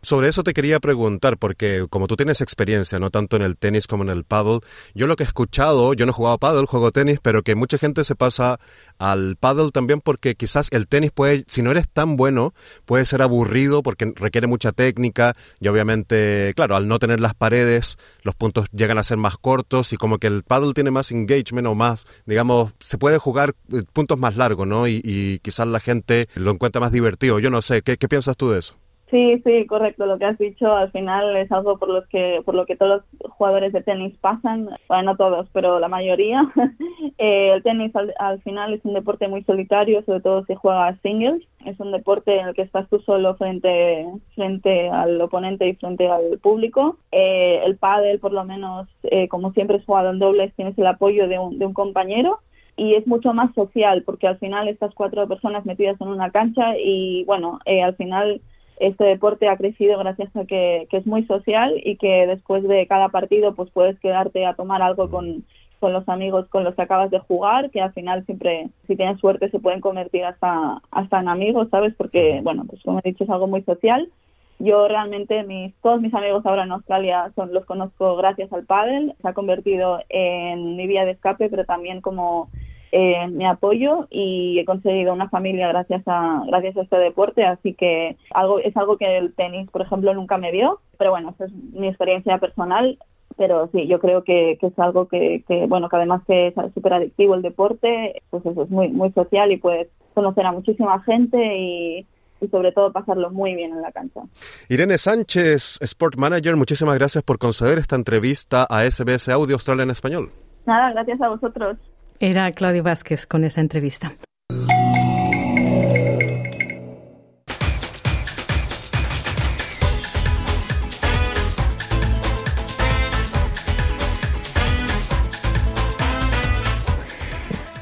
Sobre 0.02 0.29
eso 0.29 0.44
te 0.44 0.55
quería 0.55 0.81
preguntar, 0.81 1.37
porque 1.38 1.87
como 1.90 2.07
tú 2.07 2.16
tienes 2.16 2.40
experiencia, 2.40 2.98
no 2.98 3.11
tanto 3.11 3.37
en 3.37 3.42
el 3.42 3.57
tenis 3.57 3.87
como 3.87 4.05
en 4.05 4.11
el 4.11 4.24
paddle, 4.24 4.61
yo 4.94 5.07
lo 5.07 5.16
que 5.16 5.24
he 5.24 5.26
escuchado, 5.26 5.94
yo 5.94 6.07
no 6.07 6.11
he 6.11 6.14
jugado 6.14 6.38
paddle, 6.38 6.66
juego 6.66 6.92
tenis, 6.92 7.18
pero 7.20 7.42
que 7.42 7.55
mucha 7.55 7.79
gente 7.79 8.05
se 8.05 8.14
pasa 8.14 8.59
al 8.98 9.37
paddle 9.37 9.70
también 9.72 10.00
porque 10.00 10.35
quizás 10.35 10.68
el 10.70 10.87
tenis 10.87 11.11
puede, 11.11 11.44
si 11.48 11.62
no 11.62 11.70
eres 11.70 11.88
tan 11.88 12.16
bueno, 12.16 12.55
puede 12.85 13.05
ser 13.05 13.22
aburrido 13.22 13.83
porque 13.83 14.12
requiere 14.14 14.46
mucha 14.46 14.72
técnica 14.72 15.33
y 15.61 15.68
obviamente, 15.68 16.52
claro, 16.55 16.76
al 16.76 16.88
no 16.88 16.98
tener 16.98 17.20
las 17.20 17.35
paredes, 17.35 17.98
los 18.22 18.35
puntos 18.35 18.66
llegan 18.72 18.98
a 18.98 19.02
ser 19.02 19.18
más 19.18 19.37
cortos 19.37 19.92
y 19.92 19.96
como 19.96 20.18
que 20.18 20.26
el 20.26 20.42
paddle 20.42 20.74
tiene 20.74 20.90
más 20.90 21.11
engagement 21.11 21.66
o 21.66 21.74
más, 21.74 22.07
digamos, 22.26 22.74
se 22.81 22.98
puede 22.98 23.18
jugar 23.18 23.55
eh, 23.72 23.83
puntos 23.92 24.18
más 24.18 24.37
largos, 24.37 24.66
¿no? 24.66 24.87
Y, 24.87 25.40
quizás 25.42 25.55
la 25.64 25.80
gente 25.80 26.26
lo 26.34 26.50
encuentra 26.50 26.80
más 26.80 26.92
divertido. 26.92 27.38
Yo 27.38 27.50
no 27.50 27.62
sé, 27.62 27.82
¿qué, 27.82 27.96
piensas 28.08 28.36
tú 28.36 28.50
de 28.50 28.58
eso? 28.58 28.74
Sí, 29.10 29.40
sí, 29.44 29.66
correcto. 29.66 30.04
Lo 30.04 30.18
que 30.18 30.24
has 30.24 30.36
dicho 30.36 30.72
al 30.72 30.90
final 30.90 31.36
es 31.36 31.50
algo 31.52 31.78
por 31.78 31.88
los 31.88 32.08
que 32.08 32.42
por 32.44 32.56
lo 32.56 32.66
que 32.66 32.74
todos 32.74 33.02
los 33.22 33.32
jugadores 33.32 33.72
de 33.72 33.82
tenis 33.82 34.16
pasan. 34.20 34.68
Bueno, 34.88 35.04
no 35.04 35.16
todos, 35.16 35.48
pero 35.52 35.78
la 35.78 35.86
mayoría. 35.86 36.42
eh, 37.18 37.52
el 37.54 37.62
tenis 37.62 37.92
al, 37.94 38.42
final 38.42 38.74
es 38.74 38.84
un 38.84 38.94
deporte 38.94 39.28
muy 39.28 39.44
solitario, 39.44 40.02
sobre 40.02 40.20
todo 40.20 40.44
si 40.46 40.56
juega 40.56 40.96
singles. 41.02 41.40
Es 41.64 41.78
un 41.78 41.92
deporte 41.92 42.36
en 42.36 42.48
el 42.48 42.54
que 42.54 42.62
estás 42.62 42.88
tú 42.88 42.98
solo 42.98 43.36
frente 43.36 44.06
frente 44.34 44.88
al 44.88 45.20
oponente 45.20 45.68
y 45.68 45.76
frente 45.76 46.08
al 46.08 46.40
público. 46.40 46.98
Eh, 47.12 47.62
el 47.64 47.76
pádel, 47.76 48.18
por 48.18 48.32
lo 48.32 48.44
menos, 48.44 48.88
eh, 49.04 49.28
como 49.28 49.52
siempre 49.52 49.76
es 49.76 49.84
jugado 49.84 50.10
en 50.10 50.18
dobles, 50.18 50.52
tienes 50.56 50.76
el 50.78 50.86
apoyo 50.86 51.28
de 51.28 51.38
un, 51.38 51.60
de 51.60 51.66
un 51.66 51.74
compañero 51.74 52.40
y 52.76 52.94
es 52.94 53.06
mucho 53.06 53.32
más 53.32 53.52
social 53.54 54.02
porque 54.02 54.26
al 54.26 54.38
final 54.38 54.68
estas 54.68 54.94
cuatro 54.94 55.26
personas 55.26 55.64
metidas 55.64 56.00
en 56.00 56.08
una 56.08 56.30
cancha 56.30 56.76
y 56.78 57.24
bueno, 57.24 57.58
eh, 57.64 57.82
al 57.82 57.96
final 57.96 58.40
este 58.78 59.04
deporte 59.04 59.48
ha 59.48 59.56
crecido 59.56 59.98
gracias 59.98 60.34
a 60.36 60.44
que, 60.44 60.86
es 60.90 61.06
muy 61.06 61.24
social 61.24 61.72
y 61.82 61.96
que 61.96 62.26
después 62.26 62.62
de 62.64 62.86
cada 62.86 63.08
partido 63.08 63.54
pues 63.54 63.70
puedes 63.70 63.98
quedarte 64.00 64.44
a 64.44 64.54
tomar 64.54 64.82
algo 64.82 65.08
con, 65.10 65.44
con 65.80 65.94
los 65.94 66.06
amigos 66.08 66.46
con 66.48 66.64
los 66.64 66.74
que 66.74 66.82
acabas 66.82 67.10
de 67.10 67.18
jugar, 67.20 67.70
que 67.70 67.80
al 67.80 67.92
final 67.94 68.24
siempre, 68.26 68.68
si 68.86 68.96
tienes 68.96 69.18
suerte, 69.20 69.50
se 69.50 69.60
pueden 69.60 69.80
convertir 69.80 70.24
hasta, 70.24 70.82
hasta 70.90 71.20
en 71.20 71.28
amigos, 71.28 71.68
¿sabes? 71.70 71.94
Porque, 71.96 72.40
bueno, 72.42 72.64
pues 72.68 72.82
como 72.82 72.98
he 72.98 73.08
dicho, 73.08 73.24
es 73.24 73.30
algo 73.30 73.46
muy 73.46 73.62
social. 73.62 74.10
Yo 74.58 74.88
realmente, 74.88 75.42
mis, 75.44 75.74
todos 75.82 76.00
mis 76.00 76.14
amigos 76.14 76.44
ahora 76.46 76.64
en 76.64 76.72
Australia 76.72 77.30
son, 77.34 77.52
los 77.52 77.66
conozco 77.66 78.16
gracias 78.16 78.52
al 78.52 78.64
pádel. 78.64 79.14
Se 79.20 79.28
ha 79.28 79.34
convertido 79.34 80.00
en 80.08 80.76
mi 80.76 80.86
vía 80.86 81.04
de 81.04 81.12
escape, 81.12 81.50
pero 81.50 81.64
también 81.64 82.00
como 82.00 82.48
eh, 82.98 83.28
mi 83.28 83.44
apoyo 83.44 84.06
y 84.09 84.59
he 84.59 84.64
conseguido 84.64 85.12
una 85.12 85.28
familia 85.28 85.68
gracias 85.68 86.02
a 86.06 86.42
gracias 86.46 86.78
a 86.78 86.80
este 86.80 86.96
deporte 86.96 87.44
así 87.44 87.74
que 87.74 88.16
algo 88.30 88.59
es 88.59 88.74
algo 88.74 88.96
que 88.96 89.18
el 89.18 89.35
tenis 89.35 89.70
por 89.70 89.82
ejemplo 89.82 90.14
nunca 90.14 90.38
me 90.38 90.50
dio 90.50 90.80
pero 90.96 91.11
bueno 91.11 91.35
esa 91.35 91.44
es 91.44 91.52
mi 91.52 91.88
experiencia 91.88 92.38
personal 92.38 92.96
pero 93.37 93.68
sí 93.70 93.87
yo 93.87 94.00
creo 94.00 94.24
que, 94.24 94.56
que 94.59 94.68
es 94.68 94.78
algo 94.78 95.09
que, 95.09 95.44
que, 95.46 95.66
bueno 95.66 95.90
que 95.90 95.96
además 95.96 96.22
que 96.26 96.46
es 96.46 96.54
súper 96.72 96.94
adictivo 96.94 97.35
el 97.35 97.42
deporte 97.42 98.22
pues 98.30 98.46
eso 98.46 98.62
es 98.62 98.70
muy 98.70 98.88
muy 98.88 99.12
social 99.12 99.52
y 99.52 99.59
puedes 99.59 99.88
conocer 100.14 100.46
a 100.46 100.52
muchísima 100.52 100.98
gente 101.02 101.37
y 101.59 102.06
y 102.40 102.48
sobre 102.48 102.72
todo 102.72 102.92
pasarlo 102.92 103.30
muy 103.30 103.54
bien 103.54 103.72
en 103.72 103.80
la 103.80 103.90
cancha. 103.92 104.20
Irene 104.68 104.98
Sánchez, 104.98 105.78
Sport 105.80 106.16
Manager, 106.16 106.54
muchísimas 106.54 106.94
gracias 106.94 107.24
por 107.24 107.38
conceder 107.38 107.78
esta 107.78 107.96
entrevista 107.96 108.66
a 108.68 108.85
SBS 108.85 109.30
Audio 109.30 109.54
Australia 109.54 109.85
en 109.85 109.90
Español. 109.90 110.30
Nada, 110.66 110.92
gracias 110.92 111.18
a 111.22 111.30
vosotros. 111.30 111.78
Era 112.20 112.50
Claudio 112.52 112.82
Vázquez 112.82 113.26
con 113.26 113.44
esa 113.44 113.60
entrevista. 113.60 114.14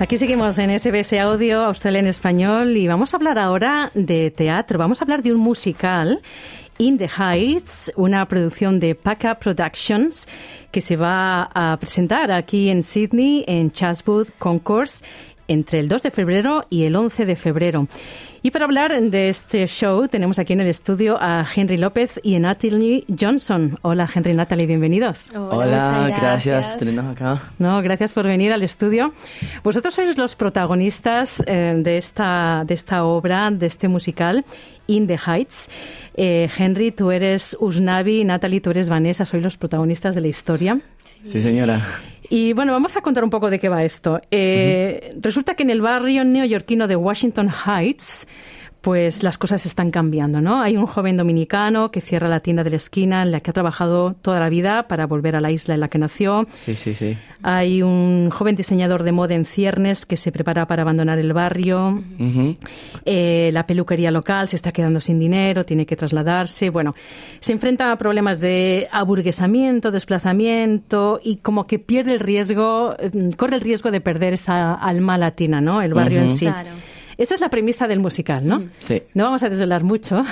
Aquí 0.00 0.18
seguimos 0.18 0.58
en 0.58 0.78
SBS 0.78 1.14
Audio 1.14 1.64
Australia 1.64 2.00
en 2.00 2.08
Español 2.08 2.76
y 2.76 2.86
vamos 2.88 3.14
a 3.14 3.16
hablar 3.16 3.38
ahora 3.38 3.90
de 3.94 4.30
teatro. 4.30 4.78
Vamos 4.78 5.00
a 5.00 5.04
hablar 5.04 5.22
de 5.22 5.32
un 5.32 5.38
musical 5.38 6.20
In 6.78 6.96
the 6.96 7.08
Heights, 7.08 7.92
una 7.94 8.26
producción 8.26 8.80
de 8.80 8.96
Paca 8.96 9.38
Productions, 9.38 10.26
que 10.72 10.80
se 10.80 10.96
va 10.96 11.50
a 11.54 11.76
presentar 11.78 12.32
aquí 12.32 12.68
en 12.68 12.82
Sydney, 12.82 13.44
en 13.46 13.70
Chatswood 13.70 14.28
Concourse, 14.38 15.04
entre 15.46 15.78
el 15.78 15.88
2 15.88 16.02
de 16.02 16.10
febrero 16.10 16.66
y 16.70 16.84
el 16.84 16.96
11 16.96 17.26
de 17.26 17.36
febrero. 17.36 17.86
Y 18.46 18.50
para 18.50 18.66
hablar 18.66 18.92
de 19.00 19.30
este 19.30 19.66
show 19.66 20.06
tenemos 20.06 20.38
aquí 20.38 20.52
en 20.52 20.60
el 20.60 20.66
estudio 20.66 21.16
a 21.18 21.46
Henry 21.56 21.78
López 21.78 22.20
y 22.22 22.34
a 22.34 22.38
Natalie 22.38 23.06
Johnson. 23.18 23.78
Hola 23.80 24.06
Henry 24.14 24.32
y 24.32 24.34
Natalie, 24.34 24.66
bienvenidos. 24.66 25.30
Hola, 25.34 26.12
gracias. 26.14 26.68
por 26.68 26.76
tenernos 26.76 27.16
acá. 27.16 27.42
No, 27.58 27.80
gracias 27.80 28.12
por 28.12 28.26
venir 28.26 28.52
al 28.52 28.62
estudio. 28.62 29.14
Vosotros 29.62 29.94
sois 29.94 30.18
los 30.18 30.36
protagonistas 30.36 31.42
eh, 31.46 31.72
de, 31.78 31.96
esta, 31.96 32.64
de 32.66 32.74
esta 32.74 33.04
obra, 33.04 33.50
de 33.50 33.64
este 33.64 33.88
musical, 33.88 34.44
In 34.88 35.06
the 35.06 35.18
Heights. 35.26 35.70
Eh, 36.14 36.50
Henry, 36.54 36.92
tú 36.92 37.12
eres 37.12 37.56
Usnavi, 37.58 38.24
Natalie, 38.24 38.60
tú 38.60 38.72
eres 38.72 38.90
Vanessa, 38.90 39.24
sois 39.24 39.42
los 39.42 39.56
protagonistas 39.56 40.14
de 40.14 40.20
la 40.20 40.28
historia. 40.28 40.78
Sí, 41.24 41.40
señora. 41.40 41.80
Y 42.28 42.52
bueno, 42.52 42.72
vamos 42.72 42.96
a 42.96 43.00
contar 43.00 43.22
un 43.24 43.30
poco 43.30 43.50
de 43.50 43.58
qué 43.58 43.68
va 43.68 43.84
esto. 43.84 44.20
Eh, 44.30 45.14
resulta 45.20 45.54
que 45.54 45.62
en 45.62 45.70
el 45.70 45.80
barrio 45.80 46.24
neoyorquino 46.24 46.86
de 46.86 46.96
Washington 46.96 47.50
Heights, 47.66 48.26
pues 48.84 49.22
las 49.22 49.38
cosas 49.38 49.64
están 49.64 49.90
cambiando, 49.90 50.42
¿no? 50.42 50.60
Hay 50.60 50.76
un 50.76 50.84
joven 50.84 51.16
dominicano 51.16 51.90
que 51.90 52.02
cierra 52.02 52.28
la 52.28 52.40
tienda 52.40 52.62
de 52.64 52.68
la 52.68 52.76
esquina 52.76 53.22
en 53.22 53.32
la 53.32 53.40
que 53.40 53.48
ha 53.48 53.54
trabajado 53.54 54.12
toda 54.12 54.38
la 54.38 54.50
vida 54.50 54.88
para 54.88 55.06
volver 55.06 55.36
a 55.36 55.40
la 55.40 55.50
isla 55.50 55.72
en 55.72 55.80
la 55.80 55.88
que 55.88 55.96
nació. 55.96 56.46
Sí, 56.52 56.76
sí, 56.76 56.94
sí. 56.94 57.16
Hay 57.42 57.80
un 57.80 58.28
joven 58.30 58.56
diseñador 58.56 59.02
de 59.02 59.12
moda 59.12 59.34
en 59.34 59.46
ciernes 59.46 60.04
que 60.04 60.18
se 60.18 60.32
prepara 60.32 60.66
para 60.66 60.82
abandonar 60.82 61.18
el 61.18 61.32
barrio. 61.32 62.04
Eh, 63.06 63.48
la 63.54 63.66
peluquería 63.66 64.10
local 64.10 64.48
se 64.48 64.56
está 64.56 64.70
quedando 64.70 65.00
sin 65.00 65.18
dinero, 65.18 65.64
tiene 65.64 65.86
que 65.86 65.96
trasladarse. 65.96 66.68
Bueno, 66.68 66.94
se 67.40 67.52
enfrenta 67.52 67.90
a 67.90 67.96
problemas 67.96 68.40
de 68.40 68.86
aburguesamiento, 68.92 69.92
desplazamiento 69.92 71.20
y 71.24 71.36
como 71.36 71.66
que 71.66 71.78
pierde 71.78 72.12
el 72.12 72.20
riesgo, 72.20 72.94
mm, 73.14 73.30
corre 73.30 73.56
el 73.56 73.62
riesgo 73.62 73.90
de 73.90 74.02
perder 74.02 74.34
esa 74.34 74.74
alma 74.74 75.16
latina, 75.16 75.62
¿no? 75.62 75.80
El 75.80 75.94
barrio 75.94 76.20
en 76.20 76.28
sí. 76.28 76.50
Esta 77.16 77.34
es 77.34 77.40
la 77.40 77.48
premisa 77.48 77.88
del 77.88 78.00
musical, 78.00 78.46
¿no? 78.46 78.68
Sí. 78.80 79.02
No 79.14 79.24
vamos 79.24 79.42
a 79.42 79.48
desvelar 79.48 79.84
mucho 79.84 80.24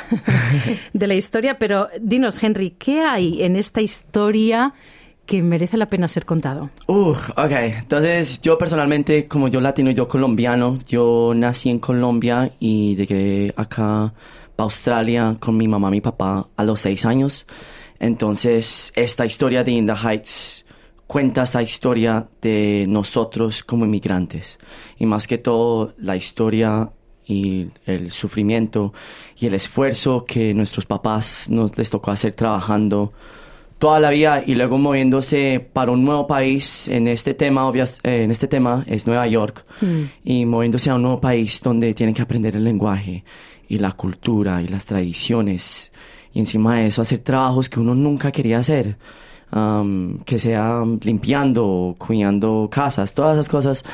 de 0.92 1.06
la 1.06 1.14
historia, 1.14 1.58
pero 1.58 1.88
dinos, 2.00 2.42
Henry, 2.42 2.70
¿qué 2.78 3.00
hay 3.00 3.42
en 3.42 3.56
esta 3.56 3.80
historia 3.80 4.74
que 5.26 5.42
merece 5.42 5.76
la 5.76 5.86
pena 5.86 6.08
ser 6.08 6.26
contado? 6.26 6.70
Uh, 6.86 7.10
ok. 7.10 7.52
Entonces, 7.80 8.40
yo 8.40 8.58
personalmente, 8.58 9.26
como 9.28 9.48
yo 9.48 9.60
latino 9.60 9.90
y 9.90 9.94
yo 9.94 10.08
colombiano, 10.08 10.78
yo 10.88 11.32
nací 11.34 11.70
en 11.70 11.78
Colombia 11.78 12.50
y 12.58 12.96
llegué 12.96 13.52
acá 13.56 14.04
a 14.04 14.12
Australia 14.58 15.36
con 15.40 15.56
mi 15.56 15.68
mamá 15.68 15.88
y 15.88 15.92
mi 15.92 16.00
papá 16.00 16.48
a 16.56 16.64
los 16.64 16.80
seis 16.80 17.04
años. 17.04 17.46
Entonces, 17.98 18.92
esta 18.96 19.24
historia 19.24 19.64
de 19.64 19.72
In 19.72 19.86
the 19.86 19.94
Heights 19.94 20.64
cuenta 21.12 21.42
esa 21.42 21.60
historia 21.60 22.26
de 22.40 22.86
nosotros 22.88 23.62
como 23.62 23.84
inmigrantes 23.84 24.58
y 24.98 25.04
más 25.04 25.26
que 25.26 25.36
todo 25.36 25.92
la 25.98 26.16
historia 26.16 26.88
y 27.26 27.66
el 27.84 28.10
sufrimiento 28.10 28.94
y 29.38 29.44
el 29.44 29.52
esfuerzo 29.52 30.24
que 30.24 30.54
nuestros 30.54 30.86
papás 30.86 31.50
nos 31.50 31.76
les 31.76 31.90
tocó 31.90 32.12
hacer 32.12 32.32
trabajando 32.32 33.12
toda 33.78 34.00
la 34.00 34.08
vida 34.08 34.42
y 34.46 34.54
luego 34.54 34.78
moviéndose 34.78 35.60
para 35.70 35.92
un 35.92 36.02
nuevo 36.02 36.26
país 36.26 36.88
en 36.88 37.06
este 37.06 37.34
tema 37.34 37.66
obvias, 37.66 38.00
eh, 38.04 38.22
en 38.24 38.30
este 38.30 38.48
tema 38.48 38.82
es 38.86 39.06
Nueva 39.06 39.26
York 39.26 39.66
Mm. 39.82 40.02
y 40.24 40.46
moviéndose 40.46 40.88
a 40.88 40.94
un 40.94 41.02
nuevo 41.02 41.20
país 41.20 41.60
donde 41.62 41.92
tienen 41.92 42.14
que 42.14 42.22
aprender 42.22 42.56
el 42.56 42.64
lenguaje 42.64 43.22
y 43.68 43.78
la 43.78 43.92
cultura 43.92 44.62
y 44.62 44.68
las 44.68 44.86
tradiciones 44.86 45.92
y 46.32 46.38
encima 46.40 46.76
de 46.76 46.86
eso 46.86 47.02
hacer 47.02 47.18
trabajos 47.18 47.68
que 47.68 47.80
uno 47.80 47.94
nunca 47.94 48.32
quería 48.32 48.60
hacer 48.60 48.96
um, 49.54 50.18
que 50.24 50.38
sea 50.38 50.82
limpiando 51.02 51.94
cuidando 51.98 52.68
casas 52.70 53.12
todas 53.14 53.34
esas 53.36 53.48
cosas 53.48 53.84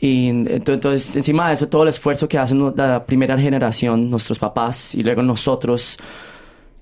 y 0.00 0.28
ento- 0.30 0.74
entonces 0.74 1.16
encima 1.16 1.48
de 1.48 1.54
eso 1.54 1.68
todo 1.68 1.82
el 1.82 1.88
esfuerzo 1.88 2.28
que 2.28 2.38
hacen 2.38 2.72
la 2.76 3.04
primera 3.04 3.38
generación 3.38 4.08
nuestros 4.10 4.38
papás 4.38 4.94
y 4.94 5.02
luego 5.02 5.22
nosotros 5.22 5.98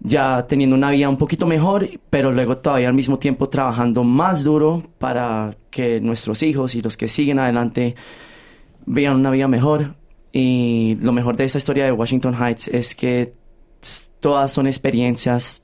ya 0.00 0.46
teniendo 0.46 0.76
una 0.76 0.90
vida 0.90 1.08
un 1.08 1.16
poquito 1.16 1.46
mejor, 1.46 1.88
pero 2.10 2.30
luego 2.30 2.58
todavía 2.58 2.88
al 2.88 2.94
mismo 2.94 3.18
tiempo 3.18 3.48
trabajando 3.48 4.04
más 4.04 4.44
duro 4.44 4.82
para 4.98 5.56
que 5.70 6.00
nuestros 6.02 6.42
hijos 6.42 6.74
y 6.74 6.82
los 6.82 6.98
que 6.98 7.08
siguen 7.08 7.38
adelante 7.38 7.94
vean 8.84 9.16
una 9.16 9.30
vida 9.30 9.48
mejor. 9.48 9.94
Y 10.32 10.98
lo 11.00 11.12
mejor 11.12 11.36
de 11.36 11.44
esta 11.44 11.56
historia 11.56 11.86
de 11.86 11.92
Washington 11.92 12.34
Heights 12.34 12.68
es 12.68 12.94
que 12.94 13.32
todas 14.20 14.52
son 14.52 14.66
experiencias 14.66 15.62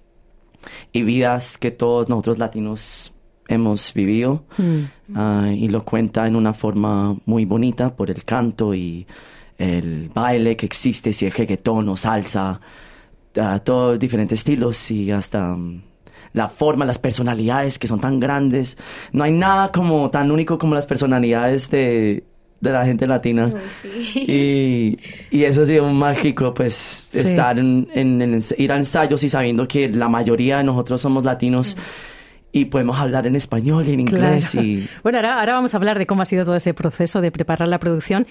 y 0.92 1.02
vidas 1.02 1.58
que 1.58 1.70
todos 1.70 2.08
nosotros 2.08 2.38
latinos 2.38 3.12
hemos 3.48 3.92
vivido. 3.94 4.44
Mm. 4.58 5.14
Ah, 5.14 5.50
y 5.54 5.68
lo 5.68 5.84
cuenta 5.84 6.26
en 6.26 6.36
una 6.36 6.52
forma 6.52 7.16
muy 7.26 7.44
bonita 7.44 7.94
por 7.94 8.10
el 8.10 8.24
canto 8.24 8.74
y 8.74 9.06
el 9.58 10.10
baile 10.14 10.56
que 10.56 10.66
existe, 10.66 11.12
si 11.12 11.26
es 11.26 11.36
reggaetón 11.36 11.88
o 11.88 11.96
salsa, 11.96 12.60
ah, 13.40 13.58
todos 13.60 13.98
diferentes 13.98 14.40
estilos 14.40 14.90
y 14.90 15.10
hasta 15.10 15.54
mm, 15.54 15.82
la 16.32 16.48
forma, 16.48 16.84
las 16.84 16.98
personalidades 16.98 17.78
que 17.78 17.88
son 17.88 18.00
tan 18.00 18.18
grandes. 18.18 18.78
No 19.12 19.24
hay 19.24 19.32
nada 19.32 19.70
como 19.70 20.10
tan 20.10 20.30
único 20.30 20.58
como 20.58 20.74
las 20.74 20.86
personalidades 20.86 21.70
de, 21.70 22.24
de 22.62 22.70
la 22.72 22.86
gente 22.86 23.06
latina. 23.06 23.52
Y, 24.14 24.98
y 25.30 25.44
eso 25.44 25.62
ha 25.62 25.66
sido 25.66 25.86
mágico, 25.92 26.54
pues, 26.54 27.08
Sí. 27.12 27.18
estar 27.18 27.58
en, 27.58 27.88
en- 27.92 28.22
en 28.22 28.38
ir 28.56 28.72
a 28.72 28.76
ensayos 28.76 29.22
y 29.22 29.28
sabiendo 29.28 29.66
que 29.68 29.88
la 29.88 30.08
mayoría 30.08 30.58
de 30.58 30.64
nosotros 30.64 31.00
somos 31.00 31.24
latinos 31.24 31.76
y 32.54 32.66
podemos 32.66 32.98
hablar 32.98 33.26
en 33.26 33.34
español 33.34 33.84
y 33.88 33.94
en 33.94 34.00
inglés 34.00 34.50
Claro. 34.50 34.66
y... 34.66 34.86
Bueno, 35.02 35.18
ahora, 35.18 35.40
ahora 35.40 35.54
vamos 35.54 35.72
a 35.74 35.76
hablar 35.78 35.98
de 35.98 36.06
cómo 36.06 36.22
ha 36.22 36.26
sido 36.26 36.44
todo 36.44 36.54
ese 36.54 36.74
proceso 36.74 37.20
de 37.20 37.30
preparar 37.32 37.66
la 37.66 37.78
producción. 37.78 38.26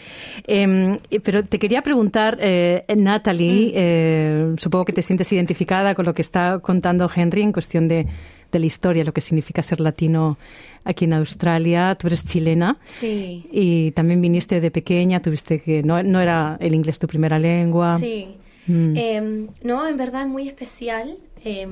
Eh, 0.47 0.97
pero 1.23 1.43
te 1.43 1.57
quería 1.59 1.81
preguntar, 1.81 2.37
eh, 2.39 2.85
Natalie, 2.95 3.71
eh, 3.75 4.53
supongo 4.57 4.85
que 4.85 4.93
te 4.93 5.01
sientes 5.01 5.31
identificada 5.33 5.93
con 5.95 6.05
lo 6.05 6.13
que 6.13 6.21
está 6.21 6.59
contando 6.59 7.09
Henry 7.13 7.41
en 7.41 7.51
cuestión 7.51 7.87
de, 7.87 8.05
de 8.51 8.59
la 8.59 8.65
historia, 8.65 9.03
lo 9.03 9.11
que 9.11 9.21
significa 9.21 9.63
ser 9.63 9.79
latino 9.79 10.37
aquí 10.83 11.05
en 11.05 11.13
Australia. 11.13 11.95
Tú 11.95 12.07
eres 12.07 12.25
chilena. 12.25 12.77
Sí. 12.85 13.45
Y 13.51 13.91
también 13.91 14.21
viniste 14.21 14.59
de 14.61 14.71
pequeña, 14.71 15.21
tuviste 15.21 15.59
que 15.59 15.83
no, 15.83 16.01
no 16.03 16.19
era 16.19 16.57
el 16.59 16.73
inglés 16.73 16.99
tu 16.99 17.07
primera 17.07 17.39
lengua. 17.39 17.97
Sí. 17.99 18.35
Mm. 18.67 18.93
Eh, 18.95 19.47
no, 19.63 19.87
en 19.87 19.97
verdad 19.97 20.23
es 20.23 20.27
muy 20.27 20.47
especial. 20.47 21.17
Eh, 21.43 21.67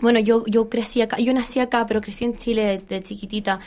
bueno, 0.00 0.18
yo, 0.20 0.44
yo 0.46 0.68
crecí 0.68 1.00
acá, 1.02 1.18
yo 1.18 1.32
nací 1.32 1.60
acá, 1.60 1.86
pero 1.86 2.00
crecí 2.00 2.24
en 2.24 2.36
Chile 2.36 2.64
de, 2.64 2.78
de 2.96 3.02
chiquitita. 3.02 3.60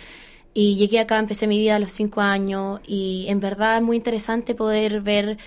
Y 0.53 0.76
llegué 0.76 0.99
acá, 0.99 1.20
empecé 1.20 1.45
mi 1.45 1.59
vida 1.59 1.76
a 1.76 1.80
los 1.80 1.91
cinco 1.91 2.22
años. 2.22 2.80
Y 2.88 3.26
en 3.28 3.39
verdad 3.39 3.78
es 3.78 3.84
muy 3.84 3.95
interesante 3.95 4.55
poder 4.55 5.01
ver, 5.01 5.38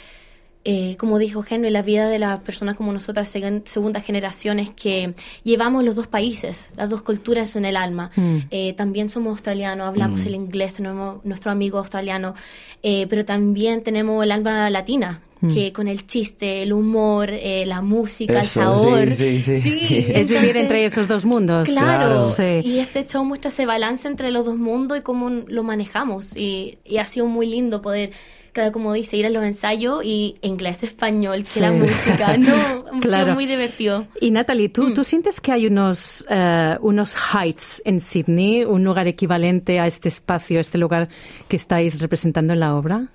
eh, 0.64 0.96
como 0.98 1.18
dijo 1.18 1.42
Henry, 1.48 1.70
la 1.70 1.82
vida 1.82 2.08
de 2.08 2.18
las 2.18 2.40
personas 2.40 2.76
como 2.76 2.92
nosotras, 2.92 3.34
segun- 3.34 3.62
segundas 3.64 4.04
generaciones, 4.04 4.70
que 4.70 5.14
llevamos 5.42 5.84
los 5.84 5.96
dos 5.96 6.06
países, 6.06 6.70
las 6.76 6.90
dos 6.90 7.00
culturas 7.02 7.56
en 7.56 7.64
el 7.64 7.76
alma. 7.76 8.10
Mm. 8.16 8.36
Eh, 8.50 8.72
también 8.74 9.08
somos 9.08 9.30
australianos, 9.32 9.86
hablamos 9.88 10.20
Mm. 10.24 10.26
el 10.28 10.34
inglés, 10.34 10.74
tenemos 10.74 11.24
nuestro 11.24 11.50
amigo 11.50 11.78
australiano, 11.78 12.34
eh, 12.82 13.06
pero 13.08 13.24
también 13.24 13.82
tenemos 13.82 14.22
el 14.22 14.32
alma 14.32 14.68
latina, 14.70 15.20
Mm. 15.42 15.54
que 15.54 15.72
con 15.72 15.88
el 15.88 16.06
chiste, 16.06 16.62
el 16.62 16.74
humor, 16.74 17.30
eh, 17.30 17.64
la 17.64 17.80
música, 17.80 18.40
Eso, 18.42 18.60
el 18.60 18.66
sabor. 18.66 19.14
sí, 19.14 19.40
sí, 19.40 19.56
sí. 19.62 20.06
Es 20.14 20.28
vivir 20.28 20.58
entre 20.58 20.84
esos 20.84 21.08
dos 21.08 21.24
mundos. 21.24 21.66
Claro, 21.66 22.26
Sí. 22.26 22.60
y 22.62 22.78
este 22.80 23.06
show 23.06 23.24
muestra 23.24 23.48
ese 23.48 23.64
balance 23.64 24.06
entre 24.06 24.30
los 24.30 24.44
dos 24.44 24.58
mundos 24.58 24.98
y 24.98 25.00
cómo 25.00 25.30
lo 25.30 25.62
manejamos. 25.62 26.36
Y, 26.36 26.76
y 26.84 26.98
ha 26.98 27.06
sido 27.06 27.24
muy 27.24 27.46
lindo 27.46 27.80
poder, 27.80 28.10
claro, 28.52 28.72
como 28.72 28.92
dice, 28.92 29.16
ir 29.16 29.26
a 29.26 29.30
los 29.30 29.44
ensayos 29.44 30.02
y 30.04 30.36
inglés, 30.42 30.82
español, 30.82 31.44
que 31.52 31.60
la 31.60 31.72
música. 31.72 32.36
No, 32.38 32.54
ha 32.54 33.00
Claro. 33.00 33.24
sido 33.24 33.34
muy 33.34 33.46
divertido. 33.46 34.06
Y 34.20 34.30
Natalie, 34.30 34.68
Mm. 34.68 34.72
¿tú, 34.72 34.94
¿tú 34.94 35.04
sientes 35.04 35.40
que 35.40 35.52
hay 35.52 35.66
unos, 35.66 36.26
eh, 36.30 36.76
unos 36.80 37.14
heights 37.34 37.82
en 37.84 38.00
Sydney, 38.00 38.64
un 38.64 38.84
lugar 38.84 39.06
equivalente 39.08 39.80
a 39.80 39.86
este 39.86 40.08
espacio, 40.08 40.58
a 40.58 40.60
este 40.60 40.78
lugar 40.78 41.08
que 41.48 41.56
estáis 41.56 42.00
representando 42.00 42.52
en 42.52 42.60
la 42.60 42.74
obra? 42.76 43.08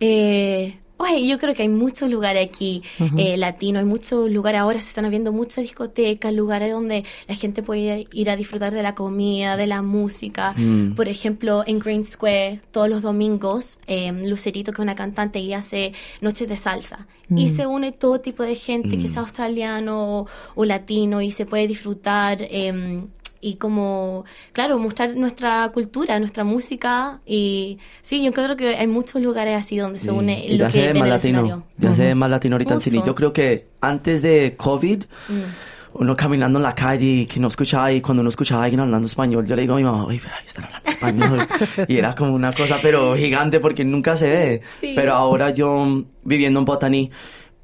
Eh, 0.00 0.78
oye, 0.98 1.26
yo 1.26 1.38
creo 1.38 1.54
que 1.54 1.62
hay 1.62 1.68
muchos 1.68 2.10
lugares 2.10 2.46
aquí 2.48 2.82
eh, 3.16 3.36
latinos, 3.36 3.80
hay 3.80 3.86
muchos 3.88 4.30
lugares, 4.30 4.60
ahora 4.60 4.80
se 4.80 4.88
están 4.88 5.04
abriendo 5.04 5.32
muchas 5.32 5.62
discotecas, 5.62 6.34
lugares 6.34 6.70
donde 6.72 7.04
la 7.26 7.34
gente 7.34 7.62
puede 7.62 8.06
ir 8.12 8.28
a 8.30 8.36
disfrutar 8.36 8.74
de 8.74 8.82
la 8.82 8.94
comida, 8.94 9.56
de 9.56 9.66
la 9.66 9.80
música. 9.82 10.54
Mm. 10.56 10.94
Por 10.94 11.08
ejemplo, 11.08 11.62
en 11.66 11.78
Green 11.78 12.04
Square, 12.04 12.60
todos 12.70 12.88
los 12.88 13.02
domingos, 13.02 13.78
eh, 13.86 14.12
Lucerito, 14.12 14.72
que 14.72 14.82
es 14.82 14.84
una 14.84 14.94
cantante, 14.94 15.38
y 15.38 15.52
hace 15.54 15.92
noches 16.20 16.48
de 16.48 16.56
salsa. 16.56 17.06
Y 17.30 17.44
Mm. 17.46 17.48
se 17.50 17.66
une 17.66 17.92
todo 17.92 18.20
tipo 18.20 18.42
de 18.42 18.54
gente, 18.54 18.96
que 18.98 19.06
sea 19.06 19.20
australiano 19.22 20.20
o, 20.20 20.26
o 20.54 20.64
latino, 20.64 21.20
y 21.20 21.30
se 21.30 21.44
puede 21.46 21.66
disfrutar. 21.66 22.38
em, 22.50 23.06
y 23.40 23.54
como, 23.54 24.24
claro, 24.52 24.78
mostrar 24.78 25.14
nuestra 25.16 25.70
cultura, 25.72 26.18
nuestra 26.18 26.44
música 26.44 27.20
y 27.26 27.78
sí, 28.02 28.22
yo 28.24 28.32
creo 28.32 28.56
que 28.56 28.76
hay 28.76 28.86
muchos 28.86 29.22
lugares 29.22 29.58
así 29.58 29.76
donde 29.76 29.98
se 29.98 30.10
une 30.10 30.44
y 30.44 30.56
lo 30.58 30.64
ya 30.64 30.66
que 30.66 30.72
se 30.72 30.92
ve 30.92 30.94
más 30.94 31.02
en 31.24 31.32
latino. 31.34 31.64
Ya 31.76 31.94
se 31.94 32.02
ve 32.02 32.14
más 32.14 32.30
latino 32.30 32.54
ahorita 32.54 32.74
en. 32.74 32.78
Mucho. 32.78 33.06
Yo 33.06 33.14
creo 33.14 33.32
que 33.32 33.68
antes 33.80 34.22
de 34.22 34.54
COVID, 34.56 35.04
Mm. 35.28 36.00
uno 36.00 36.16
caminando 36.16 36.58
en 36.58 36.62
la 36.62 36.74
calle 36.74 37.06
y 37.06 37.26
que 37.26 37.40
no 37.40 37.48
escuchaba 37.48 37.90
y 37.92 38.00
cuando 38.00 38.20
uno 38.20 38.30
escuchaba 38.30 38.62
a 38.62 38.64
alguien 38.64 38.80
hablando 38.80 39.06
español, 39.06 39.46
yo 39.46 39.56
le 39.56 39.62
digo 39.62 39.74
a 39.74 39.76
mi 39.78 39.84
mamá, 39.84 40.04
oye, 40.04 40.20
pero 40.22 40.34
ahí 40.34 40.46
están 40.46 40.64
hablando 40.64 40.88
español. 40.90 41.38
y 41.88 41.96
era 41.96 42.14
como 42.14 42.34
una 42.34 42.52
cosa, 42.52 42.78
pero 42.82 43.16
gigante 43.16 43.60
porque 43.60 43.84
nunca 43.84 44.16
se 44.16 44.28
ve. 44.28 44.62
Sí. 44.80 44.92
Pero 44.94 45.14
ahora 45.14 45.50
yo, 45.50 46.04
viviendo 46.24 46.60
en 46.60 46.64
Botany, 46.66 47.10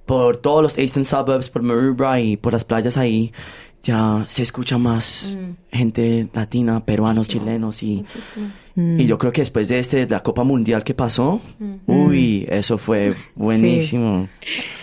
por 0.07 0.37
todos 0.37 0.63
los 0.63 0.79
Eastern 0.79 1.05
Suburbs, 1.05 1.49
por 1.51 1.63
Maroubra 1.63 2.21
y 2.21 2.37
por 2.37 2.53
las 2.53 2.65
playas 2.65 2.97
ahí, 2.97 3.33
ya 3.85 4.25
se 4.29 4.43
escucha 4.43 4.79
más 4.79 5.37
Mm. 5.39 5.77
gente 5.77 6.29
latina, 6.35 6.85
peruanos, 6.85 7.29
chilenos 7.29 7.83
y... 7.83 8.05
Mm. 8.77 8.99
Y 9.01 9.07
yo 9.07 9.19
creo 9.19 9.31
que 9.31 9.43
después 9.43 9.69
de 9.69 9.79
este, 9.79 10.09
la 10.09 10.21
Copa 10.21 10.43
Mundial 10.43 10.83
que 10.83 10.95
pasó, 10.95 11.41
Mm. 11.61 11.75
uy, 11.87 12.47
eso 12.49 12.77
fue 12.79 13.15
buenísimo. 13.37 14.29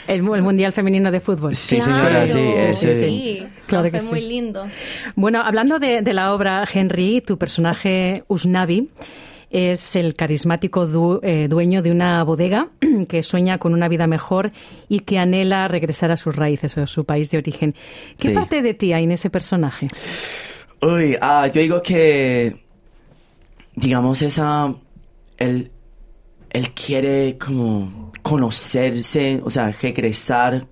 El, 0.08 0.24
mu- 0.24 0.36
el 0.36 0.41
Mundial 0.43 0.72
Femenino 0.72 1.12
de 1.12 1.20
Fútbol. 1.20 1.56
Sí, 1.56 1.82
señora, 1.82 2.28
sí, 2.28 2.39
ese- 2.39 2.95
Sí, 2.95 3.43
Claro 3.68 3.86
que 3.91 3.99
fue 3.99 4.02
sí. 4.02 4.08
muy 4.10 4.22
lindo. 4.22 4.66
Bueno, 5.16 5.41
hablando 5.41 5.80
de, 5.80 6.02
de 6.02 6.14
la 6.14 6.34
obra, 6.34 6.66
Henry, 6.72 7.22
tu 7.22 7.38
personaje 7.38 8.24
Usnavi 8.28 8.89
es 9.52 9.95
el 9.95 10.14
carismático 10.16 10.88
du- 10.88 11.20
eh, 11.24 11.47
dueño 11.49 11.82
de 11.82 11.91
una 11.91 12.24
bodega 12.24 12.70
que 13.10 13.22
sueña 13.22 13.58
con 13.58 13.74
una 13.74 13.88
vida 13.89 14.08
mejor 14.08 14.52
y 14.89 15.02
que 15.02 15.20
anhela 15.20 15.68
regresar 15.68 16.12
a 16.12 16.18
sus 16.18 16.36
raíces, 16.36 16.78
a 16.78 16.88
su 16.88 17.04
país 17.06 17.30
de 17.32 17.38
origen. 17.38 17.76
¿Qué 18.18 18.30
Sí. 18.30 18.34
parte 18.34 18.62
de 18.62 18.74
ti 18.74 18.93
hay 18.93 19.04
en 19.04 19.12
ese 19.12 19.30
personaje? 19.30 19.88
Uy, 20.82 21.16
ah, 21.22 21.47
yo 21.54 21.62
digo 21.62 21.82
que, 21.82 22.64
digamos, 23.76 24.22
esa, 24.22 24.74
él, 25.38 25.72
él 26.49 26.72
quiere 26.72 27.38
como 27.38 28.12
conocerse, 28.22 29.41
o 29.43 29.49
sea, 29.49 29.72
regresar 29.72 30.66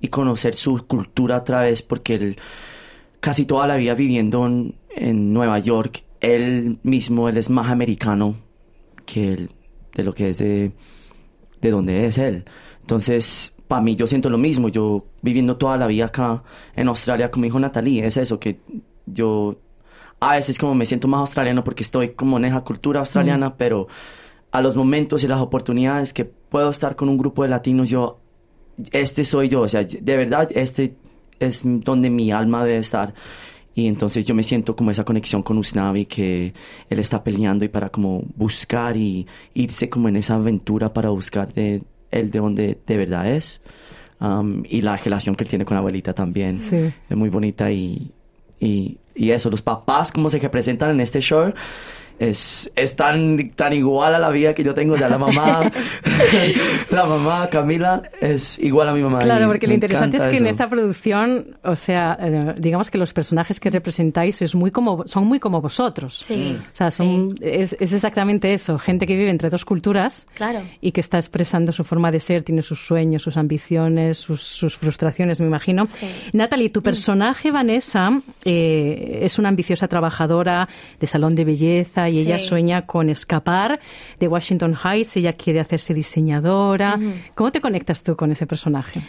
y 0.00 0.08
conocer 0.08 0.54
su 0.54 0.86
cultura 0.86 1.38
otra 1.38 1.62
vez 1.62 1.82
porque 1.82 2.14
él 2.14 2.36
casi 3.20 3.44
toda 3.46 3.66
la 3.66 3.76
vida 3.76 3.94
viviendo 3.94 4.46
en, 4.46 4.74
en 4.94 5.32
Nueva 5.32 5.58
York, 5.58 6.02
él 6.20 6.78
mismo, 6.82 7.28
él 7.28 7.36
es 7.36 7.50
más 7.50 7.70
americano 7.70 8.36
que 9.06 9.32
él, 9.32 9.50
de 9.94 10.04
lo 10.04 10.12
que 10.14 10.30
es 10.30 10.38
de, 10.38 10.72
de 11.60 11.70
donde 11.70 12.06
es 12.06 12.18
él. 12.18 12.44
Entonces, 12.80 13.54
para 13.66 13.82
mí 13.82 13.96
yo 13.96 14.06
siento 14.06 14.30
lo 14.30 14.38
mismo, 14.38 14.68
yo 14.68 15.04
viviendo 15.22 15.56
toda 15.56 15.76
la 15.76 15.86
vida 15.86 16.06
acá 16.06 16.42
en 16.74 16.88
Australia, 16.88 17.30
como 17.30 17.44
dijo 17.44 17.58
Natalie, 17.58 18.06
es 18.06 18.16
eso, 18.16 18.40
que 18.40 18.60
yo 19.06 19.56
a 20.20 20.32
veces 20.32 20.58
como 20.58 20.74
me 20.74 20.86
siento 20.86 21.06
más 21.06 21.20
australiano 21.20 21.62
porque 21.62 21.82
estoy 21.82 22.10
como 22.10 22.38
en 22.38 22.46
esa 22.46 22.62
cultura 22.62 23.00
australiana, 23.00 23.56
pero 23.56 23.86
a 24.50 24.60
los 24.60 24.76
momentos 24.76 25.22
y 25.22 25.28
las 25.28 25.40
oportunidades 25.40 26.12
que 26.12 26.24
puedo 26.24 26.70
estar 26.70 26.96
con 26.96 27.08
un 27.08 27.18
grupo 27.18 27.42
de 27.42 27.50
latinos, 27.50 27.88
yo, 27.88 28.18
este 28.90 29.24
soy 29.24 29.48
yo, 29.48 29.60
o 29.62 29.68
sea, 29.68 29.84
de 29.84 30.16
verdad, 30.16 30.48
este 30.54 30.96
es 31.38 31.62
donde 31.64 32.10
mi 32.10 32.32
alma 32.32 32.64
debe 32.64 32.78
estar. 32.78 33.14
Y 33.78 33.86
entonces 33.86 34.24
yo 34.26 34.34
me 34.34 34.42
siento 34.42 34.74
como 34.74 34.90
esa 34.90 35.04
conexión 35.04 35.40
con 35.44 35.56
Usnavi 35.56 36.06
que 36.06 36.52
él 36.90 36.98
está 36.98 37.22
peleando 37.22 37.64
y 37.64 37.68
para 37.68 37.90
como 37.90 38.24
buscar 38.34 38.96
y 38.96 39.24
irse 39.54 39.88
como 39.88 40.08
en 40.08 40.16
esa 40.16 40.34
aventura 40.34 40.92
para 40.92 41.10
buscar 41.10 41.54
de 41.54 41.82
él 42.10 42.32
de 42.32 42.38
donde 42.40 42.78
de 42.84 42.96
verdad 42.96 43.30
es. 43.30 43.60
Um, 44.20 44.64
y 44.68 44.82
la 44.82 44.96
relación 44.96 45.36
que 45.36 45.44
él 45.44 45.50
tiene 45.50 45.64
con 45.64 45.76
la 45.76 45.78
abuelita 45.78 46.12
también 46.12 46.58
Sí. 46.58 46.74
es 47.08 47.16
muy 47.16 47.28
bonita 47.28 47.70
y, 47.70 48.10
y, 48.58 48.98
y 49.14 49.30
eso, 49.30 49.48
los 49.48 49.62
papás 49.62 50.10
como 50.10 50.28
se 50.28 50.40
representan 50.40 50.90
en 50.90 51.00
este 51.00 51.20
show 51.20 51.52
es, 52.18 52.70
es 52.76 52.96
tan, 52.96 53.50
tan 53.54 53.72
igual 53.72 54.14
a 54.14 54.18
la 54.18 54.30
vida 54.30 54.54
que 54.54 54.64
yo 54.64 54.74
tengo 54.74 54.96
ya 54.96 55.08
la 55.08 55.18
mamá 55.18 55.60
la 56.90 57.04
mamá 57.06 57.48
Camila 57.50 58.02
es 58.20 58.58
igual 58.58 58.88
a 58.88 58.92
mi 58.92 59.02
mamá 59.02 59.20
Claro, 59.20 59.46
porque 59.46 59.66
lo 59.66 59.74
interesante 59.74 60.16
es 60.16 60.24
que 60.24 60.36
en 60.36 60.44
eso. 60.44 60.50
esta 60.50 60.68
producción, 60.68 61.56
o 61.64 61.76
sea, 61.76 62.16
eh, 62.20 62.54
digamos 62.58 62.90
que 62.90 62.98
los 62.98 63.12
personajes 63.12 63.60
que 63.60 63.70
representáis 63.70 64.40
es 64.42 64.54
muy 64.54 64.70
como, 64.70 65.06
son 65.06 65.26
muy 65.26 65.38
como 65.40 65.60
vosotros. 65.60 66.18
Sí, 66.24 66.58
O 66.72 66.76
sea, 66.76 66.90
son, 66.90 67.34
es, 67.40 67.76
es 67.78 67.92
exactamente 67.92 68.52
eso, 68.52 68.78
gente 68.78 69.06
que 69.06 69.16
vive 69.16 69.30
entre 69.30 69.50
dos 69.50 69.64
culturas 69.64 70.26
Claro. 70.34 70.60
y 70.80 70.92
que 70.92 71.00
está 71.00 71.18
expresando 71.18 71.72
su 71.72 71.84
forma 71.84 72.10
de 72.10 72.20
ser, 72.20 72.42
tiene 72.42 72.62
sus 72.62 72.80
sueños, 72.86 73.22
sus 73.22 73.36
ambiciones, 73.36 74.18
sus, 74.18 74.42
sus 74.42 74.76
frustraciones, 74.76 75.40
me 75.40 75.46
imagino. 75.46 75.84
Natalie, 76.32 76.70
tu 76.70 76.82
personaje, 76.82 77.50
Vanessa, 77.50 78.10
eh, 78.44 79.20
es 79.22 79.38
una 79.38 79.48
ambiciosa 79.48 79.88
trabajadora 79.88 80.68
de 81.00 81.06
salón 81.06 81.34
de 81.34 81.44
belleza 81.44 82.07
y 82.08 82.18
ella 82.18 82.38
sueña 82.38 82.86
con 82.86 83.08
escapar 83.08 83.80
de 84.18 84.28
Washington 84.28 84.76
Heights, 84.82 85.16
ella 85.16 85.32
quiere 85.32 85.60
hacerse 85.60 85.94
diseñadora. 85.94 86.98
¿Cómo 87.34 87.52
te 87.52 87.60
conectas 87.60 88.02
tú 88.02 88.16
con 88.16 88.32
ese 88.32 88.46
personaje? 88.46 89.00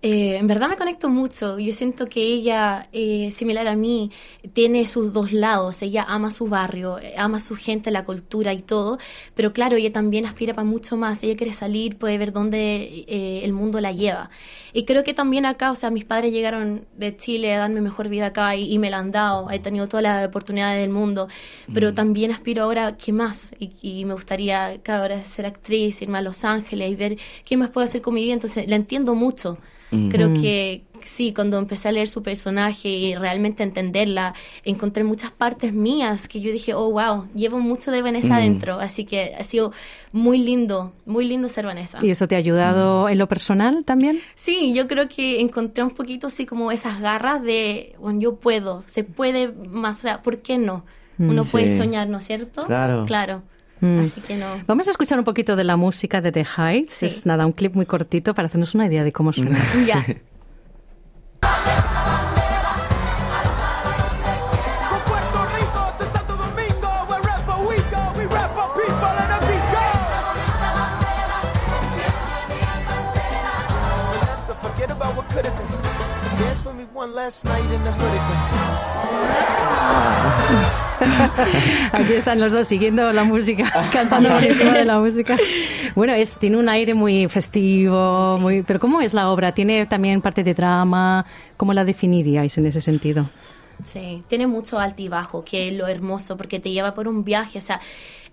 Eh, 0.00 0.36
en 0.36 0.46
verdad 0.46 0.68
me 0.68 0.76
conecto 0.76 1.08
mucho. 1.08 1.58
Yo 1.58 1.72
siento 1.72 2.06
que 2.06 2.22
ella, 2.22 2.88
eh, 2.92 3.30
similar 3.32 3.66
a 3.66 3.74
mí, 3.74 4.12
tiene 4.52 4.84
sus 4.86 5.12
dos 5.12 5.32
lados. 5.32 5.82
Ella 5.82 6.04
ama 6.08 6.30
su 6.30 6.46
barrio, 6.46 6.98
eh, 7.00 7.14
ama 7.16 7.40
su 7.40 7.56
gente, 7.56 7.90
la 7.90 8.04
cultura 8.04 8.52
y 8.52 8.62
todo. 8.62 8.98
Pero 9.34 9.52
claro, 9.52 9.76
ella 9.76 9.92
también 9.92 10.24
aspira 10.24 10.54
para 10.54 10.64
mucho 10.64 10.96
más. 10.96 11.22
Ella 11.24 11.36
quiere 11.36 11.52
salir, 11.52 11.98
puede 11.98 12.16
ver 12.16 12.32
dónde 12.32 13.04
eh, 13.08 13.40
el 13.42 13.52
mundo 13.52 13.80
la 13.80 13.90
lleva. 13.92 14.30
Y 14.72 14.84
creo 14.84 15.02
que 15.02 15.14
también 15.14 15.46
acá, 15.46 15.72
o 15.72 15.74
sea, 15.74 15.90
mis 15.90 16.04
padres 16.04 16.32
llegaron 16.32 16.86
de 16.96 17.16
Chile 17.16 17.54
a 17.54 17.58
darme 17.58 17.80
mejor 17.80 18.08
vida 18.08 18.26
acá 18.26 18.54
y, 18.54 18.72
y 18.72 18.78
me 18.78 18.90
la 18.90 18.98
han 18.98 19.10
dado. 19.10 19.50
He 19.50 19.58
tenido 19.58 19.88
todas 19.88 20.04
las 20.04 20.28
oportunidades 20.28 20.80
del 20.80 20.90
mundo. 20.90 21.26
Pero 21.74 21.92
también 21.92 22.30
aspiro 22.30 22.62
ahora, 22.62 22.96
¿qué 22.96 23.12
más? 23.12 23.52
Y, 23.58 23.72
y 23.82 24.04
me 24.04 24.14
gustaría 24.14 24.80
cada 24.82 25.02
hora 25.04 25.24
ser 25.24 25.46
actriz, 25.46 26.02
irme 26.02 26.18
a 26.18 26.22
Los 26.22 26.44
Ángeles 26.44 26.92
y 26.92 26.94
ver 26.94 27.16
qué 27.44 27.56
más 27.56 27.70
puedo 27.70 27.84
hacer 27.84 28.00
con 28.00 28.14
mi 28.14 28.22
vida. 28.22 28.34
Entonces, 28.34 28.68
la 28.68 28.76
entiendo 28.76 29.14
mucho. 29.16 29.58
Mm. 29.90 30.08
Creo 30.08 30.34
que 30.34 30.82
sí, 31.04 31.32
cuando 31.32 31.56
empecé 31.58 31.88
a 31.88 31.92
leer 31.92 32.08
su 32.08 32.22
personaje 32.22 32.88
y 32.88 33.14
realmente 33.14 33.62
entenderla, 33.62 34.34
encontré 34.64 35.04
muchas 35.04 35.30
partes 35.30 35.72
mías 35.72 36.28
que 36.28 36.40
yo 36.40 36.52
dije, 36.52 36.74
oh, 36.74 36.90
wow, 36.90 37.26
llevo 37.34 37.58
mucho 37.60 37.90
de 37.90 38.02
Vanessa 38.02 38.28
Mm. 38.28 38.32
adentro. 38.32 38.80
Así 38.80 39.04
que 39.06 39.34
ha 39.38 39.42
sido 39.42 39.72
muy 40.12 40.38
lindo, 40.38 40.92
muy 41.06 41.24
lindo 41.24 41.48
ser 41.48 41.64
Vanessa. 41.64 42.00
¿Y 42.02 42.10
eso 42.10 42.28
te 42.28 42.34
ha 42.34 42.38
ayudado 42.38 43.08
en 43.08 43.16
lo 43.16 43.26
personal 43.28 43.84
también? 43.84 44.20
Sí, 44.34 44.72
yo 44.74 44.86
creo 44.86 45.08
que 45.08 45.40
encontré 45.40 45.82
un 45.82 45.90
poquito 45.92 46.26
así 46.26 46.44
como 46.44 46.70
esas 46.72 47.00
garras 47.00 47.42
de, 47.42 47.94
bueno, 47.98 48.20
yo 48.20 48.36
puedo, 48.36 48.82
se 48.86 49.04
puede 49.04 49.48
más, 49.52 50.00
o 50.00 50.02
sea, 50.02 50.22
¿por 50.22 50.38
qué 50.42 50.58
no? 50.58 50.84
Uno 51.20 51.44
puede 51.44 51.76
soñar, 51.76 52.08
¿no 52.08 52.18
es 52.18 52.26
cierto? 52.26 52.64
Claro. 52.66 53.04
Claro. 53.06 53.42
Mm. 53.80 53.98
Así 54.00 54.20
que 54.20 54.36
no. 54.36 54.46
Vamos 54.66 54.88
a 54.88 54.90
escuchar 54.90 55.18
un 55.18 55.24
poquito 55.24 55.56
de 55.56 55.64
la 55.64 55.76
música 55.76 56.20
de 56.20 56.32
The 56.32 56.46
Heights. 56.56 56.92
Sí. 56.92 57.06
Es 57.06 57.26
nada, 57.26 57.46
un 57.46 57.52
clip 57.52 57.74
muy 57.74 57.86
cortito 57.86 58.34
para 58.34 58.46
hacernos 58.46 58.74
una 58.74 58.86
idea 58.86 59.04
de 59.04 59.12
cómo 59.12 59.32
suena. 59.32 59.58
Ya. 59.86 60.04
Me 76.78 76.84
one 76.94 77.12
last 77.12 77.44
night 77.44 77.70
in 77.74 77.82
the 77.82 77.90
hood 77.90 78.14
again. 78.14 78.88
Aquí 81.92 82.12
están 82.12 82.38
los 82.38 82.52
dos 82.52 82.66
siguiendo 82.68 83.12
la 83.12 83.24
música, 83.24 83.72
cantando 83.92 84.28
por 84.30 84.44
encima 84.44 84.72
de 84.72 84.84
la 84.84 84.98
música. 85.04 85.36
Bueno, 85.96 86.12
es, 86.12 86.36
tiene 86.36 86.56
un 86.56 86.68
aire 86.68 86.94
muy 86.94 87.28
festivo, 87.28 88.38
muy, 88.38 88.62
pero 88.62 88.78
¿cómo 88.78 89.00
es 89.00 89.12
la 89.14 89.28
obra? 89.30 89.52
¿Tiene 89.52 89.86
también 89.86 90.20
parte 90.20 90.44
de 90.44 90.54
drama? 90.54 91.26
¿Cómo 91.56 91.72
la 91.72 91.84
definiríais 91.84 92.56
en 92.58 92.66
ese 92.66 92.80
sentido? 92.80 93.28
Sí, 93.84 94.22
tiene 94.28 94.46
mucho 94.46 94.78
alto 94.78 95.02
y 95.02 95.08
bajo, 95.08 95.44
que 95.44 95.68
es 95.68 95.74
lo 95.74 95.86
hermoso, 95.86 96.36
porque 96.36 96.58
te 96.60 96.70
lleva 96.70 96.94
por 96.94 97.06
un 97.08 97.24
viaje, 97.24 97.58
o 97.58 97.62
sea, 97.62 97.80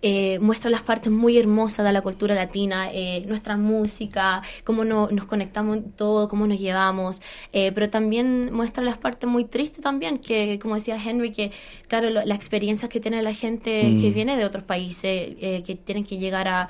eh, 0.02 0.38
muestra 0.40 0.70
las 0.70 0.82
partes 0.82 1.12
muy 1.12 1.38
hermosas 1.38 1.86
de 1.86 1.94
la 1.94 2.02
cultura 2.02 2.36
latina, 2.36 2.90
eh, 2.92 3.24
nuestra 3.28 3.56
música, 3.58 4.42
cómo 4.64 4.84
no- 4.86 5.08
nos 5.10 5.26
conectamos 5.26 5.80
todo, 5.96 6.28
cómo 6.28 6.46
nos 6.48 6.60
llevamos, 6.60 7.22
eh, 7.54 7.72
pero 7.74 7.90
también 7.90 8.54
muestra 8.54 8.84
las 8.84 8.98
partes 8.98 9.30
muy 9.30 9.46
tristes 9.46 9.82
también, 9.82 10.18
que 10.20 10.60
como 10.60 10.76
decía 10.76 10.98
Henry, 11.04 11.32
que 11.32 11.52
claro, 11.88 12.10
lo- 12.10 12.26
la 12.26 12.36
experiencia 12.36 12.90
que 12.90 13.00
tiene 13.00 13.22
la 13.24 13.34
gente 13.34 13.84
Mm. 13.94 14.00
que 14.02 14.12
viene 14.12 14.38
de 14.38 14.46
otros 14.46 14.64
países, 14.64 15.36
eh, 15.40 15.64
que 15.66 15.76
tienen 15.76 16.04
que 16.04 16.18
llegar 16.18 16.48
a... 16.48 16.68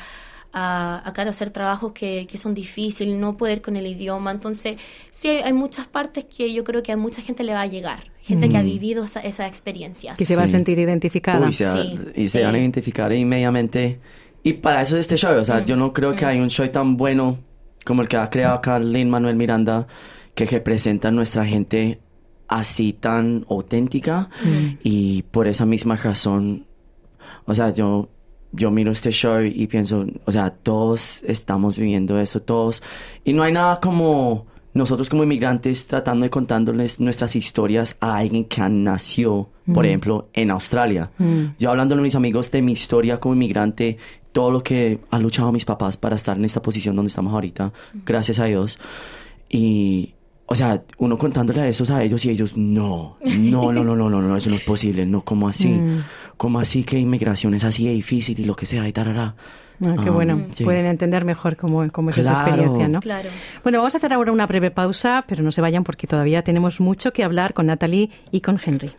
A, 0.58 1.02
a, 1.06 1.12
claro, 1.12 1.32
hacer 1.32 1.50
trabajos 1.50 1.92
que, 1.92 2.28
que 2.32 2.38
son 2.38 2.54
difíciles, 2.54 3.14
no 3.18 3.36
poder 3.36 3.62
con 3.62 3.76
el 3.76 3.86
idioma. 3.88 4.32
Entonces, 4.32 4.78
sí, 5.12 5.28
hay, 5.28 5.40
hay 5.40 5.52
muchas 5.52 5.86
partes 5.86 6.24
que 6.24 6.54
yo 6.54 6.64
creo 6.64 6.82
que 6.82 6.94
a 6.94 6.98
mucha 6.98 7.22
gente 7.22 7.44
le 7.44 7.54
va 7.54 7.60
a 7.62 7.68
llegar. 7.68 8.06
Gente 8.22 8.48
que 8.48 8.56
ha 8.58 8.64
Mm. 8.64 8.66
vivido 8.68 9.04
esa, 9.04 9.20
esa 9.20 9.48
experiencia. 9.48 10.14
Que 10.18 10.26
se 10.26 10.38
va 10.38 10.44
a 10.44 10.48
Sí. 10.48 10.54
sentir 10.54 10.80
identificada. 10.80 11.46
Uy, 11.46 11.54
se 11.54 11.66
va- 11.66 11.74
Sí, 11.82 12.00
y 12.16 12.30
se 12.30 12.40
sí. 12.40 12.44
van 12.46 12.56
a 12.56 12.58
identificar 12.58 13.12
inmediatamente. 13.12 14.00
Y 14.44 14.54
para 14.54 14.82
eso 14.82 14.96
es 14.96 15.02
este 15.02 15.18
show. 15.18 15.38
O 15.38 15.44
sea, 15.44 15.60
Mm, 15.60 15.66
yo 15.66 15.76
no 15.76 15.92
creo 15.92 16.16
que 16.16 16.24
mm. 16.24 16.30
hay 16.30 16.40
un 16.40 16.50
show 16.50 16.66
tan 16.70 16.96
bueno 16.96 17.38
como 17.86 18.02
el 18.02 18.08
que 18.08 18.16
ha 18.16 18.30
creado 18.30 18.56
acá 18.56 18.80
Lin 18.80 19.10
Manuel 19.10 19.36
Miranda 19.36 19.88
que 20.34 20.46
representa 20.46 21.10
a 21.10 21.12
nuestra 21.12 21.44
gente 21.46 22.00
así 22.48 22.94
tan 22.94 23.46
auténtica 23.50 24.30
y 24.84 25.24
por 25.24 25.48
esa 25.48 25.66
misma 25.66 25.96
razón, 25.98 26.66
o 27.46 27.54
sea, 27.54 27.72
yo 27.74 28.08
yo 28.56 28.72
miro 28.72 28.92
este 28.92 29.12
show 29.12 29.42
y 29.44 29.68
pienso, 29.68 30.06
o 30.26 30.32
sea, 30.32 30.50
todos 30.50 31.24
estamos 31.24 31.78
viviendo 31.78 32.20
eso, 32.20 32.42
todos. 32.42 32.82
Y 33.24 33.34
no 33.34 33.44
hay 33.44 33.52
nada 33.52 33.80
como 33.80 34.46
nosotros 34.74 35.10
como 35.10 35.24
inmigrantes 35.24 35.88
tratando 35.88 36.24
de 36.24 36.30
contándoles 36.30 37.00
nuestras 37.00 37.36
historias 37.36 37.96
a 38.02 38.18
alguien 38.18 38.44
que 38.46 38.62
nació, 38.68 39.48
por 39.74 39.84
Mm. 39.84 39.88
ejemplo, 39.88 40.28
en 40.34 40.52
Australia. 40.52 41.12
Mm. 41.18 41.44
Yo 41.58 41.70
hablando 41.70 41.96
con 41.96 42.04
mis 42.04 42.16
amigos 42.16 42.52
de 42.52 42.62
mi 42.62 42.74
historia 42.74 43.18
como 43.20 43.36
inmigrante, 43.36 43.98
todo 44.34 44.52
lo 44.52 44.62
que 44.62 45.00
han 45.12 45.24
luchado 45.24 45.52
mis 45.54 45.64
papás 45.64 45.96
para 45.96 46.18
estar 46.18 46.36
en 46.38 46.44
esta 46.44 46.62
posición 46.62 46.94
donde 46.96 47.08
estamos 47.08 47.32
ahorita, 47.34 47.72
gracias 48.06 48.38
a 48.40 48.46
Dios. 48.46 48.78
Y, 49.50 50.15
o 50.48 50.56
sea, 50.56 50.84
uno 51.00 51.18
contándole 51.18 51.68
eso 51.70 51.92
a 51.94 52.04
ellos 52.04 52.24
y 52.26 52.30
ellos, 52.30 52.56
no, 52.56 53.18
no, 53.24 53.72
no, 53.72 53.84
no, 53.84 53.96
no, 53.96 54.10
no, 54.10 54.22
no, 54.22 54.38
eso 54.38 54.50
no 54.50 54.56
es 54.58 54.62
posible, 54.62 55.06
no, 55.06 55.22
¿cómo 55.22 55.48
así? 55.48 55.70
Mm. 55.70 56.04
¿Cómo 56.38 56.60
así 56.60 56.84
que 56.84 57.00
inmigración 57.00 57.54
es 57.56 57.64
así 57.64 57.86
de 57.88 57.94
difícil 57.94 58.40
y 58.40 58.44
lo 58.46 58.56
que 58.56 58.66
sea 58.66 58.88
y 58.88 58.92
tarará? 58.94 59.36
Ah, 59.86 59.96
qué 60.02 60.10
Ah, 60.10 60.12
bueno, 60.12 60.46
sí. 60.52 60.64
pueden 60.64 60.86
entender 60.86 61.26
mejor 61.26 61.58
cómo, 61.58 61.90
cómo 61.92 62.10
es 62.12 62.18
esa 62.18 62.34
Claro. 62.34 62.46
experiencia, 62.48 62.88
¿no? 62.88 63.00
Claro. 63.02 63.30
Bueno, 63.64 63.80
vamos 63.80 63.94
a 63.94 63.98
hacer 63.98 64.14
ahora 64.14 64.32
una 64.32 64.46
breve 64.48 64.72
pausa, 64.72 65.26
pero 65.28 65.44
no 65.44 65.52
se 65.52 65.62
vayan 65.62 65.84
porque 65.84 66.08
todavía 66.08 66.44
tenemos 66.44 66.80
mucho 66.80 67.12
que 67.12 67.24
hablar 67.24 67.54
con 67.54 67.66
Natalie 67.66 68.10
y 68.32 68.42
con 68.42 68.60
Henry. 68.64 68.92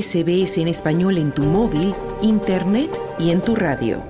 SBS 0.00 0.56
en 0.58 0.68
español 0.68 1.18
en 1.18 1.30
tu 1.32 1.42
móvil, 1.42 1.92
internet 2.22 2.90
y 3.18 3.30
en 3.30 3.40
tu 3.40 3.54
radio. 3.54 4.02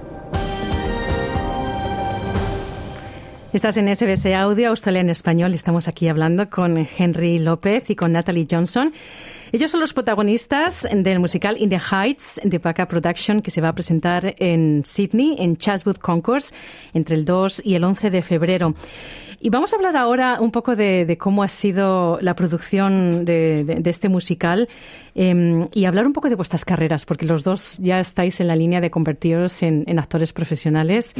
Estás 3.53 3.77
en 3.77 3.93
SBS 3.93 4.27
Audio, 4.35 4.69
Australia 4.69 5.01
en 5.01 5.11
Español. 5.11 5.53
Estamos 5.55 5.89
aquí 5.89 6.07
hablando 6.07 6.49
con 6.49 6.87
Henry 6.97 7.39
López 7.39 7.91
y 7.91 7.97
con 7.97 8.13
Natalie 8.13 8.47
Johnson. 8.49 8.93
Ellos 9.53 9.71
son 9.73 9.81
los 9.81 9.93
protagonistas 9.93 10.87
del 10.93 11.19
musical 11.19 11.57
In 11.61 11.71
the 11.71 11.81
Heights 11.81 12.41
de 12.45 12.61
Paca 12.61 12.87
Production 12.87 13.43
que 13.43 13.51
se 13.51 13.61
va 13.61 13.69
a 13.71 13.75
presentar 13.75 14.37
en 14.39 14.83
Sydney, 14.85 15.35
en 15.41 15.57
Chatswood 15.57 15.97
Concourse, 15.97 16.55
entre 16.95 17.17
el 17.17 17.25
2 17.25 17.63
y 17.65 17.75
el 17.75 17.83
11 17.83 18.11
de 18.11 18.23
febrero. 18.23 18.75
Y 19.43 19.49
vamos 19.49 19.73
a 19.73 19.77
hablar 19.77 19.97
ahora 19.97 20.37
un 20.39 20.51
poco 20.53 20.77
de, 20.77 21.17
cómo 21.19 21.43
ha 21.43 21.49
sido 21.49 22.19
la 22.21 22.35
producción 22.35 23.25
de, 23.25 23.65
de- 23.65 23.77
de 23.77 23.91
este 23.91 24.11
musical 24.11 24.69
eh, 25.23 25.67
y 25.75 25.85
hablar 25.85 26.07
un 26.07 26.13
poco 26.15 26.29
de 26.31 26.35
vuestras 26.37 26.65
carreras, 26.65 27.05
porque 27.05 27.27
los 27.27 27.45
dos 27.45 27.77
ya 27.79 28.01
estáis 28.01 28.41
en 28.41 28.47
la 28.47 28.57
línea 28.57 28.81
de 28.81 28.91
convertiros 28.91 29.63
en, 29.63 29.85
en 29.87 29.99
actores 29.99 30.33
profesionales. 30.33 31.15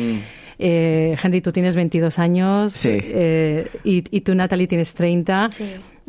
Eh, 0.59 1.17
Henry, 1.23 1.41
tú 1.41 1.53
tienes 1.53 1.75
22 1.77 2.19
años 2.19 2.73
Sí. 2.73 2.91
eh, 2.93 3.69
y, 3.85 4.05
y 4.17 4.21
tú, 4.21 4.35
Natalie, 4.35 4.67
tienes 4.67 4.95
30. 4.95 5.51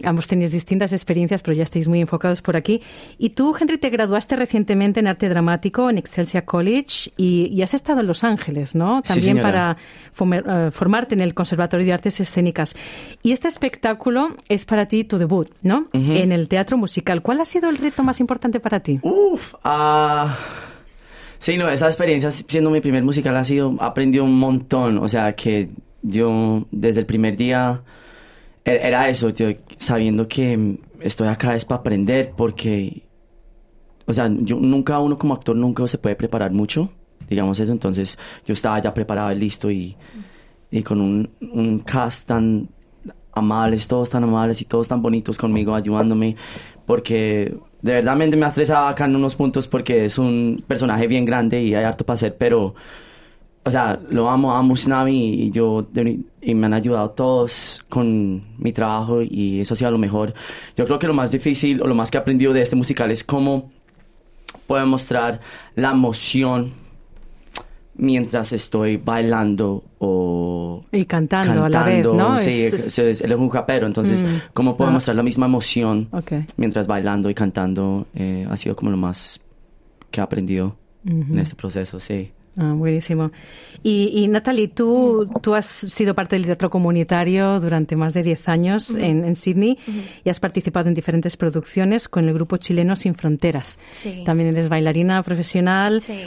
Ambos 0.04 0.28
tenéis 0.28 0.52
distintas 0.52 0.94
experiencias, 0.94 1.44
pero 1.44 1.56
ya 1.56 1.62
estáis 1.64 1.88
muy 1.88 2.02
enfocados 2.02 2.42
por 2.42 2.56
aquí. 2.58 2.82
Y 3.20 3.32
tú, 3.32 3.54
Henry, 3.60 3.78
te 3.78 3.90
graduaste 3.90 4.36
recientemente 4.36 5.00
en 5.00 5.06
arte 5.08 5.30
dramático 5.30 5.90
en 5.92 6.00
Excelsior 6.00 6.44
College 6.44 7.12
y, 7.18 7.48
y 7.54 7.62
has 7.62 7.76
estado 7.76 8.00
en 8.00 8.08
Los 8.08 8.24
Ángeles, 8.24 8.74
¿no? 8.74 9.02
Sí, 9.06 9.10
También 9.14 9.38
señora. 9.38 9.44
para 9.44 9.78
fomer- 10.18 10.68
eh, 10.68 10.72
formarte 10.72 11.14
en 11.14 11.22
el 11.22 11.36
Conservatorio 11.36 11.86
de 11.86 11.94
Artes 11.94 12.20
Escénicas. 12.20 12.76
Y 13.22 13.32
este 13.32 13.48
espectáculo 13.48 14.30
es 14.50 14.66
para 14.66 14.88
ti 14.88 15.04
tu 15.04 15.20
debut, 15.20 15.48
¿no? 15.62 15.86
Ujú. 15.94 16.14
En 16.14 16.32
el 16.32 16.48
teatro 16.48 16.78
musical. 16.78 17.22
¿Cuál 17.22 17.40
ha 17.42 17.46
sido 17.46 17.70
el 17.70 17.78
reto 17.82 18.04
más 18.04 18.20
importante 18.20 18.60
para 18.60 18.80
ti? 18.80 19.00
Uf, 19.04 19.54
ah, 19.64 20.38
sí, 21.40 21.58
no, 21.58 21.70
esa 21.70 21.88
experiencia 21.88 22.32
siendo 22.32 22.70
mi 22.70 22.80
primer 22.82 23.04
musical 23.04 23.36
ha 23.36 23.44
sido, 23.44 23.76
aprendí 23.80 24.20
un 24.20 24.38
montón, 24.40 24.98
o 25.00 25.10
sea, 25.10 25.34
que 25.36 25.70
yo 26.02 26.66
desde 26.72 27.02
el 27.02 27.06
primer 27.06 27.36
día 27.38 27.82
e- 28.66 28.80
era 28.84 29.10
eso, 29.10 29.30
yo 29.30 29.48
sabiendo 29.78 30.28
que 30.28 30.78
estoy 31.02 31.28
acá 31.28 31.56
es 31.56 31.66
para 31.66 31.80
aprender, 31.80 32.32
porque, 32.36 33.04
o 34.06 34.14
sea, 34.14 34.30
yo 34.30 34.58
nunca, 34.58 35.00
uno 35.00 35.18
como 35.18 35.34
actor 35.34 35.56
nunca 35.56 35.88
se 35.88 35.98
puede 35.98 36.16
preparar 36.16 36.52
mucho, 36.52 36.92
digamos 37.30 37.60
eso, 37.60 37.72
entonces 37.72 38.18
yo 38.46 38.54
estaba 38.54 38.80
ya 38.80 38.94
preparado 38.94 39.32
listo 39.32 39.70
y, 39.72 39.96
y 40.70 40.84
con 40.84 41.02
un, 41.02 41.30
un 41.42 41.80
cast 41.80 42.28
tan 42.28 42.70
amables, 43.34 43.88
todos 43.88 44.10
tan 44.10 44.24
amables 44.24 44.60
y 44.62 44.66
todos 44.66 44.88
tan 44.88 45.02
bonitos 45.02 45.38
conmigo, 45.38 45.74
ayudándome, 45.74 46.36
porque 46.86 47.56
de 47.82 47.94
verdad 47.94 48.16
me, 48.16 48.28
me 48.28 48.46
ha 48.46 48.50
estresado 48.50 48.88
acá 48.88 49.06
en 49.06 49.16
unos 49.16 49.36
puntos 49.36 49.68
porque 49.68 50.06
es 50.06 50.18
un 50.18 50.64
personaje 50.68 51.08
bien 51.08 51.26
grande 51.26 51.62
y 51.62 51.74
hay 51.74 51.84
harto 51.84 52.06
para 52.06 52.16
hacer, 52.16 52.36
pero, 52.38 52.76
o 53.64 53.72
sea, 53.72 54.00
lo 54.10 54.30
amo, 54.30 54.54
amo 54.54 54.76
Tsunami 54.76 55.46
y 55.46 55.52
yo, 55.52 55.88
y 56.42 56.56
me 56.56 56.66
han 56.68 56.74
ayudado 56.74 57.12
todos 57.12 57.84
con 57.90 58.44
mi 58.58 58.72
trabajo 58.72 59.22
y 59.22 59.62
eso 59.62 59.74
ha 59.74 59.78
sido 59.78 59.92
lo 59.92 59.98
mejor. 59.98 60.34
Yo 60.76 60.86
creo 60.86 61.00
que 61.00 61.08
lo 61.08 61.14
más 61.14 61.32
difícil 61.32 61.82
o 61.82 61.88
lo 61.88 61.96
más 61.96 62.12
que 62.12 62.18
he 62.18 62.22
aprendido 62.22 62.54
de 62.54 62.62
este 62.62 62.76
musical 62.76 63.12
es 63.12 63.24
cómo 63.24 63.72
puedo 64.68 64.86
mostrar 64.86 65.40
la 65.76 65.92
emoción 65.92 66.74
mientras 67.96 68.54
estoy 68.54 68.98
bailando 68.98 69.84
o 70.00 70.84
Y 70.92 71.06
cantando, 71.06 71.66
a 71.66 71.70
la 71.70 71.84
vez, 71.84 72.06
¿no? 72.06 72.40
Sí, 72.40 72.50
Es- 72.64 72.74
es- 72.74 73.00
es- 73.00 73.22
él 73.22 73.32
es 73.32 73.38
un 73.38 73.52
rapero, 73.52 73.86
entonces, 73.88 74.24
Mm. 74.24 74.28
¿cómo 74.54 74.76
puedo 74.78 74.90
Ah. 74.90 74.94
mostrar 74.94 75.16
la 75.16 75.24
misma 75.24 75.46
emoción 75.46 76.08
Ok. 76.12 76.32
mientras 76.58 76.88
bailando 76.88 77.30
y 77.30 77.34
cantando? 77.34 78.08
Eh, 78.16 78.48
ha 78.50 78.58
sido 78.58 78.76
como 78.76 78.92
lo 78.92 78.98
más 78.98 79.40
que 80.10 80.20
he 80.22 80.24
aprendido 80.24 80.76
Ujú. 81.06 81.34
en 81.34 81.40
este 81.40 81.56
proceso, 81.56 82.00
sí. 82.00 82.32
Ah, 82.58 82.74
buenísimo. 82.74 83.32
Y, 83.82 84.10
y 84.14 84.28
Natalie, 84.28 84.68
tú, 84.68 85.26
tú 85.42 85.56
has 85.56 85.66
sido 85.68 86.14
parte 86.14 86.36
del 86.36 86.46
teatro 86.46 86.70
comunitario 86.70 87.62
durante 87.62 87.96
más 87.96 88.14
de 88.14 88.24
10 88.24 88.50
años 88.50 88.90
Ujú. 88.90 89.00
en, 89.00 89.24
en 89.24 89.36
Sydney 89.38 89.78
y 90.26 90.30
has 90.30 90.42
participado 90.42 90.90
en 90.90 90.94
diferentes 90.94 91.38
producciones 91.38 92.10
con 92.10 92.28
el 92.28 92.34
grupo 92.34 92.58
chileno 92.58 92.98
Sin 92.98 93.16
Fronteras. 93.16 93.80
Sí. 93.94 94.24
También 94.26 94.50
eres 94.50 94.68
bailarina 94.68 95.24
profesional 95.24 96.02
Sí. 96.02 96.24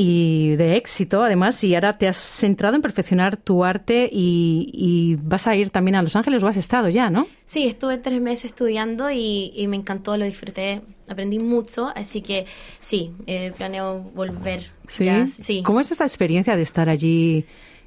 Y 0.00 0.54
de 0.54 0.76
éxito, 0.76 1.24
además, 1.24 1.64
y 1.64 1.74
ahora 1.74 1.98
te 1.98 2.06
has 2.06 2.18
centrado 2.18 2.76
en 2.76 2.82
perfeccionar 2.82 3.36
tu 3.36 3.64
arte 3.64 4.08
y, 4.12 4.70
y 4.72 5.16
vas 5.16 5.48
a 5.48 5.56
ir 5.56 5.70
también 5.70 5.96
a 5.96 6.02
Los 6.02 6.14
Ángeles 6.14 6.40
o 6.44 6.46
has 6.46 6.56
estado 6.56 6.88
ya, 6.88 7.10
¿no? 7.10 7.26
Sí, 7.46 7.64
estuve 7.66 7.98
tres 7.98 8.20
meses 8.20 8.44
estudiando 8.44 9.10
y, 9.10 9.50
y 9.56 9.66
me 9.66 9.74
encantó, 9.74 10.16
lo 10.16 10.24
disfruté, 10.24 10.82
aprendí 11.08 11.40
mucho, 11.40 11.90
así 11.96 12.20
que 12.20 12.46
sí, 12.78 13.10
eh, 13.26 13.52
planeo 13.56 13.98
volver. 14.14 14.70
Sí. 14.86 15.06
ya, 15.06 15.26
sí. 15.26 15.64
¿Cómo 15.64 15.80
es 15.80 15.90
esa 15.90 16.04
experiencia 16.04 16.54
de 16.54 16.62
estar 16.62 16.88
allí 16.88 17.44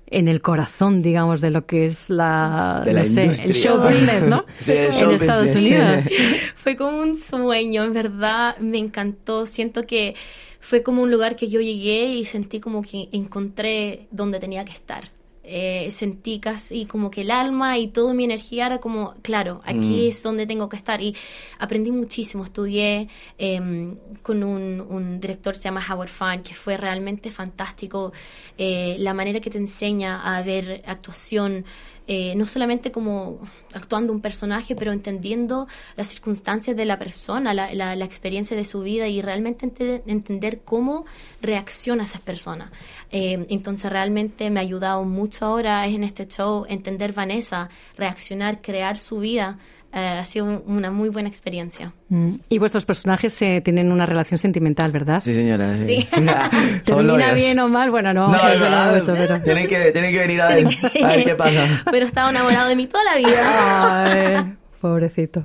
en 0.07 0.27
el 0.27 0.41
corazón, 0.41 1.01
digamos, 1.01 1.39
de 1.39 1.49
lo 1.49 1.65
que 1.65 1.85
es 1.85 2.09
la, 2.09 2.81
De 2.83 2.91
la 2.91 3.01
no 3.01 3.07
sé, 3.07 3.23
el 3.23 3.53
show 3.53 3.79
business, 3.79 4.27
¿no? 4.27 4.43
Show 4.65 5.11
en 5.11 5.15
Estados 5.15 5.53
business. 5.53 6.07
Unidos. 6.07 6.41
fue 6.57 6.75
como 6.75 6.99
un 6.99 7.17
sueño, 7.17 7.85
en 7.85 7.93
verdad 7.93 8.57
me 8.57 8.79
encantó. 8.79 9.45
Siento 9.45 9.87
que 9.87 10.15
fue 10.61 10.83
como 10.83 11.01
un 11.03 11.11
lugar 11.11 11.35
que 11.35 11.49
yo 11.49 11.59
llegué 11.59 12.05
y 12.15 12.23
sentí 12.23 12.61
como 12.61 12.81
que 12.81 13.09
encontré 13.11 14.07
donde 14.11 14.39
tenía 14.39 14.63
que 14.63 14.71
estar. 14.71 15.11
Eh, 15.43 15.89
sentí 15.89 16.39
casi 16.39 16.85
como 16.85 17.09
que 17.09 17.21
el 17.21 17.31
alma 17.31 17.77
y 17.79 17.87
toda 17.87 18.13
mi 18.13 18.23
energía 18.23 18.67
era 18.67 18.77
como, 18.77 19.15
claro, 19.23 19.59
aquí 19.65 20.05
Mm. 20.05 20.09
es 20.09 20.21
donde 20.23 20.45
tengo 20.45 20.69
que 20.69 20.77
estar. 20.77 21.01
Y 21.01 21.15
aprendí 21.57 21.91
muchísimo. 21.91 22.43
Estudié 22.45 23.09
em, 23.39 23.97
con 24.21 24.43
un, 24.43 24.79
un 24.87 25.19
director, 25.19 25.55
se 25.55 25.63
llama 25.63 25.83
Howard 25.89 26.09
Fine, 26.09 26.41
que 26.43 26.53
fue 26.53 26.77
realmente 26.77 27.31
fantástico. 27.31 28.13
Eh, 28.57 28.95
la 28.99 29.13
manera 29.15 29.39
que 29.41 29.49
te 29.49 29.57
enseña 29.57 30.21
a 30.37 30.41
ver 30.43 30.83
actuación, 30.85 31.65
eh, 32.07 32.33
no 32.35 32.45
solamente 32.45 32.91
como 32.91 33.39
actuando 33.73 34.11
un 34.11 34.21
personaje, 34.21 34.75
pero 34.75 34.91
entendiendo 34.91 35.67
las 35.95 36.07
circunstancias 36.07 36.75
de 36.75 36.85
la 36.85 36.97
persona, 36.99 37.53
la, 37.53 37.73
la- 37.73 37.95
experiencia 38.05 38.57
de 38.57 38.65
su 38.65 38.81
vida 38.81 39.07
y 39.07 39.21
realmente 39.21 39.65
ente- 39.65 40.01
entender 40.07 40.61
cómo 40.65 41.05
reacciona 41.41 42.03
esa 42.03 42.19
persona. 42.19 42.71
Eh, 43.11 43.45
entonces 43.49 43.89
realmente 43.91 44.49
me 44.49 44.59
ha 44.59 44.63
ayudado 44.63 45.03
mucho 45.05 45.45
ahora 45.45 45.85
en 45.87 46.03
este 46.03 46.27
show 46.27 46.65
entender 46.67 47.13
Vanessa, 47.13 47.69
reaccionar, 47.97 48.61
crear 48.61 48.97
su 48.97 49.19
vida. 49.19 49.57
Eh, 49.93 50.17
ha 50.19 50.23
sido 50.23 50.45
un- 50.45 50.63
una 50.67 50.89
muy 50.89 51.09
buena 51.09 51.27
experiencia. 51.27 51.91
Mm. 52.07 52.35
Y 52.47 52.57
vuestros 52.59 52.85
personajes 52.85 53.41
eh, 53.41 53.59
tienen 53.63 53.91
una 53.91 54.05
relación 54.05 54.37
sentimental, 54.37 54.91
¿verdad? 54.91 55.21
Sí, 55.21 55.33
señora. 55.33 55.75
Sí. 55.75 56.07
¿Termina 56.85 57.33
bien 57.33 57.59
o 57.59 57.67
mal? 57.67 57.91
Bueno, 57.91 58.13
no, 58.13 58.27
No, 58.27 58.37
vamos 58.37 58.43
a 58.43 58.69
no, 58.69 58.85
no, 58.93 58.97
mucho, 58.99 59.13
pero... 59.13 59.41
Tienen 59.41 59.67
que, 59.67 59.91
tienen 59.91 60.11
que 60.11 60.19
venir 60.19 60.41
a 60.41 60.47
ver, 60.47 60.67
a 61.03 61.07
ver 61.07 61.23
qué 61.25 61.35
pasa. 61.35 61.83
Pero 61.91 62.05
estaba 62.05 62.29
enamorado 62.29 62.69
de 62.69 62.75
mí 62.77 62.87
toda 62.87 63.03
la 63.03 63.17
vida. 63.17 64.03
Ay, 64.05 64.53
pobrecito. 64.79 65.43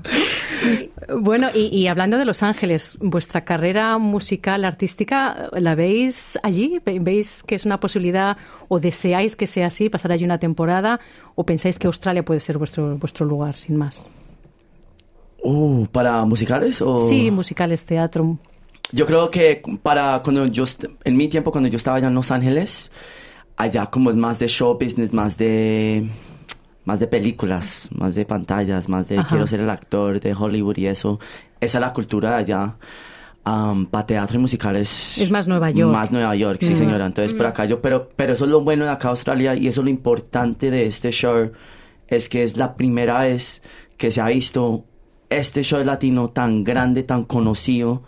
Bueno, 1.18 1.48
y, 1.54 1.66
y 1.76 1.88
hablando 1.88 2.16
de 2.18 2.24
Los 2.24 2.42
Ángeles, 2.42 2.96
¿vuestra 3.00 3.44
carrera 3.44 3.98
musical, 3.98 4.64
artística, 4.64 5.50
la 5.52 5.74
veis 5.74 6.38
allí? 6.42 6.80
Ve- 6.84 6.98
¿Veis 7.00 7.42
que 7.42 7.54
es 7.54 7.64
una 7.66 7.78
posibilidad 7.80 8.36
o 8.68 8.80
deseáis 8.80 9.36
que 9.36 9.46
sea 9.46 9.66
así, 9.66 9.88
pasar 9.90 10.12
allí 10.12 10.24
una 10.24 10.38
temporada? 10.38 11.00
¿O 11.34 11.44
pensáis 11.44 11.78
que 11.78 11.86
Australia 11.86 12.24
puede 12.24 12.40
ser 12.40 12.58
vuestro, 12.58 12.96
vuestro 12.96 13.26
lugar, 13.26 13.56
sin 13.56 13.76
más? 13.76 14.08
Uh, 15.48 15.86
¿Para 15.86 16.24
musicales 16.24 16.80
o...? 16.82 16.96
Sí, 16.96 17.30
musicales, 17.30 17.84
teatro. 17.84 18.38
Yo 18.92 19.06
creo 19.06 19.30
que 19.30 19.62
para 19.82 20.20
cuando 20.22 20.46
yo, 20.46 20.64
en 21.04 21.16
mi 21.16 21.28
tiempo, 21.28 21.50
cuando 21.52 21.68
yo 21.68 21.76
estaba 21.76 21.96
allá 21.98 22.08
en 22.08 22.14
Los 22.14 22.30
Ángeles, 22.30 22.90
allá 23.56 23.86
como 23.86 24.10
es 24.10 24.16
más 24.16 24.38
de 24.38 24.48
show 24.48 24.74
business, 24.78 25.12
más 25.12 25.36
de, 25.36 26.08
más 26.84 26.98
de 27.00 27.06
películas, 27.06 27.88
más 27.92 28.14
de 28.14 28.24
pantallas, 28.24 28.88
más 28.88 29.08
de 29.08 29.18
Ajá. 29.18 29.28
quiero 29.28 29.46
ser 29.46 29.60
el 29.60 29.70
actor 29.70 30.20
de 30.20 30.34
Hollywood 30.34 30.76
y 30.78 30.86
eso. 30.86 31.18
Esa 31.60 31.78
es 31.78 31.80
la 31.82 31.92
cultura 31.92 32.30
de 32.30 32.36
allá. 32.36 32.76
Um, 33.44 33.86
para 33.86 34.04
teatro 34.06 34.38
y 34.38 34.40
musicales. 34.40 35.18
Es 35.18 35.30
más 35.30 35.46
Nueva 35.46 35.70
York. 35.70 35.92
Más 35.92 36.10
Nueva 36.10 36.34
York, 36.34 36.58
sí, 36.60 36.72
Mm. 36.72 36.76
señora. 36.76 37.06
Entonces, 37.06 37.32
por 37.32 37.46
Mm. 37.46 37.50
acá 37.50 37.64
yo, 37.64 37.80
pero, 37.80 38.08
pero 38.16 38.32
eso 38.32 38.44
es 38.44 38.50
lo 38.50 38.60
bueno 38.62 38.84
de 38.84 38.90
acá 38.90 39.10
Australia 39.10 39.54
y 39.54 39.68
eso 39.68 39.82
es 39.82 39.84
lo 39.84 39.90
importante 39.90 40.68
de 40.72 40.86
este 40.86 41.12
show, 41.12 41.52
es 42.08 42.28
que 42.28 42.42
es 42.42 42.56
la 42.56 42.74
primera 42.74 43.20
vez 43.20 43.62
que 43.96 44.10
se 44.10 44.20
ha 44.20 44.26
visto 44.26 44.84
este 45.30 45.62
show 45.62 45.82
latino 45.84 46.30
tan 46.30 46.64
grande, 46.64 47.02
tan 47.02 47.24
conocido 47.24 48.02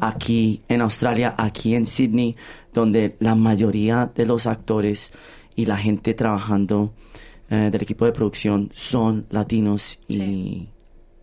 aquí 0.00 0.62
en 0.68 0.80
Australia, 0.80 1.34
aquí 1.36 1.74
en 1.74 1.86
Sydney, 1.86 2.36
donde 2.72 3.16
la 3.20 3.34
mayoría 3.34 4.10
de 4.12 4.26
los 4.26 4.46
actores 4.46 5.12
y 5.54 5.66
la 5.66 5.76
gente 5.76 6.14
trabajando 6.14 6.92
eh, 7.50 7.68
del 7.70 7.82
equipo 7.82 8.04
de 8.04 8.12
producción 8.12 8.70
son 8.74 9.26
latinos 9.30 9.98
y 10.08 10.68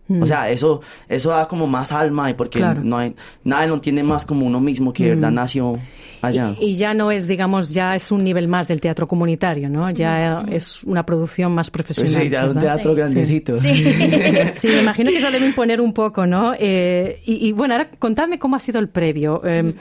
Mm. 0.08 0.22
o 0.22 0.26
sea 0.26 0.48
eso 0.50 0.80
eso 1.08 1.30
da 1.30 1.48
como 1.48 1.66
más 1.66 1.90
alma 1.90 2.30
y 2.30 2.34
porque 2.34 2.60
Claro. 2.60 2.80
no 2.84 2.98
hay 2.98 3.14
nadie 3.44 3.66
lo 3.68 3.74
entiende 3.74 4.02
más 4.04 4.24
como 4.24 4.46
uno 4.46 4.60
mismo 4.60 4.92
que 4.92 5.02
de 5.04 5.10
verdad 5.16 5.30
Mm. 5.32 5.34
nació 5.34 5.78
allá 6.22 6.54
Y 6.60 6.74
ya 6.74 6.94
no 6.94 7.10
es, 7.10 7.26
digamos, 7.28 7.74
ya 7.74 7.94
es 7.94 8.10
un 8.10 8.24
nivel 8.24 8.48
más 8.48 8.66
del 8.68 8.80
teatro 8.80 9.06
comunitario, 9.06 9.68
¿no? 9.68 9.90
Ya 9.90 10.44
es 10.50 10.82
una 10.84 11.04
producción 11.04 11.54
más 11.54 11.70
profesional. 11.70 12.10
Sí, 12.22 12.28
ya 12.30 12.42
un 12.46 12.54
¿verdad? 12.54 12.74
teatro 12.74 12.94
grandecito. 12.94 13.60
Sí. 13.60 13.68
Sí, 14.54 14.68
me 14.68 14.80
imagino 14.80 15.10
que 15.10 15.18
eso 15.18 15.30
debe 15.30 15.46
imponer 15.46 15.80
un 15.80 15.92
poco, 15.92 16.24
¿no? 16.26 16.54
Eh, 16.58 17.20
y, 17.26 17.48
y, 17.48 17.52
bueno, 17.52 17.74
ahora 17.74 17.90
contadme 17.98 18.38
cómo 18.38 18.56
ha 18.56 18.60
sido 18.60 18.78
el 18.80 18.88
previo. 18.88 19.42
Eh, 19.44 19.74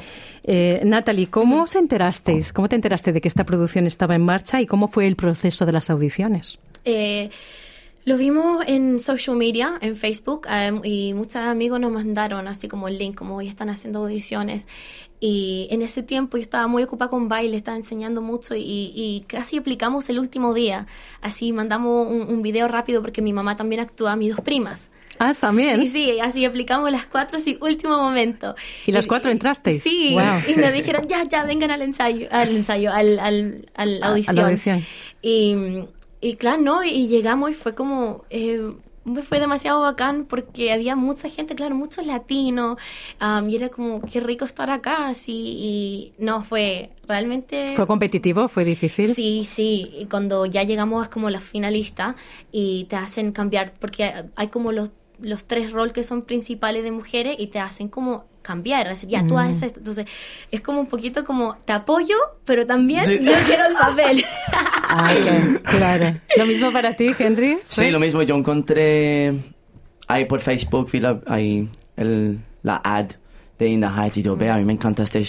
eh, 0.43 0.81
Natalie, 0.83 1.27
¿cómo 1.27 1.63
os 1.63 1.75
enterasteis? 1.75 2.51
¿Cómo 2.51 2.67
te 2.67 2.75
enteraste 2.75 3.11
de 3.13 3.21
que 3.21 3.27
esta 3.29 3.43
producción 3.45 3.87
estaba 3.87 4.13
en 4.15 4.23
marcha 4.23 4.61
y 4.61 4.67
cómo 4.67 4.87
fue 4.87 5.07
el 5.07 5.15
proceso 5.15 5.65
de 5.65 5.71
las 5.71 5.89
audiciones? 5.89 6.59
Eh, 6.83 7.29
lo 8.05 8.17
vimos 8.17 8.63
en 8.67 8.99
social 8.99 9.35
media, 9.35 9.77
en 9.81 9.95
Facebook, 9.95 10.45
em, 10.49 10.79
y 10.83 11.13
muchos 11.13 11.37
amigos 11.37 11.79
nos 11.79 11.91
mandaron 11.91 12.47
así 12.47 12.67
como 12.67 12.87
el 12.87 12.97
link, 12.99 13.15
como 13.15 13.35
hoy 13.37 13.47
están 13.47 13.69
haciendo 13.69 13.99
audiciones. 13.99 14.67
Y 15.19 15.67
en 15.71 15.81
ese 15.81 16.03
tiempo 16.03 16.37
yo 16.37 16.41
estaba 16.43 16.67
muy 16.67 16.83
ocupada 16.83 17.09
con 17.09 17.27
baile, 17.29 17.57
estaba 17.57 17.77
enseñando 17.77 18.21
mucho 18.21 18.53
y, 18.55 18.91
y 18.93 19.23
casi 19.27 19.57
aplicamos 19.57 20.07
el 20.09 20.19
último 20.19 20.53
día. 20.53 20.85
Así 21.21 21.51
mandamos 21.51 22.07
un, 22.11 22.21
un 22.23 22.41
video 22.43 22.67
rápido 22.67 23.01
porque 23.01 23.21
mi 23.23 23.33
mamá 23.33 23.55
también 23.57 23.81
actúa, 23.81 24.15
mis 24.15 24.35
dos 24.35 24.41
primas. 24.45 24.91
Ah, 25.17 25.31
también. 25.39 25.81
Sí, 25.83 25.87
sí, 25.87 26.19
así 26.19 26.43
aplicamos 26.43 26.91
las 26.91 27.05
cuatro, 27.07 27.37
así, 27.37 27.57
último 27.61 27.97
momento. 27.97 28.53
¿Y 28.85 28.91
las 28.91 29.07
cuatro 29.07 29.31
entrasteis? 29.31 29.81
Sí, 29.81 30.11
Wow. 30.13 30.23
y 30.53 30.59
nos 30.59 30.73
dijeron, 30.73 31.07
ya, 31.07 31.23
ya, 31.23 31.43
vengan 31.45 31.71
al 31.71 31.81
ensayo, 31.81 32.27
al 32.31 32.49
ensayo, 32.53 32.91
al, 32.91 33.17
al, 33.19 33.65
al 33.73 33.93
A- 33.93 33.95
a 33.95 33.99
la 34.01 34.07
audición. 34.09 34.39
audición. 34.45 34.85
Y, 35.21 35.55
y 36.21 36.35
claro, 36.35 36.61
¿no? 36.61 36.83
Y 36.83 37.07
llegamos 37.07 37.51
y 37.51 37.53
fue 37.53 37.75
como... 37.75 38.23
eh, 38.29 38.71
fue 39.29 39.39
demasiado 39.39 39.81
bacán 39.81 40.25
porque 40.25 40.73
había 40.73 40.95
mucha 40.95 41.29
gente, 41.29 41.53
claro, 41.53 41.75
muchos 41.75 42.07
latinos, 42.07 42.77
am, 43.19 43.47
y 43.47 43.55
era 43.55 43.69
como, 43.69 44.01
qué 44.01 44.19
rico 44.19 44.45
estar 44.45 44.71
acá, 44.71 45.09
así, 45.09 45.31
y 45.35 46.13
no, 46.17 46.43
fue 46.43 46.89
realmente... 47.07 47.73
¿Fue 47.75 47.85
competitivo? 47.85 48.47
¿Fue 48.47 48.65
difícil? 48.65 49.13
Sí, 49.13 49.45
sí, 49.45 49.91
y 49.95 50.05
cuando 50.07 50.47
ya 50.47 50.63
llegamos 50.63 51.05
a 51.05 51.09
como 51.11 51.29
la 51.29 51.39
finalista 51.39 52.15
y 52.51 52.85
te 52.85 52.95
hacen 52.95 53.31
cambiar, 53.31 53.73
porque 53.79 54.11
hay 54.35 54.47
como 54.47 54.71
los, 54.71 54.89
los 55.19 55.45
tres 55.45 55.71
roles 55.71 55.93
que 55.93 56.03
son 56.03 56.23
principales 56.23 56.83
de 56.83 56.89
mujeres 56.89 57.35
y 57.37 57.45
te 57.45 57.59
hacen 57.59 57.89
como 57.89 58.25
cambiar, 58.41 58.87
decir, 58.87 59.09
ya 59.09 59.21
tú 59.27 59.35
Mm. 59.35 59.37
haces 59.37 59.63
esto. 59.63 59.79
Entonces, 59.81 60.05
es 60.51 60.61
como 60.61 60.79
un 60.79 60.85
poquito 60.87 61.25
como, 61.25 61.57
te 61.65 61.73
apoyo, 61.73 62.15
pero 62.43 62.65
también 62.65 63.23
yo 63.23 63.33
quiero 63.45 63.65
el 63.67 63.73
papel. 63.73 64.23
Ah, 64.97 65.13
claro. 65.63 66.17
¿Lo 66.37 66.45
mismo 66.45 66.71
para 66.71 66.93
ti, 66.95 67.11
Henry? 67.17 67.59
Sí, 67.67 67.91
lo 67.91 67.99
mismo. 67.99 68.21
Yo 68.23 68.35
encontré 68.35 69.33
ahí 70.07 70.25
por 70.25 70.39
Facebook, 70.39 70.89
vi 70.91 70.99
la, 70.99 71.19
ahí 71.27 71.67
el, 71.97 72.39
la 72.61 72.81
ad 72.83 73.07
de 73.59 73.67
In 73.67 73.81
the 73.81 73.87
Heights 73.87 74.17
y 74.17 74.23
yo, 74.23 74.35
ve, 74.35 74.49
a 74.49 74.57
mí 74.57 74.65
me 74.65 74.73
encanta 74.73 75.03
este, 75.03 75.25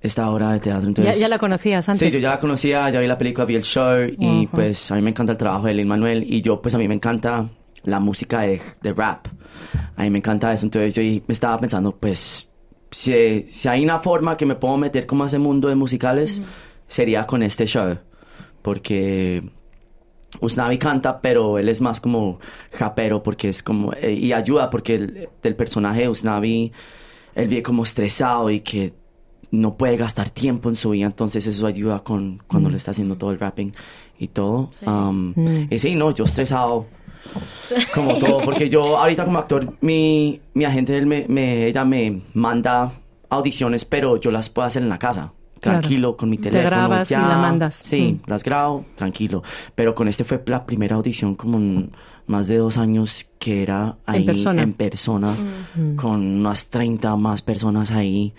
esta 0.00 0.30
obra 0.30 0.52
de 0.52 0.60
teatro. 0.60 0.82
¿Ya, 0.82 0.88
Entonces, 0.88 1.18
ya 1.20 1.28
la 1.28 1.38
conocías 1.38 1.88
antes? 1.88 2.08
Sí, 2.08 2.18
yo 2.20 2.22
ya 2.22 2.30
la 2.30 2.38
conocía, 2.38 2.90
ya 2.90 3.00
vi 3.00 3.06
la 3.06 3.18
película, 3.18 3.44
vi 3.44 3.54
el 3.56 3.62
show 3.62 3.98
y 4.18 4.44
Ujú. 4.44 4.48
pues 4.56 4.90
a 4.90 4.96
mí 4.96 5.02
me 5.02 5.10
encanta 5.10 5.32
el 5.32 5.38
trabajo 5.38 5.66
de 5.66 5.74
Lin 5.74 5.88
Manuel 5.88 6.24
y 6.26 6.40
yo 6.42 6.60
pues 6.60 6.74
a 6.74 6.78
mí 6.78 6.86
me 6.88 6.94
encanta 6.94 7.48
la 7.84 8.00
música 8.00 8.42
de, 8.42 8.60
de 8.82 8.92
rap. 8.92 9.26
A 9.96 10.02
mí 10.02 10.10
me 10.10 10.18
encanta 10.18 10.52
eso. 10.52 10.66
Entonces 10.66 10.94
yo 10.94 11.02
y- 11.02 11.22
me 11.26 11.32
estaba 11.32 11.58
pensando, 11.58 11.96
pues 11.96 12.48
si, 12.90 13.44
si 13.48 13.68
hay 13.68 13.84
una 13.84 13.98
forma 14.00 14.36
que 14.36 14.46
me 14.46 14.54
puedo 14.56 14.76
meter 14.76 15.06
como 15.06 15.24
a 15.24 15.26
ese 15.28 15.38
mundo 15.38 15.68
de 15.68 15.74
musicales, 15.76 16.42
sería 16.88 17.26
con 17.26 17.42
este 17.42 17.66
show. 17.66 17.96
Porque 18.62 19.42
Usnavi 20.40 20.78
canta, 20.78 21.20
pero 21.20 21.58
él 21.58 21.68
es 21.68 21.80
más 21.80 22.00
como 22.00 22.38
japero 22.72 23.22
porque 23.22 23.48
es 23.48 23.62
como... 23.62 23.92
eh, 23.94 24.12
y 24.12 24.32
ayuda 24.32 24.70
porque 24.70 24.94
el, 24.94 25.28
del 25.42 25.56
personaje 25.56 26.02
de 26.02 26.08
Usnavi, 26.08 26.72
él 27.34 27.48
vive 27.48 27.62
como 27.62 27.82
estresado 27.82 28.50
y 28.50 28.60
que 28.60 28.92
no 29.50 29.76
puede 29.76 29.96
gastar 29.96 30.30
tiempo 30.30 30.68
en 30.68 30.76
su 30.76 30.90
vida, 30.90 31.06
entonces 31.06 31.44
eso 31.46 31.66
ayuda 31.66 32.04
con 32.04 32.40
cuando 32.46 32.68
Mm. 32.68 32.72
le 32.72 32.78
está 32.78 32.92
haciendo 32.92 33.16
todo 33.16 33.32
el 33.32 33.38
rapping 33.40 33.72
y 34.18 34.28
todo. 34.28 34.70
Um, 34.86 35.32
Mm. 35.34 35.66
Y 35.70 35.78
sí, 35.78 35.94
no, 35.96 36.12
yo 36.12 36.24
estresado 36.24 36.86
como 37.94 38.14
todo, 38.14 38.38
porque 38.38 38.68
yo 38.68 38.96
ahorita 38.96 39.24
como 39.24 39.38
actor, 39.38 39.74
mi, 39.80 40.40
mi 40.54 40.64
agente, 40.64 40.96
él 40.96 41.06
me, 41.06 41.26
me- 41.28 41.66
ella 41.66 41.84
me 41.84 42.22
manda 42.34 42.92
audiciones, 43.28 43.84
pero 43.84 44.16
yo 44.18 44.30
las 44.30 44.48
puedo 44.50 44.66
hacer 44.68 44.82
en 44.82 44.88
la 44.88 44.98
casa. 44.98 45.32
Claro. 45.60 45.80
Tranquilo, 45.80 46.16
con 46.16 46.30
mi 46.30 46.38
Te 46.38 46.44
teléfono. 46.50 46.70
grabas 46.70 47.10
y 47.10 47.14
ya. 47.14 47.20
la 47.28 47.36
mandas. 47.38 47.82
Sí, 47.84 48.18
Mm. 48.24 48.30
las 48.30 48.42
grabo, 48.42 48.84
tranquilo. 48.96 49.42
Pero 49.74 49.94
con 49.94 50.08
este 50.08 50.24
fue 50.24 50.42
la 50.46 50.64
primera 50.64 50.96
audición 50.96 51.34
como 51.34 51.88
más 52.26 52.46
de 52.46 52.56
dos 52.56 52.78
años 52.78 53.26
que 53.38 53.62
era 53.62 53.96
ahí 54.06 54.24
persona. 54.24 54.62
en 54.62 54.72
persona, 54.72 55.32
Mm. 55.74 55.96
con 55.96 56.20
unas 56.40 56.68
30 56.68 57.14
más 57.16 57.42
personas 57.42 57.90
ahí. 57.90 58.32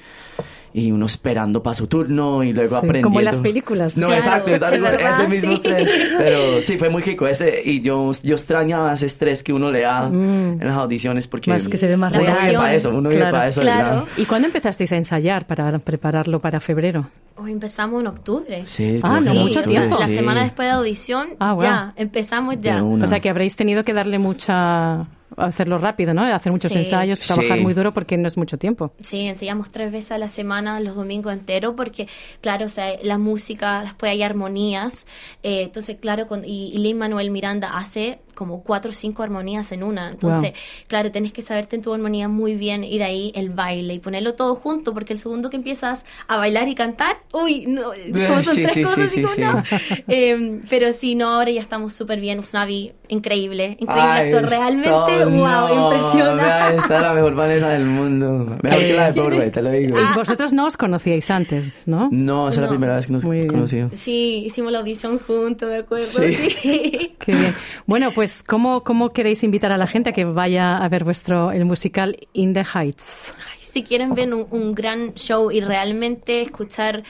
Y 0.73 0.91
uno 0.91 1.05
esperando 1.05 1.61
para 1.63 1.73
su 1.73 1.87
turno 1.87 2.43
y 2.43 2.53
luego 2.53 2.69
Sí, 2.71 2.75
aprendiendo. 2.75 3.07
como 3.09 3.19
en 3.19 3.25
las 3.25 3.41
películas. 3.41 3.97
No, 3.97 4.07
Claro, 4.07 4.21
exacto, 4.21 4.51
verdad, 4.51 4.73
ese 4.73 5.27
mismo 5.27 5.51
sí. 5.51 5.55
estrés. 5.55 5.89
Pero 6.17 6.61
sí, 6.61 6.77
fue 6.77 6.89
muy 6.89 7.01
rico 7.01 7.27
ese 7.27 7.61
y 7.63 7.81
yo, 7.81 8.11
yo 8.23 8.35
extrañaba 8.35 8.93
ese 8.93 9.05
estrés 9.05 9.43
que 9.43 9.53
uno 9.53 9.71
le 9.71 9.81
da 9.81 10.09
Mm. 10.09 10.61
en 10.61 10.67
las 10.67 10.75
audiciones 10.77 11.27
porque 11.27 11.49
Más 11.51 11.67
que 11.67 11.77
se 11.77 11.87
ve 11.87 11.97
más 11.97 12.11
uno 12.13 12.21
vive 12.21 12.53
para 12.55 12.73
eso, 12.73 12.89
uno 12.89 13.09
vive 13.09 13.21
para 13.31 13.47
eso. 13.47 13.59
¿verdad? 13.61 14.05
¿Y 14.17 14.25
cuándo 14.25 14.47
empezasteis 14.47 14.91
a 14.91 14.97
ensayar 14.97 15.45
para 15.47 15.77
prepararlo 15.79 16.39
para 16.39 16.59
febrero? 16.59 17.09
Hoy 17.37 17.51
empezamos 17.53 18.01
en 18.01 18.07
octubre. 18.07 18.63
Sí, 18.67 18.99
Ah, 19.01 19.19
no, 19.19 19.33
mucho 19.33 19.61
o 19.61 19.63
sea, 19.63 19.71
tiempo. 19.71 19.97
La 19.99 20.07
Sí. 20.07 20.13
semana 20.15 20.43
después 20.43 20.67
de 20.67 20.73
audición, 20.73 21.27
Ah, 21.39 21.53
wow. 21.53 21.63
ya, 21.63 21.93
empezamos 21.95 22.55
ya. 22.59 22.83
O 22.83 23.07
sea 23.07 23.19
que 23.19 23.29
habréis 23.29 23.55
tenido 23.55 23.83
que 23.83 23.93
darle 23.93 24.19
mucha... 24.19 25.07
hacerlo 25.37 25.77
rápido, 25.77 26.13
¿no? 26.13 26.23
Hacer 26.23 26.51
muchos 26.51 26.71
Sí. 26.71 26.79
ensayos, 26.79 27.19
trabajar 27.19 27.57
Sí. 27.57 27.63
muy 27.63 27.73
duro 27.73 27.93
porque 27.93 28.17
no 28.17 28.27
es 28.27 28.37
mucho 28.37 28.57
tiempo. 28.57 28.91
Sí, 29.01 29.21
ensayamos 29.21 29.71
tres 29.71 29.91
veces 29.91 30.11
a 30.11 30.17
la 30.17 30.29
semana, 30.29 30.79
los 30.79 30.95
domingos 30.95 31.33
enteros, 31.33 31.73
porque, 31.77 32.07
claro, 32.41 32.65
o 32.65 32.69
sea, 32.69 32.93
la 33.03 33.17
música, 33.17 33.81
después 33.83 34.11
hay 34.11 34.23
armonías. 34.23 35.07
eh, 35.43 35.61
entonces, 35.63 35.97
claro, 35.99 36.27
con, 36.27 36.43
y, 36.45 36.71
y 36.73 36.77
Lin 36.79 36.97
Manuel 36.97 37.31
Miranda 37.31 37.69
hace 37.77 38.19
como 38.41 38.63
cuatro 38.63 38.89
o 38.89 38.93
cinco 38.95 39.21
armonías 39.21 39.71
en 39.71 39.83
una. 39.83 40.09
Entonces, 40.09 40.51
Wow. 40.53 40.59
claro, 40.87 41.11
tenés 41.11 41.31
que 41.31 41.43
saberte 41.43 41.75
en 41.75 41.83
tu 41.83 41.93
armonía 41.93 42.27
muy 42.27 42.55
bien 42.55 42.83
y 42.83 42.97
de 42.97 43.03
ahí 43.03 43.31
el 43.35 43.51
baile 43.51 43.93
y 43.93 43.99
ponerlo 43.99 44.33
todo 44.33 44.55
junto, 44.55 44.95
porque 44.95 45.13
el 45.13 45.19
segundo 45.19 45.51
que 45.51 45.57
empiezas 45.57 46.05
a 46.27 46.37
bailar 46.37 46.67
y 46.67 46.73
cantar, 46.73 47.17
uy, 47.33 47.65
no, 47.67 47.91
como 48.27 48.41
son 48.41 48.55
Sí, 48.55 48.63
tres 48.63 48.73
sí, 48.73 48.83
cosas 48.83 49.11
sí, 49.11 49.21
y 49.21 49.27
sí, 49.27 49.35
como, 49.35 49.35
sí. 49.35 49.41
no. 49.41 49.63
Eh, 50.07 50.61
pero 50.67 50.91
sí, 50.91 51.13
no, 51.13 51.29
ahora 51.29 51.51
ya 51.51 51.61
estamos 51.61 51.93
súper 51.93 52.19
bien. 52.19 52.39
Usnavi, 52.39 52.93
increíble, 53.09 53.77
increíble 53.79 54.09
Ay, 54.11 54.31
actor, 54.33 54.49
realmente, 54.49 54.89
wow, 55.25 55.29
no, 55.29 55.93
impresiona. 55.93 56.33
vea, 56.33 56.69
Esta 56.75 56.95
es 56.95 57.01
la 57.03 57.13
mejor 57.13 57.35
Vanessa 57.35 57.69
del 57.69 57.85
mundo. 57.85 58.57
Mejor 58.63 58.79
que 58.79 58.93
la 58.93 59.11
de 59.11 59.21
Broadway, 59.21 59.51
te 59.51 59.61
lo 59.61 59.69
digo. 59.71 59.97
Y 59.99 60.17
vosotros 60.17 60.53
no 60.53 60.65
os 60.65 60.77
conocíais 60.77 61.29
antes, 61.29 61.83
¿no? 61.85 62.09
No, 62.11 62.49
esa 62.49 62.55
es 62.55 62.61
la 62.61 62.63
No. 62.63 62.69
primera 62.69 62.95
vez 62.95 63.05
que 63.05 63.13
nos 63.13 63.23
conocimos. 63.23 63.91
Sí, 63.93 64.43
hicimos 64.45 64.71
la 64.71 64.79
audición 64.79 65.19
juntos, 65.19 65.69
me 65.69 65.77
acuerdo. 65.77 66.05
Sí. 66.05 66.33
sí. 66.33 67.15
Qué 67.19 67.35
bien. 67.35 67.53
Bueno, 67.85 68.11
pues 68.15 68.30
¿cómo, 68.45 68.83
¿cómo 68.83 69.11
queréis 69.11 69.43
invitar 69.43 69.71
a 69.71 69.77
la 69.77 69.87
gente 69.87 70.09
a 70.09 70.13
que 70.13 70.25
vaya 70.25 70.77
a 70.77 70.89
ver 70.89 71.03
vuestro 71.03 71.51
el 71.51 71.65
musical 71.65 72.17
In 72.33 72.53
the 72.53 72.63
Heights? 72.63 73.35
si 73.57 73.83
quieren 73.83 74.13
ver 74.15 74.33
un, 74.33 74.47
un 74.51 74.75
gran 74.75 75.13
show 75.13 75.49
y 75.49 75.61
realmente 75.61 76.41
escuchar 76.41 77.03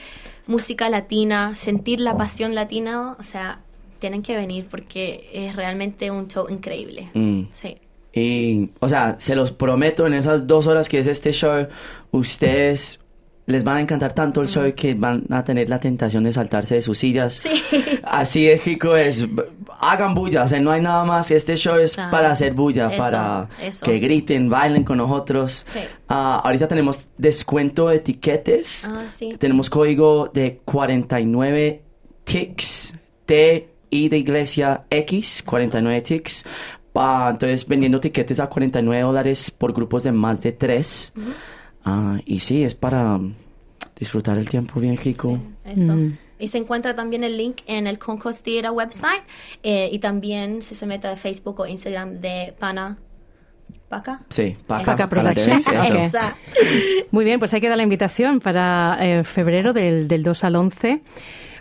música 0.46 0.88
latina, 0.88 1.56
sentir 1.56 1.98
la 2.00 2.16
pasión 2.16 2.54
latina, 2.54 3.16
o 3.18 3.22
sea, 3.24 3.60
tienen 3.98 4.22
que 4.22 4.36
venir 4.36 4.66
porque 4.70 5.28
es 5.32 5.56
realmente 5.56 6.10
un 6.10 6.28
show 6.28 6.46
increíble. 6.48 7.10
Mm. 7.14 7.42
Sí. 7.52 7.78
Y, 8.12 8.70
o 8.80 8.88
sea, 8.88 9.16
se 9.18 9.34
los 9.34 9.52
prometo, 9.52 10.06
en 10.06 10.14
esas 10.14 10.46
dos 10.46 10.66
horas 10.66 10.88
que 10.88 10.98
es 10.98 11.06
este 11.06 11.32
show, 11.32 11.66
ustedes 12.10 13.00
les 13.46 13.64
van 13.64 13.76
a 13.78 13.80
encantar 13.80 14.12
tanto 14.12 14.40
el 14.40 14.48
show 14.48 14.72
que 14.74 14.94
van 14.94 15.24
a 15.30 15.44
tener 15.44 15.68
la 15.68 15.80
tentación 15.80 16.22
de 16.24 16.32
saltarse 16.32 16.76
de 16.76 16.82
sus 16.82 16.98
sillas. 16.98 17.42
Así 18.04 18.44
de 18.44 18.56
rico 18.64 18.94
es. 18.96 19.26
Hagan 19.80 20.14
bulla, 20.14 20.44
o 20.44 20.48
sea, 20.48 20.60
no 20.60 20.70
hay 20.70 20.80
nada 20.80 21.02
más. 21.04 21.30
Este 21.32 21.56
show 21.56 21.76
es 21.76 21.94
Claro. 21.94 22.10
para 22.12 22.30
hacer 22.30 22.54
bulla, 22.54 22.88
Eso, 22.88 22.98
para 23.02 23.48
eso. 23.60 23.84
que 23.84 23.98
griten, 23.98 24.48
bailen 24.48 24.84
con 24.84 24.98
nosotros. 24.98 25.66
Sí. 25.72 25.80
Ah, 26.08 26.40
ahorita 26.44 26.68
tenemos 26.68 27.00
descuento 27.18 27.88
de 27.88 27.96
etiquetes. 27.96 28.84
Ah, 28.84 29.06
sí. 29.10 29.34
Tenemos 29.38 29.68
código 29.70 30.30
de 30.32 30.60
49 30.64 31.82
TICS, 32.24 32.94
T 33.26 33.68
I 33.90 34.08
de 34.08 34.18
iglesia 34.18 34.84
X, 34.88 35.42
49 35.44 36.00
TICS. 36.02 36.44
Ah, 36.94 37.28
entonces, 37.32 37.66
vendiendo 37.66 37.98
tiquetes 37.98 38.38
a 38.38 38.46
49 38.48 39.02
dólares 39.02 39.50
por 39.50 39.72
grupos 39.72 40.04
de 40.04 40.12
más 40.12 40.40
de 40.42 40.52
tres. 40.52 41.12
Ah, 41.84 42.20
y 42.24 42.40
sí, 42.40 42.62
es 42.62 42.74
para 42.74 43.18
disfrutar 43.98 44.38
el 44.38 44.48
tiempo 44.48 44.80
bien 44.80 44.96
rico. 44.96 45.38
Eso. 45.64 45.96
Y 46.38 46.48
se 46.48 46.58
encuentra 46.58 46.96
también 46.96 47.22
el 47.22 47.36
link 47.36 47.58
en 47.66 47.86
el 47.86 47.98
Concourse 47.98 48.42
Theater 48.42 48.72
website 48.72 49.22
eh, 49.62 49.88
y 49.92 50.00
también 50.00 50.62
si 50.62 50.74
se 50.74 50.86
mete 50.86 51.06
a 51.06 51.16
Facebook 51.16 51.60
o 51.60 51.66
Instagram 51.66 52.20
de 52.20 52.54
Pana. 52.58 52.98
¿Paca? 53.88 54.22
Sí, 54.30 54.56
Paca, 54.66 54.92
Paca 54.92 55.08
Productions. 55.08 55.66
Muy 57.10 57.24
bien, 57.24 57.38
pues 57.38 57.52
hay 57.52 57.60
que 57.60 57.68
dar 57.68 57.76
la 57.76 57.82
invitación 57.82 58.40
para 58.40 58.96
eh, 59.00 59.22
febrero 59.22 59.72
del, 59.72 60.08
del 60.08 60.22
2 60.22 60.44
al 60.44 60.56
11. 60.56 61.00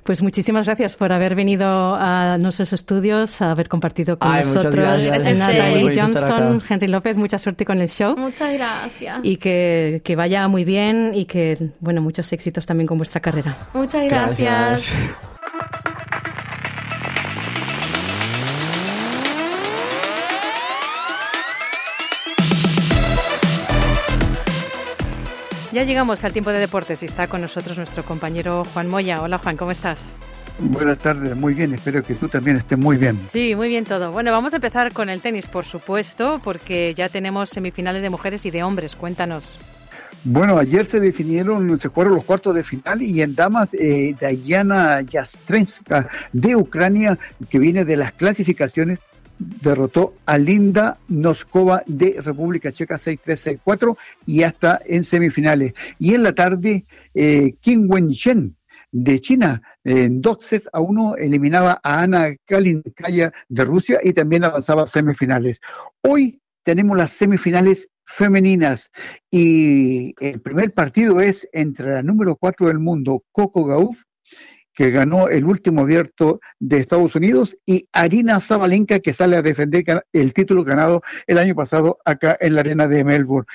Pues 0.04 0.24
muchísimas 0.24 0.66
gracias 0.66 0.96
por 0.96 1.14
haber 1.14 1.36
venido 1.36 1.96
a 1.96 2.38
nuestros 2.40 2.74
estudios, 2.74 3.42
a 3.42 3.52
haber 3.52 3.70
compartido 3.70 4.18
con 4.18 4.32
Ay, 4.32 4.46
muchas 4.46 4.66
nosotros. 4.66 5.02
Sí, 5.02 5.34
Natalie 5.34 5.92
estar 5.92 6.08
Johnson. 6.08 6.64
Henry 6.68 6.88
López, 6.88 7.18
mucha 7.18 7.38
suerte 7.38 7.66
con 7.66 7.80
el 7.80 7.88
show. 7.88 8.16
Muchas 8.18 8.54
gracias. 8.54 9.20
Y 9.24 9.38
que, 9.38 10.02
que 10.04 10.16
vaya 10.16 10.48
muy 10.48 10.66
bien 10.66 11.12
y 11.14 11.26
que, 11.26 11.72
bueno, 11.80 12.02
muchos 12.02 12.32
éxitos 12.34 12.66
también 12.66 12.88
con 12.88 12.98
vuestra 12.98 13.22
carrera. 13.22 13.56
Muchas 13.74 14.06
gracias. 14.06 14.90
Ya 25.72 25.86
llegamos 25.86 26.26
al 26.26 26.34
tiempo 26.34 26.52
de 26.52 26.60
deportes 26.60 27.02
y 27.02 27.06
está 27.06 27.28
con 27.28 27.40
nosotros 27.40 27.78
nuestro 27.78 28.04
compañero 28.04 28.66
Juan 28.74 28.90
Moya. 28.90 29.22
Hola 29.22 29.38
Juan, 29.38 29.56
¿cómo 29.56 29.72
estás? 29.72 30.10
Buenas 30.60 31.00
tardes, 31.00 31.34
muy 31.36 31.54
bien, 31.54 31.74
espero 31.74 32.04
que 32.04 32.14
tú 32.14 32.28
también 32.28 32.58
estés 32.58 32.78
muy 32.78 32.98
bien. 32.98 33.18
Sí, 33.28 33.56
muy 33.56 33.70
bien 33.70 33.86
todo. 33.86 34.12
Bueno, 34.12 34.32
vamos 34.32 34.54
a 34.54 34.58
empezar 34.58 34.92
con 34.92 35.10
el 35.10 35.22
tenis, 35.22 35.48
por 35.48 35.64
supuesto, 35.64 36.42
porque 36.44 36.94
ya 36.94 37.08
tenemos 37.08 37.50
semifinales 37.50 38.04
de 38.04 38.10
mujeres 38.10 38.46
y 38.46 38.52
de 38.52 38.64
hombres. 38.64 38.98
Cuéntanos. 38.98 39.60
Bueno, 40.26 40.58
ayer 40.58 40.86
se 40.86 41.00
definieron, 41.00 41.80
se 41.80 41.88
jugaron 41.88 42.16
los 42.16 42.26
cuartos 42.26 42.54
de 42.54 42.64
final 42.64 43.02
y 43.02 43.22
en 43.22 43.34
damas, 43.34 43.74
eh, 43.74 44.14
Dayana 44.20 45.02
Yastrenska 45.02 46.10
de 46.34 46.56
Ucrania, 46.56 47.18
que 47.50 47.58
viene 47.58 47.86
de 47.86 47.96
las 47.96 48.12
clasificaciones, 48.12 49.00
derrotó 49.62 50.16
a 50.26 50.38
Linda 50.38 51.00
Noskova 51.08 51.84
de 51.88 52.22
República 52.22 52.72
Checa 52.72 52.96
6-3-6-4 52.96 53.98
y 54.26 54.38
ya 54.38 54.48
está 54.48 54.82
en 54.86 55.04
semifinales. 55.04 55.74
Y 56.00 56.14
en 56.14 56.24
la 56.24 56.34
tarde, 56.34 56.86
eh, 57.14 57.56
Kim 57.62 57.88
Wen-chen 57.90 58.56
de 58.92 59.22
China, 59.22 59.62
en 59.84 60.22
dos 60.22 60.44
sets 60.44 60.70
a 60.74 60.82
uno, 60.82 61.16
eliminaba 61.16 61.80
a 61.84 62.02
Ana 62.02 62.36
Kalinkaya 62.46 63.32
de 63.48 63.66
Rusia 63.66 64.00
y 64.04 64.14
también 64.14 64.44
avanzaba 64.44 64.84
a 64.84 64.88
semifinales. 64.88 65.62
Hoy 66.02 66.42
tenemos 66.64 66.98
las 66.98 67.12
semifinales 67.12 67.90
femeninas 68.06 68.92
y 69.30 70.14
el 70.24 70.42
primer 70.42 70.74
partido 70.74 71.22
es 71.22 71.48
entre 71.54 71.94
la 71.94 72.04
número 72.04 72.36
4 72.36 72.68
del 72.68 72.80
mundo, 72.80 73.24
Coco 73.32 73.66
Gauff, 73.66 74.04
que 74.74 74.92
ganó 74.92 75.28
el 75.28 75.46
último 75.46 75.82
abierto 75.82 76.40
de 76.60 76.78
Estados 76.78 77.16
Unidos, 77.16 77.58
y 77.66 77.88
Arina 77.92 78.40
Zabalenka, 78.40 79.00
que 79.00 79.14
sale 79.14 79.36
a 79.36 79.42
defender 79.42 80.06
el 80.14 80.34
título 80.34 80.64
ganado 80.64 81.02
el 81.28 81.38
año 81.38 81.56
pasado 81.56 82.00
acá 82.06 82.38
en 82.40 82.56
la 82.56 82.62
arena 82.62 82.88
de 82.88 83.04
Melbourne. 83.04 83.48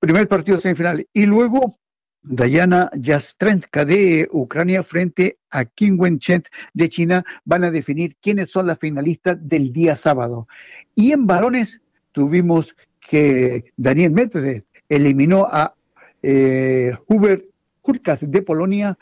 Primer 0.00 0.28
partido 0.28 0.60
semifinal. 0.60 1.06
Y 1.12 1.26
luego 1.26 1.78
Dayana 2.22 2.90
Yastrenska 2.94 3.84
de 3.84 4.28
Ucrania 4.32 4.82
frente 4.82 5.38
a 5.50 5.64
Kim 5.64 5.98
Wen-chen 5.98 6.42
de 6.74 6.88
China 6.88 7.24
van 7.44 7.64
a 7.64 7.70
definir 7.70 8.16
quiénes 8.20 8.52
son 8.52 8.66
las 8.66 8.78
finalistas 8.78 9.38
del 9.40 9.72
día 9.72 9.96
sábado. 9.96 10.46
Y 10.94 11.12
en 11.12 11.26
varones 11.26 11.80
tuvimos 12.12 12.76
que 13.00 13.72
Daniel 13.76 14.12
Medvedev 14.12 14.64
eliminó 14.88 15.46
a 15.50 15.74
eh, 16.22 16.92
Hubert 17.06 17.44
Hurkacz 17.82 18.20
de 18.22 18.42
Polonia 18.42 18.98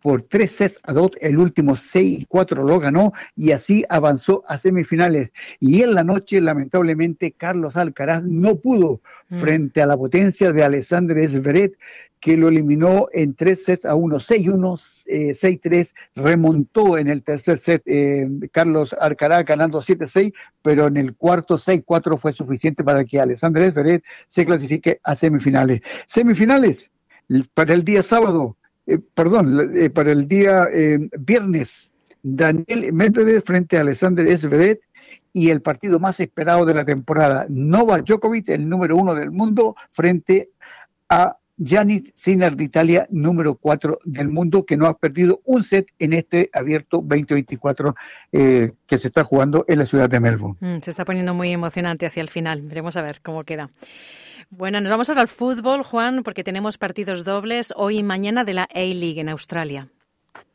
por 0.00 0.22
tres 0.22 0.52
sets 0.52 0.78
a 0.84 0.92
dos, 0.92 1.10
el 1.20 1.38
último 1.38 1.76
6 1.76 2.20
y 2.20 2.24
4 2.26 2.62
lo 2.62 2.78
ganó 2.78 3.12
y 3.36 3.52
así 3.52 3.84
avanzó 3.88 4.44
a 4.48 4.58
semifinales. 4.58 5.30
Y 5.60 5.82
en 5.82 5.94
la 5.94 6.04
noche, 6.04 6.40
lamentablemente, 6.40 7.32
Carlos 7.32 7.76
Alcaraz 7.76 8.24
no 8.24 8.56
pudo 8.56 9.00
Mm. 9.30 9.40
frente 9.40 9.82
a 9.82 9.86
la 9.86 9.96
potencia 9.96 10.52
de 10.52 10.64
Alexander 10.64 11.28
Zverev, 11.28 11.72
que 12.20 12.36
lo 12.36 12.48
eliminó 12.48 13.08
en 13.12 13.34
tres 13.34 13.64
sets 13.64 13.84
a 13.84 13.94
1, 13.94 14.18
6-1, 14.18 14.76
eh, 15.06 15.34
6-3, 15.34 15.94
remontó 16.16 16.98
en 16.98 17.08
el 17.08 17.22
tercer 17.22 17.58
set 17.58 17.82
eh, 17.86 18.26
Carlos 18.50 18.96
Alcaraz 18.98 19.44
ganando 19.44 19.80
7-6, 19.82 20.32
pero 20.62 20.86
en 20.86 20.96
el 20.96 21.14
cuarto 21.14 21.58
6-4 21.58 22.18
fue 22.18 22.32
suficiente 22.32 22.82
para 22.82 23.04
que 23.04 23.20
Alexander 23.20 23.70
Zverev 23.70 24.02
se 24.26 24.44
clasifique 24.44 24.98
a 25.04 25.14
semifinales. 25.14 25.80
Semifinales 26.06 26.90
para 27.54 27.74
el 27.74 27.84
día 27.84 28.02
sábado, 28.02 28.56
eh, 28.88 28.98
perdón, 29.14 29.70
eh, 29.76 29.90
para 29.90 30.12
el 30.12 30.26
día 30.26 30.64
eh, 30.72 30.98
viernes, 31.18 31.92
Daniel 32.22 32.92
Medvedev 32.92 33.42
frente 33.42 33.76
a 33.76 33.82
Alexander 33.82 34.26
Zverev 34.36 34.80
y 35.32 35.50
el 35.50 35.62
partido 35.62 36.00
más 36.00 36.20
esperado 36.20 36.64
de 36.64 36.74
la 36.74 36.84
temporada, 36.84 37.46
Novak 37.48 38.06
Djokovic, 38.06 38.48
el 38.48 38.68
número 38.68 38.96
uno 38.96 39.14
del 39.14 39.30
mundo, 39.30 39.76
frente 39.92 40.50
a 41.08 41.36
Giannis 41.58 42.12
Sinner 42.14 42.56
de 42.56 42.64
Italia, 42.64 43.06
número 43.10 43.56
cuatro 43.56 43.98
del 44.04 44.28
mundo, 44.28 44.64
que 44.64 44.76
no 44.76 44.86
ha 44.86 44.96
perdido 44.96 45.40
un 45.44 45.64
set 45.64 45.88
en 45.98 46.12
este 46.12 46.50
abierto 46.52 46.98
2024 46.98 47.94
eh, 48.32 48.72
que 48.86 48.98
se 48.98 49.08
está 49.08 49.24
jugando 49.24 49.64
en 49.68 49.80
la 49.80 49.86
ciudad 49.86 50.08
de 50.08 50.20
Melbourne. 50.20 50.56
Mm, 50.60 50.78
se 50.80 50.90
está 50.90 51.04
poniendo 51.04 51.34
muy 51.34 51.50
emocionante 51.50 52.06
hacia 52.06 52.20
el 52.20 52.28
final. 52.28 52.62
Veremos 52.62 52.96
a 52.96 53.02
ver 53.02 53.20
cómo 53.22 53.44
queda. 53.44 53.70
Bueno, 54.50 54.80
nos 54.80 54.90
vamos 54.90 55.08
ahora 55.08 55.22
al 55.22 55.28
fútbol, 55.28 55.82
Juan, 55.82 56.22
porque 56.22 56.42
tenemos 56.42 56.78
partidos 56.78 57.24
dobles 57.24 57.72
hoy 57.76 57.98
y 57.98 58.02
mañana 58.02 58.44
de 58.44 58.54
la 58.54 58.62
A-League 58.64 59.20
en 59.20 59.28
Australia. 59.28 59.88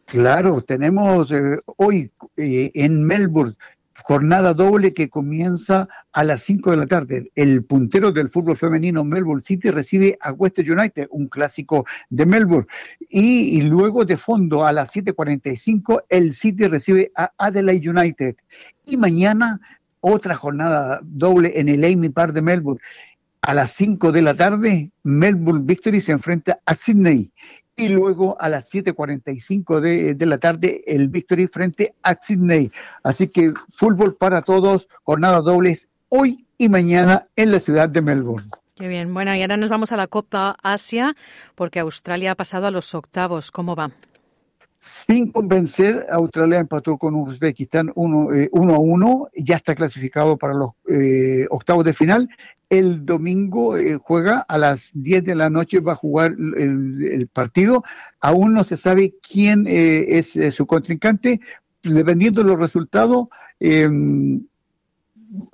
Claro, 0.05 0.61
tenemos 0.61 1.31
eh, 1.31 1.59
hoy 1.77 2.11
eh, 2.37 2.71
en 2.73 3.05
Melbourne 3.05 3.55
jornada 4.03 4.53
doble 4.53 4.93
que 4.93 5.09
comienza 5.09 5.87
a 6.11 6.23
las 6.23 6.43
5 6.43 6.71
de 6.71 6.77
la 6.77 6.87
tarde. 6.87 7.31
El 7.35 7.63
puntero 7.63 8.11
del 8.11 8.29
fútbol 8.29 8.57
femenino 8.57 9.03
Melbourne 9.03 9.43
City 9.43 9.71
recibe 9.71 10.17
a 10.19 10.33
West 10.33 10.59
United, 10.59 11.07
un 11.09 11.27
clásico 11.27 11.85
de 12.09 12.25
Melbourne. 12.25 12.67
Y, 13.09 13.61
luego 13.61 14.03
de 14.03 14.17
fondo 14.17 14.65
a 14.65 14.73
las 14.73 14.93
7.45 14.93 16.03
el 16.09 16.33
City 16.33 16.67
recibe 16.67 17.11
a 17.15 17.31
Adelaide 17.37 17.89
United. 17.89 18.35
Y 18.85 18.97
mañana 18.97 19.61
otra 20.01 20.35
jornada 20.35 20.99
doble 21.01 21.53
en 21.55 21.69
el 21.69 21.85
Amy 21.85 22.09
Park 22.09 22.33
de 22.33 22.41
Melbourne. 22.41 22.81
A 23.45 23.53
las 23.53 23.73
5 23.73 24.13
de 24.13 24.21
la 24.21 24.35
tarde, 24.35 24.91
Melbourne 25.03 25.65
Victory 25.65 25.99
se 25.99 26.13
enfrenta 26.13 26.59
a 26.65 26.75
Sydney 26.75 27.29
y 27.75 27.89
luego 27.89 28.37
a 28.39 28.47
las 28.47 28.71
7.45 28.71 29.81
de, 29.81 30.15
de 30.15 30.25
la 30.25 30.37
tarde 30.37 30.81
el 30.87 31.09
Victory 31.09 31.47
frente 31.47 31.93
a 32.03 32.15
Sydney. 32.15 32.71
Así 33.03 33.27
que 33.27 33.51
fútbol 33.73 34.15
para 34.15 34.43
todos, 34.43 34.87
jornadas 35.03 35.43
dobles 35.43 35.89
hoy 36.07 36.47
y 36.57 36.69
mañana 36.69 37.27
en 37.35 37.51
la 37.51 37.59
ciudad 37.59 37.89
de 37.89 38.01
Melbourne. 38.01 38.49
Qué 38.75 38.87
bien. 38.87 39.13
Bueno, 39.13 39.35
y 39.35 39.41
ahora 39.41 39.57
nos 39.57 39.69
vamos 39.69 39.91
a 39.91 39.97
la 39.97 40.07
Copa 40.07 40.55
Asia 40.63 41.13
porque 41.55 41.81
Australia 41.81 42.31
ha 42.31 42.35
pasado 42.35 42.67
a 42.67 42.71
los 42.71 42.95
octavos. 42.95 43.51
¿Cómo 43.51 43.75
va? 43.75 43.91
Sin 44.86 45.31
convencer, 45.31 46.07
Australia 46.11 46.59
empató 46.59 46.97
con 46.97 47.15
Uzbekistán 47.15 47.93
1 47.95 48.34
eh, 48.34 48.49
a 48.51 48.77
1, 48.77 49.29
ya 49.34 49.55
está 49.55 49.75
clasificado 49.75 50.36
para 50.36 50.53
los 50.53 50.71
eh, 50.89 51.47
octavos 51.51 51.86
de 51.86 51.93
final. 51.93 52.27
El 52.69 53.05
domingo 53.05 53.77
eh, 53.77 53.95
juega 53.95 54.39
a 54.39 54.57
las 54.57 54.91
10 54.93 55.23
de 55.23 55.36
la 55.36 55.49
noche, 55.49 55.79
va 55.79 55.93
a 55.93 55.95
jugar 55.95 56.34
el, 56.34 57.29
partido. 57.31 57.81
Aún 58.19 58.53
no 58.53 58.65
se 58.65 58.75
sabe 58.75 59.13
quién 59.25 59.67
es 59.69 60.38
su 60.51 60.65
contrincante. 60.65 61.39
Dependiendo 61.81 62.43
de 62.43 62.49
los 62.49 62.59
resultados, 62.59 63.29
em, 63.61 64.45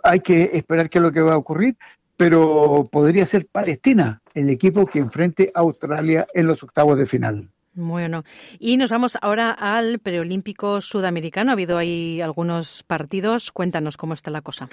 hay 0.02 0.22
que 0.22 0.50
esperar 0.54 0.90
qué 0.90 0.98
es 0.98 1.04
lo 1.04 1.12
que 1.12 1.22
va 1.22 1.34
a 1.34 1.38
ocurrir, 1.38 1.78
pero 2.18 2.90
podría 2.92 3.28
ser 3.28 3.46
Palestina 3.46 4.24
el 4.34 4.50
equipo 4.50 4.88
que 4.88 4.98
enfrente 4.98 5.52
a 5.54 5.60
Australia 5.60 6.26
en 6.34 6.48
los 6.48 6.64
octavos 6.64 6.98
de 6.98 7.06
final. 7.06 7.52
Bueno, 7.80 8.26
y 8.60 8.76
nos 8.76 8.92
vamos 8.92 9.18
ahora 9.22 9.52
al 9.52 10.00
preolímpico 10.00 10.82
sudamericano. 10.82 11.52
Ha 11.52 11.54
habido 11.54 11.78
ahí 11.78 12.20
algunos 12.20 12.84
partidos. 12.84 13.52
Cuéntanos 13.52 13.96
cómo 13.96 14.14
está 14.14 14.30
la 14.32 14.42
cosa. 14.42 14.70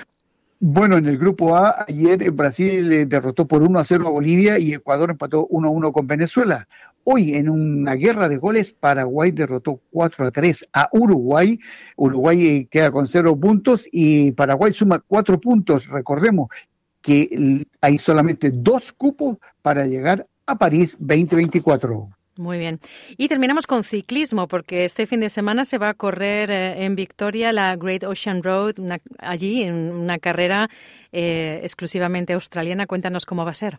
Bueno, 0.58 0.96
en 0.96 1.06
el 1.06 1.18
grupo 1.18 1.54
A, 1.54 1.84
ayer 1.86 2.30
Brasil 2.32 3.08
derrotó 3.08 3.46
por 3.46 3.62
1 3.62 3.78
a 3.78 3.84
0 3.84 4.08
a 4.08 4.10
Bolivia 4.10 4.58
y 4.58 4.72
Ecuador 4.72 5.10
empató 5.10 5.46
1 5.46 5.68
a 5.68 5.70
1 5.70 5.92
con 5.92 6.06
Venezuela. 6.08 6.66
Hoy, 7.04 7.34
en 7.34 7.48
una 7.48 7.94
guerra 7.94 8.28
de 8.28 8.38
goles, 8.38 8.72
Paraguay 8.72 9.30
derrotó 9.30 9.80
4 9.92 10.26
a 10.26 10.30
3 10.32 10.68
a 10.72 10.88
Uruguay. 10.92 11.60
Uruguay 11.96 12.46
eh, 12.46 12.68
queda 12.68 12.90
con 12.90 13.06
0 13.06 13.38
puntos 13.38 13.86
y 13.92 14.32
Paraguay 14.32 14.72
suma 14.72 14.98
4 15.06 15.38
puntos. 15.38 15.86
Recordemos 15.86 16.48
que 17.00 17.64
hay 17.80 17.98
solamente 17.98 18.50
dos 18.50 18.92
cupos 18.92 19.36
para 19.62 19.86
llegar 19.86 20.26
a 20.46 20.56
París 20.56 20.96
2024. 20.98 22.15
Muy 22.36 22.58
bien. 22.58 22.80
Y 23.16 23.28
terminamos 23.28 23.66
con 23.66 23.82
ciclismo, 23.82 24.46
porque 24.46 24.84
este 24.84 25.06
fin 25.06 25.20
de 25.20 25.30
semana 25.30 25.64
se 25.64 25.78
va 25.78 25.90
a 25.90 25.94
correr 25.94 26.50
eh, 26.50 26.84
en 26.84 26.94
Victoria 26.94 27.50
la 27.52 27.74
Great 27.76 28.04
Ocean 28.04 28.42
Road, 28.42 28.74
allí, 29.18 29.62
en 29.62 29.74
una 29.74 30.18
carrera 30.18 30.68
eh, 31.12 31.60
exclusivamente 31.62 32.34
australiana. 32.34 32.86
Cuéntanos 32.86 33.24
cómo 33.24 33.44
va 33.44 33.52
a 33.52 33.54
ser. 33.54 33.78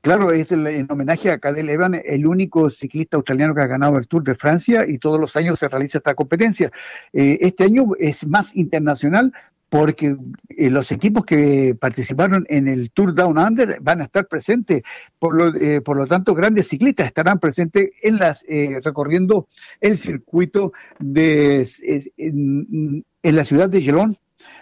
Claro, 0.00 0.32
es 0.32 0.50
en 0.50 0.86
homenaje 0.90 1.30
a 1.30 1.38
Cadel 1.38 1.68
Evan, 1.68 2.00
el 2.04 2.26
único 2.26 2.68
ciclista 2.68 3.16
australiano 3.16 3.54
que 3.54 3.60
ha 3.60 3.66
ganado 3.68 3.96
el 3.96 4.08
Tour 4.08 4.24
de 4.24 4.34
Francia 4.34 4.84
y 4.86 4.98
todos 4.98 5.20
los 5.20 5.36
años 5.36 5.60
se 5.60 5.68
realiza 5.68 5.98
esta 5.98 6.14
competencia. 6.14 6.72
Eh, 7.12 7.38
este 7.40 7.64
año 7.64 7.86
es 7.98 8.26
más 8.26 8.56
internacional 8.56 9.32
porque 9.68 10.16
eh, 10.48 10.70
los 10.70 10.90
equipos 10.92 11.24
que 11.24 11.76
participaron 11.78 12.46
en 12.48 12.68
el 12.68 12.90
Tour 12.90 13.14
Down 13.14 13.38
Under 13.38 13.78
van 13.80 14.00
a 14.00 14.04
estar 14.04 14.26
presentes, 14.26 14.82
por 15.18 15.34
lo, 15.34 15.54
eh, 15.54 15.80
por 15.80 15.96
lo 15.96 16.06
tanto 16.06 16.34
grandes 16.34 16.68
ciclistas 16.68 17.06
estarán 17.06 17.38
presentes 17.38 17.90
en 18.02 18.16
las 18.16 18.44
eh, 18.48 18.80
recorriendo 18.82 19.46
el 19.80 19.98
circuito 19.98 20.72
de 20.98 21.68
en, 22.16 23.04
la 23.22 23.44
ciudad 23.44 23.68
de 23.68 23.82
Gelón, 23.82 24.16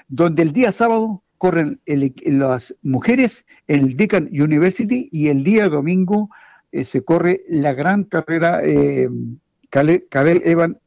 donde 0.09 0.43
el 0.43 0.53
día 0.53 0.73
sábado 0.73 1.23
corren 1.39 1.81
las 1.87 2.75
mujeres 2.83 3.47
en 3.69 3.85
el 3.85 3.97
Deakin 3.97 4.29
University 4.33 5.09
y 5.13 5.29
el 5.29 5.45
día 5.45 5.69
domingo 5.69 6.31
se 6.73 7.05
corre 7.05 7.43
la 7.49 7.75
gran 7.75 8.05
carrera 8.05 8.61
Cadel 9.71 10.43
Evan 10.45 10.79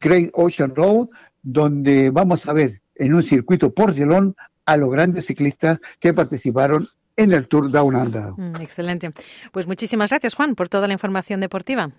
Great 0.00 0.30
Ocean 0.34 0.74
Road, 0.74 1.08
donde 1.42 2.10
vamos 2.10 2.48
a 2.48 2.52
ver 2.52 2.80
en 2.98 3.14
un 3.14 3.22
circuito 3.22 3.72
por 3.72 3.94
gelón 3.94 4.36
a 4.66 4.76
los 4.76 4.90
grandes 4.90 5.26
ciclistas 5.26 5.80
que 5.98 6.12
participaron 6.12 6.88
en 7.16 7.32
el 7.32 7.48
Tour 7.48 7.70
Down 7.70 7.96
Under. 7.96 8.32
Mm, 8.36 8.56
excelente. 8.60 9.12
Pues 9.52 9.66
muchísimas 9.66 10.10
gracias, 10.10 10.34
Juan, 10.34 10.54
por 10.54 10.68
toda 10.68 10.86
la 10.86 10.92
información 10.92 11.40
deportiva. 11.40 11.90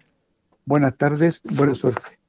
Buenas 0.65 0.95
tardes, 0.97 1.41
buena 1.43 1.75
suerte. 1.75 2.19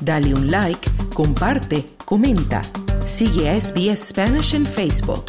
Dale 0.00 0.34
un 0.34 0.50
like, 0.50 0.88
comparte, 1.14 1.84
comenta. 2.04 2.62
Sigue 3.04 3.50
a 3.50 3.60
SBS 3.60 4.08
Spanish 4.08 4.54
en 4.54 4.64
Facebook. 4.64 5.24